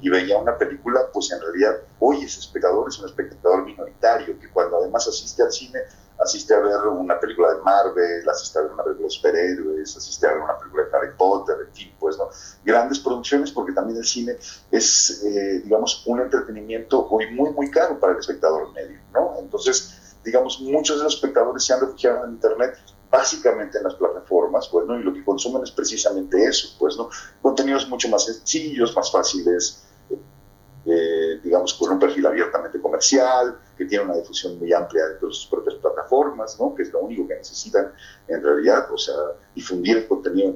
y, 0.00 0.08
veía 0.10 0.36
una 0.36 0.58
película, 0.58 1.08
pues 1.10 1.32
en 1.32 1.40
realidad 1.40 1.78
hoy 1.98 2.18
ese 2.18 2.40
espectador 2.40 2.86
es 2.88 2.98
un 2.98 3.06
espectador 3.06 3.64
minoritario, 3.64 4.38
que 4.38 4.50
cuando 4.50 4.76
además 4.76 5.08
asiste 5.08 5.42
al 5.42 5.50
cine, 5.50 5.78
asiste 6.18 6.52
a 6.52 6.60
ver 6.60 6.86
una 6.86 7.18
película 7.18 7.54
de 7.54 7.62
Marvel, 7.62 8.28
asiste 8.28 8.58
a 8.58 8.62
ver 8.62 8.72
una 8.72 8.84
película 8.84 9.06
de 9.06 9.10
superhéroes, 9.10 9.96
asiste 9.96 10.26
a 10.26 10.34
ver 10.34 10.42
una 10.42 10.58
película 10.58 10.84
de 10.84 10.96
Harry 10.96 11.16
Potter, 11.16 11.56
en 11.66 11.74
fin, 11.74 11.94
pues, 11.98 12.18
¿no? 12.18 12.28
Grandes 12.62 12.98
producciones, 12.98 13.50
porque 13.50 13.72
también 13.72 13.96
el 13.96 14.04
cine 14.04 14.36
es, 14.70 15.22
eh, 15.24 15.62
digamos, 15.64 16.06
un 16.06 16.20
entretenimiento 16.20 17.08
hoy 17.08 17.30
muy, 17.30 17.50
muy 17.52 17.70
caro 17.70 17.98
para 17.98 18.12
el 18.12 18.18
espectador 18.18 18.70
medio, 18.74 18.98
¿no? 19.14 19.36
Entonces, 19.38 20.01
digamos, 20.24 20.60
muchos 20.60 20.98
de 20.98 21.04
los 21.04 21.14
espectadores 21.14 21.64
se 21.64 21.72
han 21.72 21.80
refugiado 21.80 22.24
en 22.24 22.32
Internet 22.32 22.78
básicamente 23.10 23.76
en 23.76 23.84
las 23.84 23.94
plataformas, 23.94 24.68
pues, 24.68 24.86
¿no? 24.86 24.98
Y 24.98 25.02
lo 25.02 25.12
que 25.12 25.22
consumen 25.22 25.62
es 25.62 25.70
precisamente 25.70 26.44
eso, 26.44 26.74
pues, 26.78 26.96
¿no? 26.96 27.10
Contenidos 27.42 27.86
mucho 27.88 28.08
más 28.08 28.24
sencillos, 28.24 28.96
más 28.96 29.12
fáciles, 29.12 29.84
eh, 30.84 31.38
digamos, 31.44 31.74
con 31.74 31.92
un 31.92 31.98
perfil 31.98 32.26
abiertamente 32.26 32.80
comercial, 32.80 33.56
que 33.76 33.84
tiene 33.84 34.04
una 34.04 34.16
difusión 34.16 34.58
muy 34.58 34.72
amplia 34.72 35.06
dentro 35.06 35.28
de 35.28 35.34
sus 35.34 35.46
propias 35.46 35.76
plataformas, 35.76 36.58
¿no? 36.58 36.74
Que 36.74 36.82
es 36.82 36.92
lo 36.92 37.00
único 37.00 37.28
que 37.28 37.36
necesitan 37.36 37.92
en 38.26 38.42
realidad, 38.42 38.90
o 38.90 38.98
sea, 38.98 39.14
difundir 39.54 39.98
el 39.98 40.08
contenido 40.08 40.48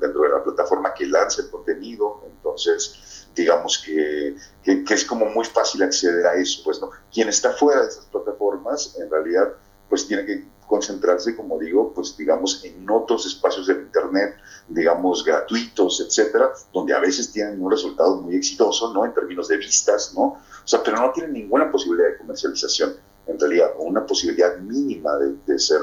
dentro, 0.00 0.22
de 0.22 0.28
la 0.30 0.42
plataforma 0.42 0.94
que 0.94 1.06
lanza 1.06 1.42
el 1.42 1.50
contenido, 1.50 2.22
entonces, 2.26 3.13
digamos 3.34 3.82
que, 3.84 4.36
que, 4.62 4.84
que, 4.84 4.94
es 4.94 5.04
como 5.04 5.26
muy 5.26 5.44
fácil 5.44 5.82
acceder 5.82 6.26
a 6.26 6.34
eso, 6.34 6.62
pues, 6.64 6.80
¿no? 6.80 6.90
Quien 7.12 7.28
está 7.28 7.52
fuera 7.52 7.82
de 7.82 7.88
esas 7.88 8.04
plataformas, 8.06 8.96
en 8.98 9.10
realidad, 9.10 9.52
pues 9.88 10.06
tiene 10.06 10.24
que 10.24 10.44
concentrarse, 10.66 11.36
como 11.36 11.58
digo, 11.58 11.92
pues 11.94 12.16
digamos, 12.16 12.64
en 12.64 12.88
otros 12.88 13.26
espacios 13.26 13.66
del 13.66 13.82
Internet, 13.82 14.36
digamos, 14.68 15.24
gratuitos, 15.24 16.00
etcétera, 16.00 16.52
donde 16.72 16.94
a 16.94 17.00
veces 17.00 17.30
tienen 17.30 17.62
un 17.62 17.70
resultado 17.70 18.16
muy 18.16 18.36
exitoso, 18.36 18.92
¿no? 18.92 19.04
En 19.04 19.12
términos 19.12 19.48
de 19.48 19.58
vistas, 19.58 20.14
¿no? 20.14 20.22
O 20.22 20.38
sea, 20.64 20.82
pero 20.82 20.96
no 20.96 21.12
tienen 21.12 21.32
ninguna 21.32 21.70
posibilidad 21.70 22.08
de 22.08 22.18
comercialización, 22.18 22.94
en 23.26 23.38
realidad, 23.38 23.70
o 23.78 23.84
una 23.84 24.06
posibilidad 24.06 24.56
mínima 24.58 25.16
de, 25.16 25.34
de 25.46 25.58
ser 25.58 25.80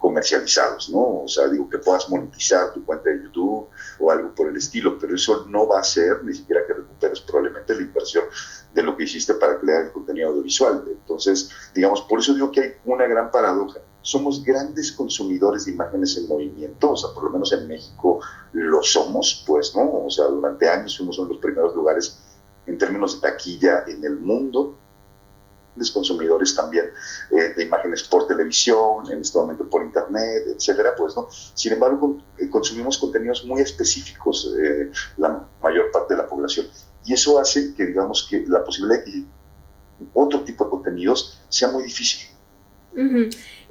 comercializados, 0.00 0.88
¿no? 0.88 1.24
O 1.24 1.28
sea, 1.28 1.46
digo 1.48 1.68
que 1.68 1.78
puedas 1.78 2.08
monetizar 2.08 2.72
tu 2.72 2.82
cuenta 2.84 3.10
de 3.10 3.22
YouTube 3.22 3.68
o 4.00 4.10
algo 4.10 4.34
por 4.34 4.48
el 4.48 4.56
estilo, 4.56 4.98
pero 4.98 5.14
eso 5.14 5.44
no 5.48 5.68
va 5.68 5.80
a 5.80 5.84
ser 5.84 6.24
ni 6.24 6.32
siquiera 6.32 6.62
que 6.66 6.72
recuperes 6.72 7.20
probablemente 7.20 7.74
la 7.74 7.82
inversión 7.82 8.24
de 8.72 8.82
lo 8.82 8.96
que 8.96 9.04
hiciste 9.04 9.34
para 9.34 9.60
crear 9.60 9.84
el 9.84 9.92
contenido 9.92 10.30
audiovisual. 10.30 10.84
Entonces, 10.88 11.50
digamos, 11.74 12.00
por 12.00 12.18
eso 12.18 12.32
digo 12.32 12.50
que 12.50 12.60
hay 12.60 12.72
una 12.86 13.06
gran 13.06 13.30
paradoja. 13.30 13.80
Somos 14.00 14.42
grandes 14.42 14.90
consumidores 14.90 15.66
de 15.66 15.72
imágenes 15.72 16.16
en 16.16 16.26
movimiento, 16.28 16.92
o 16.92 16.96
sea, 16.96 17.10
por 17.12 17.24
lo 17.24 17.30
menos 17.30 17.52
en 17.52 17.68
México 17.68 18.20
lo 18.54 18.82
somos, 18.82 19.44
pues, 19.46 19.76
¿no? 19.76 20.06
O 20.06 20.10
sea, 20.10 20.24
durante 20.24 20.66
años 20.66 20.96
fuimos 20.96 21.18
uno 21.18 21.28
de 21.28 21.34
los 21.34 21.42
primeros 21.42 21.76
lugares 21.76 22.18
en 22.66 22.78
términos 22.78 23.20
de 23.20 23.28
taquilla 23.28 23.84
en 23.86 24.02
el 24.02 24.18
mundo, 24.18 24.78
consumidores 25.90 26.54
también 26.54 26.86
eh, 27.30 27.54
de 27.56 27.64
imágenes 27.64 28.02
por 28.02 28.26
televisión, 28.26 29.10
en 29.10 29.20
este 29.20 29.38
momento 29.38 29.68
por 29.68 29.82
internet, 29.82 30.42
etcétera, 30.56 30.94
pues 30.96 31.16
no. 31.16 31.28
Sin 31.30 31.72
embargo, 31.72 32.18
eh, 32.38 32.50
consumimos 32.50 32.98
contenidos 32.98 33.44
muy 33.44 33.60
específicos, 33.60 34.54
eh, 34.60 34.90
la 35.16 35.46
mayor 35.62 35.90
parte 35.90 36.14
de 36.14 36.22
la 36.22 36.28
población. 36.28 36.66
Y 37.04 37.14
eso 37.14 37.38
hace 37.38 37.74
que, 37.74 37.86
digamos, 37.86 38.26
que 38.28 38.44
la 38.46 38.62
posibilidad 38.64 39.04
de 39.04 39.10
que 39.10 39.24
otro 40.12 40.40
tipo 40.42 40.64
de 40.64 40.70
contenidos 40.70 41.40
sea 41.48 41.70
muy 41.70 41.84
difícil. 41.84 42.28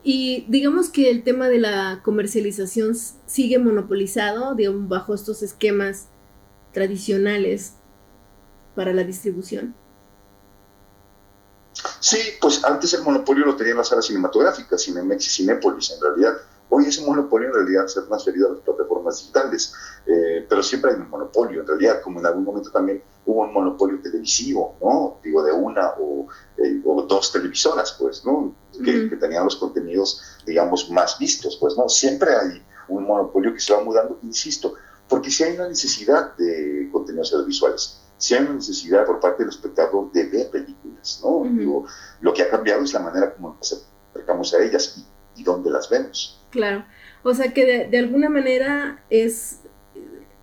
Y 0.01 0.45
digamos 0.47 0.89
que 0.89 1.11
el 1.11 1.23
tema 1.23 1.49
de 1.49 1.59
la 1.59 2.01
comercialización 2.03 2.95
sigue 3.25 3.59
monopolizado, 3.59 4.55
digamos, 4.55 4.87
bajo 4.87 5.13
estos 5.13 5.43
esquemas 5.43 6.07
tradicionales 6.71 7.73
para 8.75 8.93
la 8.93 9.03
distribución. 9.03 9.75
Sí, 11.99 12.17
pues 12.41 12.63
antes 12.63 12.93
el 12.93 13.03
monopolio 13.03 13.45
lo 13.45 13.55
tenían 13.55 13.77
las 13.77 13.87
salas 13.87 14.05
cinematográficas, 14.05 14.83
Cinemex 14.83 15.27
y 15.27 15.29
Cinépolis, 15.29 15.91
en 15.91 16.01
realidad. 16.01 16.33
Hoy 16.69 16.85
ese 16.85 17.01
monopolio 17.01 17.47
en 17.47 17.55
realidad 17.55 17.87
se 17.87 17.99
ha 17.99 18.05
transferido 18.05 18.47
a 18.47 18.51
las 18.53 18.59
plataformas 18.61 19.19
digitales, 19.19 19.73
eh, 20.05 20.45
pero 20.47 20.61
siempre 20.61 20.91
hay 20.91 20.97
un 20.97 21.09
monopolio, 21.09 21.61
en 21.61 21.67
realidad, 21.67 22.01
como 22.01 22.19
en 22.19 22.27
algún 22.27 22.43
momento 22.43 22.69
también 22.69 23.01
hubo 23.25 23.43
un 23.43 23.53
monopolio 23.53 23.99
televisivo, 24.01 24.77
¿no? 24.81 25.19
Digo, 25.23 25.43
de 25.43 25.51
una 25.51 25.93
o, 25.99 26.27
eh, 26.57 26.81
dos 27.07 27.31
televisoras, 27.31 27.95
pues, 27.97 28.23
¿no? 28.23 28.53
Que, 28.83 29.09
que, 29.09 29.15
tenían 29.15 29.45
los 29.45 29.55
contenidos, 29.55 30.21
digamos, 30.45 30.91
más 30.91 31.17
vistos, 31.17 31.57
pues, 31.59 31.75
¿no? 31.75 31.89
Siempre 31.89 32.35
hay 32.35 32.63
un 32.87 33.05
monopolio 33.05 33.53
que 33.53 33.59
se 33.59 33.73
va 33.73 33.83
mudando, 33.83 34.19
insisto, 34.21 34.75
porque 35.07 35.31
si 35.31 35.43
hay 35.43 35.55
una 35.55 35.67
necesidad 35.67 36.35
de 36.37 36.87
contenidos 36.91 37.33
audiovisuales, 37.33 37.98
si 38.19 38.35
hay 38.35 38.43
una 38.43 38.55
necesidad 38.55 39.05
por 39.05 39.19
parte 39.19 39.43
del 39.43 39.49
espectador 39.49 40.11
de 40.11 40.25
ver 40.25 40.51
películas, 40.51 41.21
¿no? 41.23 41.43
Digo, 41.45 41.85
lo 42.19 42.33
que 42.33 42.43
ha 42.43 42.49
cambiado 42.49 42.83
es 42.83 42.93
la 42.93 42.99
manera 42.99 43.33
como 43.33 43.55
nos 43.55 43.87
acercamos 44.11 44.53
a 44.53 44.61
ellas 44.61 44.97
y, 45.35 45.41
y 45.41 45.43
dónde 45.43 45.71
las 45.71 45.89
vemos. 45.89 46.45
Claro, 46.51 46.85
o 47.23 47.33
sea 47.33 47.53
que 47.53 47.65
de, 47.65 47.87
de, 47.87 47.97
alguna 47.97 48.29
manera 48.29 49.03
es, 49.09 49.61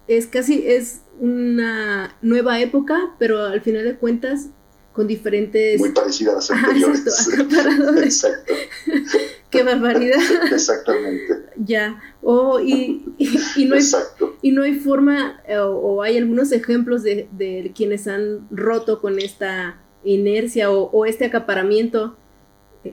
es 0.08 0.26
casi, 0.26 0.66
es 0.66 1.02
una 1.20 2.16
nueva 2.22 2.60
época, 2.60 3.14
pero 3.18 3.44
al 3.44 3.60
final 3.60 3.84
de 3.84 3.96
cuentas 3.96 4.48
con 4.96 5.06
diferentes... 5.06 5.78
Muy 5.78 5.92
parecida 5.92 6.32
a 6.32 6.36
las 6.36 6.50
anteriores. 6.50 7.00
Exacto, 7.00 8.00
exacto. 8.00 8.54
Qué 9.50 9.62
barbaridad. 9.62 10.18
Exactamente. 10.50 11.44
Ya, 11.56 12.02
oh, 12.22 12.58
y, 12.58 13.04
y, 13.18 13.38
y, 13.56 13.64
no 13.66 13.74
hay, 13.74 13.80
exacto. 13.80 14.36
y 14.40 14.52
no 14.52 14.62
hay 14.62 14.74
forma, 14.74 15.40
o, 15.60 15.66
o 15.66 16.02
hay 16.02 16.16
algunos 16.16 16.50
ejemplos 16.50 17.02
de, 17.02 17.28
de, 17.32 17.72
quienes 17.76 18.08
han 18.08 18.48
roto 18.50 19.00
con 19.00 19.18
esta 19.18 19.78
inercia 20.02 20.70
o, 20.70 20.90
o 20.90 21.04
este 21.04 21.26
acaparamiento 21.26 22.16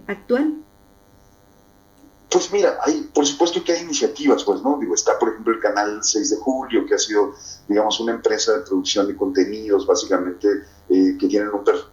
actual. 0.07 0.55
Pues 2.29 2.51
mira, 2.51 2.79
hay, 2.83 3.09
por 3.13 3.25
supuesto 3.25 3.63
que 3.63 3.73
hay 3.73 3.83
iniciativas, 3.83 4.43
pues, 4.43 4.61
¿no? 4.61 4.77
Digo, 4.79 4.95
está, 4.95 5.19
por 5.19 5.29
ejemplo, 5.29 5.53
el 5.53 5.59
canal 5.59 6.03
6 6.03 6.31
de 6.31 6.37
Julio, 6.37 6.85
que 6.85 6.95
ha 6.95 6.97
sido, 6.97 7.35
digamos, 7.67 7.99
una 7.99 8.13
empresa 8.13 8.57
de 8.57 8.65
producción 8.65 9.07
de 9.07 9.15
contenidos, 9.15 9.85
básicamente, 9.85 10.47
eh, 10.89 11.15
que 11.19 11.27
tienen 11.27 11.49
un 11.49 11.63
perfil 11.63 11.92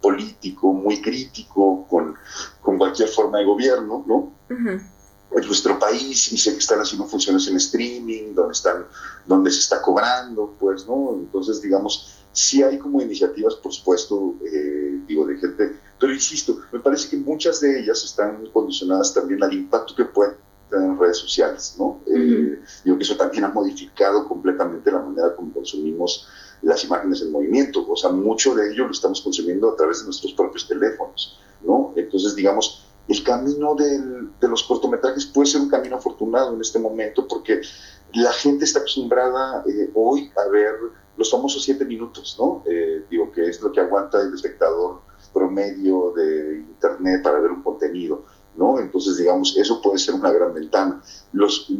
político 0.00 0.72
muy 0.72 1.00
crítico 1.00 1.86
con, 1.88 2.14
con 2.62 2.78
cualquier 2.78 3.08
forma 3.08 3.38
de 3.38 3.44
gobierno, 3.44 4.04
¿no? 4.06 4.32
Uh 4.50 4.54
-huh. 4.54 4.82
En 5.32 5.46
nuestro 5.46 5.78
país, 5.78 6.32
y 6.32 6.38
sé 6.38 6.52
que 6.52 6.58
están 6.58 6.80
haciendo 6.80 7.06
funciones 7.06 7.46
en 7.48 7.56
streaming, 7.56 8.34
donde, 8.34 8.52
están, 8.52 8.86
donde 9.26 9.50
se 9.50 9.60
está 9.60 9.82
cobrando, 9.82 10.54
pues, 10.58 10.86
¿no? 10.86 11.14
Entonces, 11.14 11.60
digamos, 11.60 12.14
sí 12.32 12.62
hay 12.62 12.78
como 12.78 13.02
iniciativas, 13.02 13.56
por 13.56 13.72
supuesto, 13.72 14.34
eh, 14.44 15.00
digo, 15.06 15.26
de 15.26 15.36
gente 15.36 15.76
pero 15.98 16.12
insisto, 16.12 16.60
me 16.72 16.80
parece 16.80 17.08
que 17.08 17.16
muchas 17.16 17.60
de 17.60 17.80
ellas 17.80 18.04
están 18.04 18.46
condicionadas 18.52 19.14
también 19.14 19.42
al 19.42 19.52
impacto 19.52 19.94
que 19.94 20.04
pueden 20.04 20.34
tener 20.68 20.90
en 20.90 20.98
redes 20.98 21.18
sociales, 21.18 21.76
¿no? 21.78 21.84
Uh 21.84 22.02
-huh. 22.06 22.54
eh, 22.54 22.62
digo 22.84 22.98
que 22.98 23.04
eso 23.04 23.16
también 23.16 23.44
ha 23.44 23.48
modificado 23.48 24.28
completamente 24.28 24.90
la 24.90 25.00
manera 25.00 25.34
como 25.34 25.52
consumimos 25.52 26.28
las 26.62 26.84
imágenes 26.84 27.22
en 27.22 27.32
movimiento. 27.32 27.86
O 27.88 27.96
sea, 27.96 28.10
mucho 28.10 28.54
de 28.54 28.72
ello 28.72 28.86
lo 28.86 28.92
estamos 28.92 29.20
consumiendo 29.20 29.70
a 29.70 29.76
través 29.76 30.00
de 30.00 30.06
nuestros 30.06 30.32
propios 30.32 30.66
teléfonos, 30.68 31.38
¿no? 31.62 31.92
Entonces, 31.96 32.34
digamos, 32.34 32.86
el 33.08 33.22
camino 33.22 33.74
del, 33.74 34.30
de 34.40 34.48
los 34.48 34.64
cortometrajes 34.64 35.26
puede 35.26 35.46
ser 35.46 35.60
un 35.60 35.68
camino 35.68 35.96
afortunado 35.96 36.54
en 36.54 36.60
este 36.60 36.78
momento 36.78 37.26
porque 37.28 37.60
la 38.14 38.32
gente 38.32 38.64
está 38.64 38.80
acostumbrada 38.80 39.62
eh, 39.66 39.90
hoy 39.94 40.30
a 40.36 40.48
ver 40.48 40.74
los 41.16 41.30
famosos 41.30 41.62
siete 41.62 41.84
minutos, 41.84 42.36
¿no? 42.38 42.62
Eh, 42.66 43.04
digo 43.10 43.30
que 43.32 43.48
es 43.48 43.60
lo 43.60 43.72
que 43.72 43.80
aguanta 43.80 44.20
el 44.20 44.34
espectador 44.34 45.00
promedio 45.32 46.12
de 46.16 46.58
internet 46.58 47.22
para 47.22 47.40
ver 47.40 47.50
un 47.50 47.62
contenido, 47.62 48.24
¿no? 48.56 48.78
Entonces, 48.78 49.16
digamos, 49.16 49.56
eso 49.56 49.80
puede 49.80 49.98
ser 49.98 50.14
una 50.14 50.30
gran 50.30 50.52
ventana. 50.52 51.02
Los, 51.32 51.70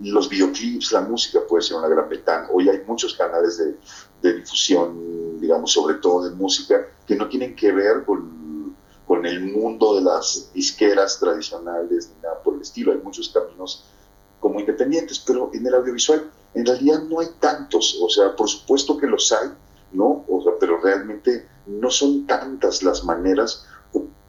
los 0.00 0.28
videoclips, 0.28 0.92
la 0.92 1.02
música 1.02 1.40
puede 1.48 1.62
ser 1.62 1.76
una 1.76 1.88
gran 1.88 2.08
ventana. 2.08 2.48
Hoy 2.52 2.68
hay 2.68 2.82
muchos 2.86 3.14
canales 3.14 3.58
de, 3.58 3.76
de 4.22 4.34
difusión, 4.34 5.40
digamos, 5.40 5.72
sobre 5.72 5.94
todo 5.94 6.28
de 6.28 6.34
música, 6.34 6.86
que 7.06 7.16
no 7.16 7.28
tienen 7.28 7.54
que 7.54 7.72
ver 7.72 8.04
con, 8.04 8.74
con 9.06 9.24
el 9.26 9.40
mundo 9.52 9.94
de 9.94 10.02
las 10.02 10.50
disqueras 10.52 11.18
tradicionales 11.18 12.10
ni 12.14 12.22
nada 12.22 12.42
por 12.42 12.54
el 12.54 12.62
estilo. 12.62 12.92
Hay 12.92 12.98
muchos 12.98 13.28
caminos 13.28 13.84
como 14.40 14.60
independientes, 14.60 15.18
pero 15.18 15.50
en 15.52 15.66
el 15.66 15.74
audiovisual 15.74 16.30
en 16.54 16.66
realidad 16.66 17.02
no 17.02 17.20
hay 17.20 17.28
tantos. 17.40 17.98
O 18.00 18.08
sea, 18.08 18.34
por 18.34 18.48
supuesto 18.48 18.96
que 18.96 19.06
los 19.06 19.30
hay, 19.32 19.48
¿no? 19.92 20.24
O 20.28 20.42
sea, 20.42 20.52
pero 20.58 20.80
realmente 20.80 21.46
no 21.66 21.90
son 21.90 22.26
tantas 22.26 22.82
las 22.82 23.04
maneras 23.04 23.64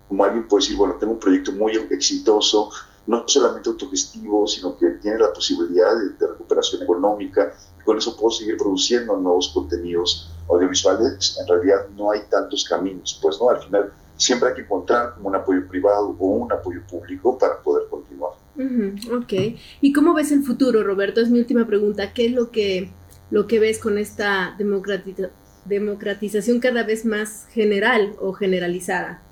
como 0.09 0.23
alguien 0.23 0.47
puede 0.47 0.63
decir, 0.63 0.75
bueno, 0.75 0.95
tengo 0.99 1.13
un 1.13 1.19
proyecto 1.19 1.51
muy 1.51 1.75
exitoso, 1.91 2.71
no 3.10 3.24
solamente 3.28 3.70
autogestivo, 3.70 4.45
sino 4.45 4.78
que 4.78 4.88
tiene 5.01 5.18
la 5.18 5.34
posibilidad 5.34 5.97
de, 5.97 6.10
de 6.10 6.28
recuperación 6.28 6.84
económica, 6.84 7.51
y 7.80 7.84
con 7.84 7.97
eso 7.97 8.16
puedo 8.16 8.30
seguir 8.30 8.55
produciendo 8.55 9.18
nuevos 9.18 9.49
contenidos 9.49 10.30
audiovisuales. 10.47 11.38
En 11.41 11.47
realidad 11.47 11.88
no 11.97 12.12
hay 12.12 12.22
tantos 12.30 12.64
caminos, 12.64 13.20
pues, 13.20 13.39
¿no? 13.39 13.49
Al 13.49 13.60
final 13.64 13.91
siempre 14.16 14.49
hay 14.49 14.55
que 14.55 14.62
encontrar 14.62 15.16
como 15.16 15.30
un 15.30 15.36
apoyo 15.36 15.68
privado 15.68 16.16
o 16.20 16.28
un 16.28 16.51
apoyo 16.51 16.82
público 16.88 17.36
para 17.36 17.60
poder 17.64 17.89
continuar. 17.89 18.34
Uh 18.55 18.93
ok. 19.18 19.34
¿Y 19.82 19.91
cómo 19.91 20.14
ves 20.14 20.32
el 20.32 20.43
futuro, 20.43 20.84
Roberto? 20.84 21.20
Es 21.20 21.30
mi 21.32 21.39
última 21.39 21.66
pregunta. 21.66 22.14
¿Qué 22.14 22.28
es 22.28 22.34
lo 22.34 22.51
que, 22.51 22.91
lo 23.32 23.47
que 23.47 23.60
ves 23.60 23.80
con 23.80 23.97
esta 23.97 24.55
democratización 25.66 26.60
cada 26.60 26.84
vez 26.84 27.05
más 27.05 27.47
general 27.53 28.14
o 28.20 28.34
generalizada? 28.34 29.24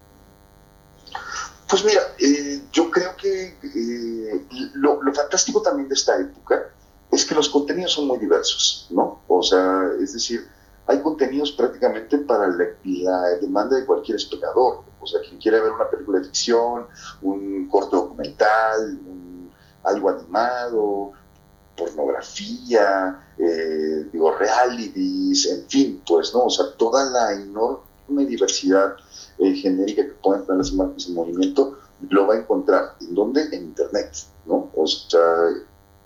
Pues 1.69 1.83
mira, 1.83 2.01
eh, 2.19 2.61
yo 2.71 2.89
creo 2.89 3.15
que 3.17 3.57
eh, 3.61 4.45
lo, 4.75 4.99
fantástico 5.13 5.61
también 5.61 5.89
de 5.89 5.95
esta 5.95 6.17
época 6.17 6.69
es 7.11 7.25
que 7.25 7.35
los 7.35 7.49
contenidos 7.49 7.91
son 7.93 8.07
muy 8.07 8.19
diversos, 8.19 8.87
¿no? 8.89 9.21
O 9.27 9.43
sea, 9.43 9.91
es 10.01 10.13
decir, 10.13 10.47
hay 10.85 11.01
contenidos 11.01 11.51
prácticamente 11.51 12.19
para 12.19 12.47
la, 12.47 13.29
demanda 13.41 13.75
de 13.75 13.85
cualquier 13.85 14.15
espectador. 14.15 14.83
O 15.01 15.05
sea, 15.05 15.19
quien 15.21 15.39
quiera 15.39 15.61
ver 15.61 15.71
una 15.71 15.89
película 15.89 16.19
de 16.19 16.25
ficción, 16.25 16.87
un 17.21 17.67
corto 17.67 17.97
documental, 17.97 18.99
algo 19.83 20.09
animado, 20.09 21.11
pornografía, 21.75 23.27
eh, 23.37 24.09
digo, 24.11 24.31
realities, 24.31 25.45
en 25.47 25.67
fin, 25.67 26.03
pues, 26.07 26.33
¿no? 26.33 26.45
O 26.45 26.49
sea, 26.49 26.65
toda 26.77 27.05
la 27.09 27.33
enorme 27.33 28.25
diversidad 28.25 28.95
eh, 29.39 29.53
genérica 29.55 30.05
que 30.05 30.13
pueden 30.13 30.43
tener 30.45 30.59
las 30.59 30.71
imágenes 30.71 31.07
en 31.07 31.15
movimiento, 31.15 31.77
lo 32.09 32.27
va 32.27 32.35
a 32.35 32.39
encontrar. 32.39 32.95
¿En 33.01 33.13
dónde? 33.13 33.43
En 33.51 33.63
Internet, 33.65 34.11
¿no? 34.45 34.71
O 34.75 34.87
sea, 34.87 35.21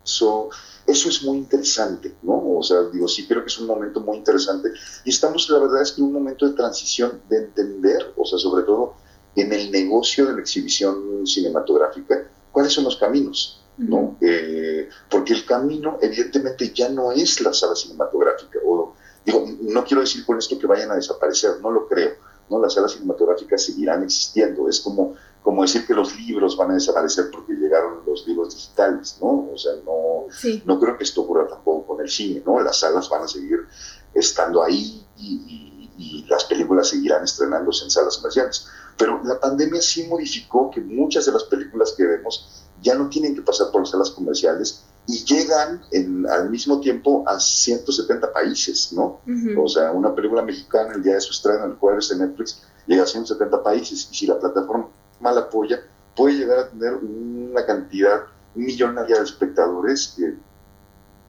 eso, 0.04 0.50
eso 0.86 1.10
es 1.10 1.24
muy 1.24 1.38
interesante, 1.38 2.16
¿no? 2.24 2.58
O 2.58 2.64
sea, 2.64 2.82
digo, 2.84 3.08
sí 3.08 3.28
creo 3.28 3.42
que 3.42 3.48
es 3.48 3.60
un 3.60 3.68
momento 3.68 4.00
muy 4.02 4.18
interesante. 4.18 4.70
Y 5.06 5.10
estamos, 5.10 5.50
la 5.50 5.60
verdad 5.60 5.82
es 5.82 5.92
que 5.92 6.02
en 6.02 6.08
un 6.08 6.14
momento 6.14 6.48
de 6.48 6.56
transición, 6.56 7.22
de 7.30 7.38
entender, 7.38 8.14
o 8.18 8.26
sea, 8.26 8.40
sobre 8.40 8.64
todo 8.64 8.96
en 9.36 9.54
el 9.54 9.72
negocio 9.72 10.26
de 10.26 10.34
la 10.34 10.42
exhibición 10.42 11.26
cinematográfica, 11.26 12.28
cuáles 12.52 12.74
son 12.74 12.84
los 12.84 12.98
caminos. 12.98 13.58
¿no? 13.78 14.18
Eh, 14.22 14.90
porque 15.10 15.34
el 15.34 15.46
camino 15.46 15.98
evidentemente 16.02 16.72
ya 16.74 16.90
no 16.90 17.12
es 17.12 17.42
la 17.42 17.54
sala 17.54 17.74
cinematográfica, 17.76 18.60
o 18.64 18.94
digo, 19.26 19.46
no 19.62 19.84
quiero 19.86 20.02
decir 20.02 20.26
con 20.26 20.38
esto 20.38 20.60
que 20.60 20.68
vayan 20.68 20.92
a 20.92 20.96
desaparecer, 20.96 21.60
no 21.62 21.72
lo 21.72 21.88
creo, 21.88 22.12
¿no? 22.52 22.62
Las 22.62 22.74
salas 22.74 22.92
cinematográficas 22.92 23.64
seguirán 23.64 24.04
existiendo, 24.04 24.68
es 24.68 24.82
como, 24.82 25.16
como 25.42 25.62
decir 25.62 25.88
que 25.88 25.94
los 25.94 26.16
libros 26.20 26.58
van 26.58 26.72
a 26.72 26.74
desaparecer 26.74 27.32
porque 27.32 27.54
llegaron 27.54 28.02
los 28.06 28.28
libros 28.28 28.54
digitales, 28.54 29.18
¿no? 29.22 29.50
O 29.54 29.58
sea, 29.58 29.72
no, 29.86 30.26
sí. 30.30 30.62
no 30.66 30.80
creo 30.80 30.98
que 30.98 31.06
esto 31.06 31.22
ocurra 31.22 31.48
tampoco 31.48 31.88
con 31.88 32.02
el 32.02 32.10
cine, 32.10 32.44
¿no? 32.46 32.60
Las 32.60 32.80
salas 32.80 33.10
van 33.10 33.24
a 33.24 33.28
seguir 33.28 33.60
estando 34.14 34.62
ahí 34.62 35.04
y, 35.18 35.28
y, 35.28 35.92
y 35.98 36.26
las 36.28 36.44
películas 36.44 36.90
seguirán 36.90 37.24
estrenándose 37.24 37.86
en 37.86 37.90
salas 37.90 38.18
comerciales. 38.18 38.68
Pero 38.98 39.22
la 39.24 39.40
pandemia 39.40 39.82
sí 39.82 40.04
modificó 40.04 40.70
que 40.70 40.82
muchas 40.82 41.26
de 41.26 41.32
las 41.32 41.46
películas 41.46 41.94
que 41.96 42.06
vemos 42.06 42.66
ya 42.82 42.96
no 42.96 43.10
tienen 43.10 43.34
que 43.34 43.42
pasar 43.42 43.72
por 43.72 43.82
las 43.82 43.92
salas 43.92 44.12
comerciales 44.12 44.84
y 45.12 45.26
llegan 45.26 45.82
en, 45.92 46.28
al 46.28 46.50
mismo 46.50 46.80
tiempo 46.80 47.24
a 47.28 47.40
170 47.40 48.32
países, 48.32 48.94
¿no? 48.94 49.20
Uh 49.28 49.32
-huh. 49.32 49.66
O 49.66 49.68
sea, 49.68 49.92
una 49.92 50.14
película 50.16 50.42
mexicana 50.42 50.94
el 50.94 51.04
día 51.04 51.16
de 51.16 51.22
su 51.22 51.32
estreno, 51.32 51.66
el 51.66 51.76
jueves 51.76 52.12
en 52.12 52.20
Netflix, 52.20 52.62
llega 52.88 53.04
a 53.04 53.06
170 53.06 53.64
países 53.64 54.08
y 54.12 54.16
si 54.16 54.28
la 54.28 54.40
plataforma 54.40 54.90
la 55.22 55.42
apoya, 55.42 55.80
puede 56.16 56.36
llegar 56.36 56.60
a 56.60 56.70
tener 56.70 56.96
una 56.96 57.66
cantidad 57.66 58.22
millonaria 58.56 59.18
de 59.18 59.24
espectadores 59.24 60.14
que, 60.18 60.36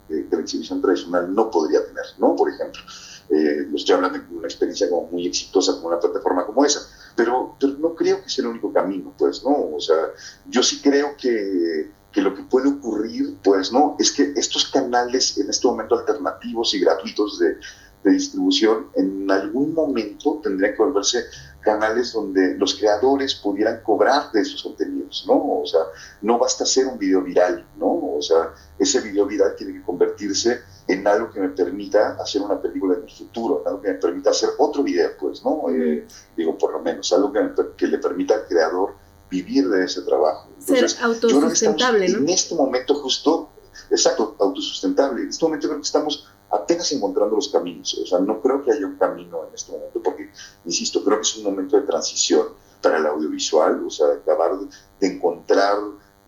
que, 0.08 0.28
que 0.28 0.36
la 0.36 0.42
exhibición 0.42 0.80
tradicional 0.80 1.34
no 1.34 1.50
podría 1.50 1.84
tener, 1.84 2.06
¿no? 2.18 2.34
Por 2.34 2.50
ejemplo, 2.50 2.80
eh, 3.30 3.68
estoy 3.74 3.94
hablando 3.94 4.18
de 4.18 4.34
una 4.34 4.46
experiencia 4.46 4.88
como 4.88 5.08
muy 5.08 5.26
exitosa 5.26 5.74
con 5.74 5.86
una 5.86 6.00
plataforma 6.00 6.46
como 6.46 6.64
esa 6.64 6.80
pero, 7.14 7.56
pero 7.60 7.74
no 7.78 7.94
creo 7.94 8.22
que 8.22 8.28
sea 8.28 8.44
el 8.44 8.50
único 8.50 8.72
camino, 8.72 9.12
pues, 9.16 9.42
¿no? 9.44 9.74
O 9.74 9.80
sea, 9.80 9.96
yo 10.48 10.62
sí 10.62 10.80
creo 10.80 11.16
que, 11.16 11.90
que 12.12 12.20
lo 12.20 12.34
que 12.34 12.42
puede 12.42 12.68
ocurrir, 12.68 13.36
pues, 13.42 13.72
¿no? 13.72 13.96
Es 13.98 14.12
que 14.12 14.32
estos 14.36 14.70
canales 14.70 15.38
en 15.38 15.48
este 15.48 15.66
momento 15.66 15.98
alternativos 15.98 16.74
y 16.74 16.80
gratuitos 16.80 17.38
de, 17.38 17.56
de 18.04 18.10
distribución, 18.10 18.88
en 18.94 19.30
algún 19.30 19.74
momento 19.74 20.40
tendrían 20.42 20.72
que 20.74 20.82
volverse 20.82 21.24
canales 21.60 22.12
donde 22.12 22.56
los 22.56 22.74
creadores 22.74 23.34
pudieran 23.36 23.80
cobrar 23.82 24.32
de 24.32 24.40
esos 24.40 24.62
contenidos, 24.62 25.24
¿no? 25.26 25.60
O 25.60 25.64
sea, 25.64 25.80
no 26.20 26.38
basta 26.38 26.64
hacer 26.64 26.86
un 26.86 26.98
video 26.98 27.22
viral, 27.22 27.64
¿no? 27.76 28.16
O 28.16 28.20
sea, 28.20 28.52
ese 28.78 29.00
video 29.00 29.26
viral 29.26 29.54
tiene 29.56 29.74
que 29.74 29.82
convertirse 29.82 30.60
en 30.88 31.06
algo 31.06 31.30
que 31.30 31.40
me 31.40 31.50
permita 31.50 32.16
hacer 32.20 32.42
una 32.42 32.60
película 32.60 32.96
en 32.96 33.04
el 33.04 33.10
futuro, 33.10 33.62
algo 33.64 33.80
que 33.80 33.88
me 33.88 33.94
permita 33.94 34.30
hacer 34.30 34.50
otro 34.58 34.82
video, 34.82 35.10
pues, 35.18 35.44
¿no? 35.44 35.70
Eh, 35.70 36.06
digo, 36.36 36.58
por 36.58 36.72
lo 36.72 36.80
menos, 36.80 37.12
algo 37.12 37.32
que, 37.32 37.40
que, 37.76 37.86
le 37.86 37.98
permita 37.98 38.34
al 38.34 38.46
creador 38.46 38.96
vivir 39.32 39.68
de 39.68 39.84
ese 39.84 40.02
trabajo. 40.02 40.48
Ser 40.58 40.86
autosustentable, 41.00 42.06
¿no? 42.08 42.18
En 42.18 42.28
este 42.28 42.54
momento 42.54 42.94
justo, 42.96 43.48
exacto, 43.90 44.36
autosustentable. 44.38 45.22
En 45.22 45.30
este 45.30 45.44
momento 45.44 45.68
creo 45.68 45.80
que 45.80 45.86
estamos 45.86 46.28
apenas 46.50 46.92
encontrando 46.92 47.34
los 47.34 47.48
caminos. 47.48 47.94
O 47.94 48.06
sea, 48.06 48.18
no 48.18 48.40
creo 48.42 48.62
que 48.62 48.72
haya 48.72 48.86
un 48.86 48.96
camino 48.96 49.46
en 49.48 49.54
este 49.54 49.72
momento, 49.72 50.02
porque, 50.02 50.30
insisto, 50.66 51.02
creo 51.02 51.16
que 51.16 51.22
es 51.22 51.36
un 51.38 51.44
momento 51.44 51.76
de 51.76 51.86
transición 51.86 52.48
para 52.82 52.98
el 52.98 53.06
audiovisual, 53.06 53.82
o 53.86 53.90
sea, 53.90 54.08
de 54.08 54.16
acabar 54.16 54.58
de, 55.00 55.06
encontrar, 55.06 55.78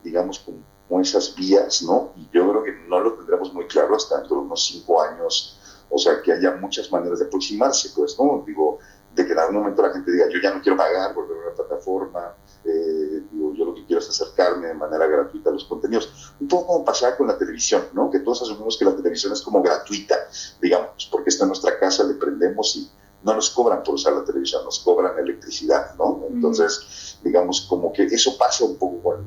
digamos, 0.02 0.38
como, 0.38 0.64
esas 1.00 1.34
vías, 1.34 1.82
¿no? 1.82 2.12
Y 2.16 2.28
yo 2.32 2.48
creo 2.48 2.62
que 2.62 2.72
no 2.88 3.00
lo 3.00 3.14
tendremos 3.14 3.52
muy 3.52 3.66
claro 3.66 3.96
hasta 3.96 4.18
dentro 4.18 4.36
de 4.36 4.42
unos 4.42 4.64
cinco 4.64 5.02
años, 5.02 5.58
o 5.90 5.98
sea, 5.98 6.22
que 6.22 6.32
haya 6.32 6.52
muchas 6.52 6.90
maneras 6.92 7.18
de 7.18 7.26
aproximarse, 7.26 7.90
pues, 7.96 8.16
¿no? 8.16 8.44
Digo, 8.46 8.78
de 9.12 9.26
que 9.26 9.32
en 9.32 9.38
algún 9.38 9.56
momento 9.56 9.82
la 9.82 9.90
gente 9.90 10.10
diga, 10.12 10.26
yo 10.28 10.38
ya 10.40 10.54
no 10.54 10.62
quiero 10.62 10.76
pagar 10.76 11.12
por 11.14 11.28
ver 11.28 11.38
una 11.38 11.54
plataforma, 11.54 12.36
eh, 12.64 13.22
digo, 13.30 13.54
yo 13.54 13.64
lo 13.66 13.74
que 13.74 13.84
quiero 13.84 14.00
es 14.00 14.08
acercarme 14.08 14.68
de 14.68 14.74
manera 14.74 15.06
gratuita 15.06 15.50
a 15.50 15.52
los 15.52 15.64
contenidos. 15.64 16.34
Un 16.40 16.48
poco 16.48 16.66
como 16.66 16.84
pasaba 16.84 17.16
con 17.16 17.26
la 17.26 17.36
televisión, 17.36 17.82
¿no? 17.92 18.10
Que 18.10 18.20
todos 18.20 18.42
asumimos 18.42 18.78
que 18.78 18.84
la 18.84 18.96
televisión 18.96 19.32
es 19.32 19.42
como 19.42 19.62
gratuita, 19.62 20.16
digamos, 20.60 21.08
porque 21.10 21.30
está 21.30 21.44
en 21.44 21.48
nuestra 21.48 21.78
casa, 21.78 22.04
le 22.04 22.14
prendemos 22.14 22.76
y 22.76 22.90
no 23.22 23.34
nos 23.34 23.50
cobran 23.50 23.82
por 23.82 23.94
usar 23.94 24.12
la 24.12 24.24
televisión, 24.24 24.64
nos 24.64 24.78
cobran 24.80 25.18
electricidad, 25.18 25.94
¿no? 25.96 26.24
Entonces, 26.28 27.18
digamos, 27.22 27.62
como 27.62 27.92
que 27.92 28.04
eso 28.04 28.36
pasa 28.38 28.64
un 28.64 28.76
poco 28.76 29.02
con, 29.02 29.24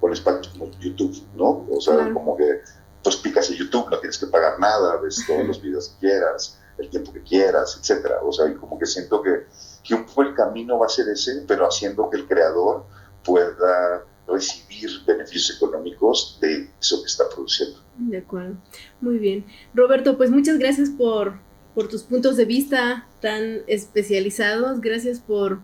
con 0.00 0.12
espacios 0.12 0.48
como 0.48 0.70
YouTube, 0.78 1.16
¿no? 1.34 1.66
O 1.70 1.80
sea, 1.80 2.12
como 2.12 2.36
que 2.36 2.60
pues 3.02 3.16
picas 3.16 3.50
en 3.50 3.56
YouTube, 3.56 3.90
no 3.90 3.98
tienes 3.98 4.18
que 4.18 4.26
pagar 4.26 4.58
nada, 4.58 4.96
ves 4.96 5.22
todos 5.26 5.46
los 5.46 5.60
videos 5.60 5.90
que 5.90 6.08
quieras, 6.08 6.58
el 6.78 6.88
tiempo 6.88 7.12
que 7.12 7.22
quieras, 7.22 7.78
etcétera. 7.78 8.20
O 8.22 8.32
sea, 8.32 8.48
y 8.48 8.54
como 8.54 8.78
que 8.78 8.86
siento 8.86 9.22
que, 9.22 9.46
que 9.84 9.94
un 9.94 10.06
poco 10.06 10.22
el 10.22 10.34
camino 10.34 10.78
va 10.78 10.86
a 10.86 10.88
ser 10.88 11.08
ese, 11.08 11.44
pero 11.46 11.66
haciendo 11.66 12.08
que 12.10 12.16
el 12.16 12.26
creador 12.26 12.86
pueda 13.22 14.04
recibir 14.26 14.90
beneficios 15.06 15.56
económicos 15.56 16.38
de 16.40 16.70
eso 16.80 17.02
que 17.02 17.06
está 17.06 17.28
produciendo. 17.28 17.78
De 17.98 18.18
acuerdo, 18.18 18.56
muy 19.00 19.18
bien. 19.18 19.44
Roberto, 19.74 20.16
pues 20.16 20.30
muchas 20.30 20.58
gracias 20.58 20.90
por, 20.90 21.34
por 21.74 21.88
tus 21.88 22.02
puntos 22.02 22.36
de 22.36 22.46
vista 22.46 23.06
tan 23.20 23.62
especializados, 23.66 24.80
gracias 24.80 25.20
por 25.20 25.60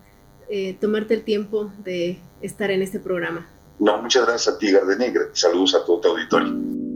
eh, 0.49 0.77
tomarte 0.81 1.15
el 1.15 1.25
tiempo 1.25 1.73
de 1.83 2.21
estar 2.43 2.71
en 2.71 2.83
este 2.83 3.01
programa. 3.01 3.49
No, 3.79 4.03
muchas 4.03 4.27
gracias 4.27 4.55
a 4.55 4.59
ti, 4.59 4.71
Gardenegra. 4.71 5.31
Saludos 5.33 5.75
a 5.75 5.85
todo 5.85 6.01
tu 6.01 6.09
auditorio. 6.09 6.90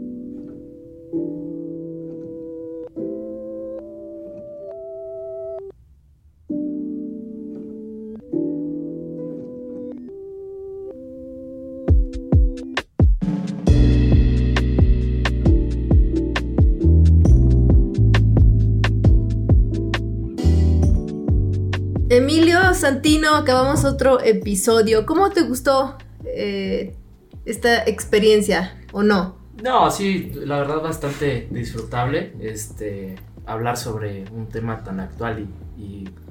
Santino, 22.85 23.35
acabamos 23.35 23.83
otro 23.83 24.21
episodio. 24.21 25.07
¿Cómo 25.07 25.31
te 25.31 25.41
gustó 25.41 25.97
eh, 26.23 26.95
esta 27.43 27.83
experiencia 27.83 28.79
o 28.91 29.01
no? 29.01 29.37
No, 29.63 29.89
sí, 29.89 30.31
la 30.35 30.59
verdad 30.59 30.83
bastante 30.83 31.47
disfrutable. 31.49 32.35
Este, 32.39 33.15
hablar 33.47 33.77
sobre 33.77 34.25
un 34.31 34.49
tema 34.49 34.83
tan 34.83 34.99
actual 34.99 35.39
y 35.39 35.47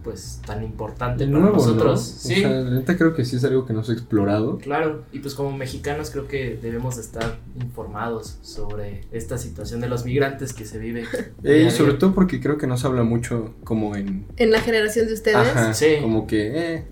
pues 0.04 0.40
tan 0.46 0.62
importante 0.62 1.26
para 1.26 1.38
nosotros. 1.38 2.02
Sí. 2.02 2.34
O 2.34 2.36
sea, 2.36 2.50
la 2.50 2.70
neta 2.70 2.96
creo 2.96 3.14
que 3.14 3.24
sí 3.24 3.36
es 3.36 3.44
algo 3.44 3.66
que 3.66 3.72
no 3.72 3.82
se 3.82 3.92
ha 3.92 3.94
explorado. 3.94 4.58
Claro, 4.58 5.04
y 5.12 5.18
pues 5.18 5.34
como 5.34 5.56
mexicanos 5.56 6.10
creo 6.10 6.28
que 6.28 6.58
debemos 6.60 6.98
estar 6.98 7.38
informados 7.60 8.38
sobre 8.42 9.00
esta 9.10 9.38
situación 9.38 9.80
de 9.80 9.88
los 9.88 10.04
migrantes 10.04 10.52
que 10.52 10.64
se 10.66 10.78
vive. 10.78 11.04
Eh, 11.42 11.70
sobre 11.70 11.94
todo 11.94 12.14
porque 12.14 12.40
creo 12.40 12.56
que 12.58 12.66
no 12.66 12.76
se 12.76 12.86
habla 12.86 13.02
mucho 13.02 13.54
como 13.64 13.96
en... 13.96 14.26
En 14.36 14.50
la 14.50 14.60
generación 14.60 15.06
de 15.06 15.14
ustedes. 15.14 15.36
Ajá, 15.36 15.74
sí. 15.74 15.96
Como 16.00 16.26
que... 16.26 16.74
Eh, 16.74 16.84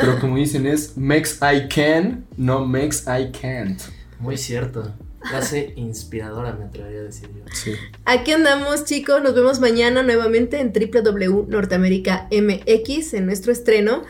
pero 0.00 0.18
como 0.18 0.36
dicen 0.36 0.66
es 0.66 0.96
Mex 0.96 1.40
I 1.42 1.68
can, 1.68 2.24
no 2.36 2.66
Mex 2.66 3.04
I 3.06 3.30
can't. 3.30 3.80
Muy 4.18 4.36
cierto. 4.36 4.92
Frase 5.28 5.72
inspiradora, 5.76 6.52
me 6.52 6.64
atrevería 6.64 7.00
a 7.00 7.04
decir 7.04 7.28
yo. 7.34 7.44
Sí. 7.52 7.72
Aquí 8.04 8.32
andamos, 8.32 8.84
chicos. 8.84 9.22
Nos 9.22 9.34
vemos 9.34 9.60
mañana 9.60 10.02
nuevamente 10.02 10.60
en 10.60 10.72
www 10.72 11.46
Norteamérica 11.48 12.28
MX 12.30 13.14
en 13.14 13.26
nuestro 13.26 13.52
estreno. 13.52 14.04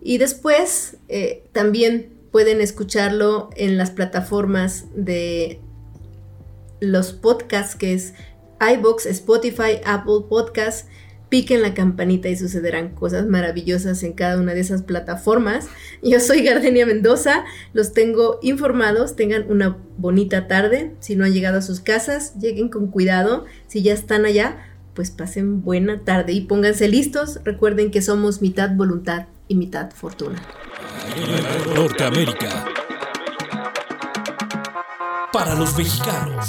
Y 0.00 0.18
después 0.18 0.98
eh, 1.08 1.44
también 1.52 2.12
pueden 2.30 2.60
escucharlo 2.60 3.50
en 3.56 3.78
las 3.78 3.90
plataformas 3.90 4.86
de 4.94 5.60
los 6.80 7.12
podcasts, 7.12 7.74
que 7.74 7.94
es 7.94 8.14
iBox, 8.60 9.06
Spotify, 9.06 9.80
Apple 9.84 10.26
Podcasts 10.28 10.88
piquen 11.28 11.62
la 11.62 11.74
campanita 11.74 12.28
y 12.28 12.36
sucederán 12.36 12.90
cosas 12.90 13.26
maravillosas 13.26 14.02
en 14.02 14.12
cada 14.12 14.40
una 14.40 14.54
de 14.54 14.60
esas 14.60 14.82
plataformas. 14.82 15.68
Yo 16.02 16.20
soy 16.20 16.42
Gardenia 16.42 16.86
Mendoza, 16.86 17.44
los 17.72 17.92
tengo 17.92 18.38
informados, 18.42 19.16
tengan 19.16 19.50
una 19.50 19.76
bonita 19.98 20.46
tarde, 20.46 20.92
si 21.00 21.16
no 21.16 21.24
han 21.24 21.32
llegado 21.32 21.58
a 21.58 21.62
sus 21.62 21.80
casas, 21.80 22.38
lleguen 22.38 22.68
con 22.68 22.88
cuidado, 22.88 23.44
si 23.66 23.82
ya 23.82 23.92
están 23.92 24.26
allá, 24.26 24.58
pues 24.94 25.10
pasen 25.10 25.62
buena 25.62 26.00
tarde 26.04 26.32
y 26.32 26.42
pónganse 26.42 26.88
listos, 26.88 27.40
recuerden 27.44 27.90
que 27.90 28.02
somos 28.02 28.40
mitad 28.40 28.70
voluntad 28.76 29.26
y 29.48 29.56
mitad 29.56 29.90
fortuna. 29.90 30.40
Norteamérica. 31.74 32.64
Para 35.32 35.54
los 35.56 35.76
mexicanos. 35.76 36.48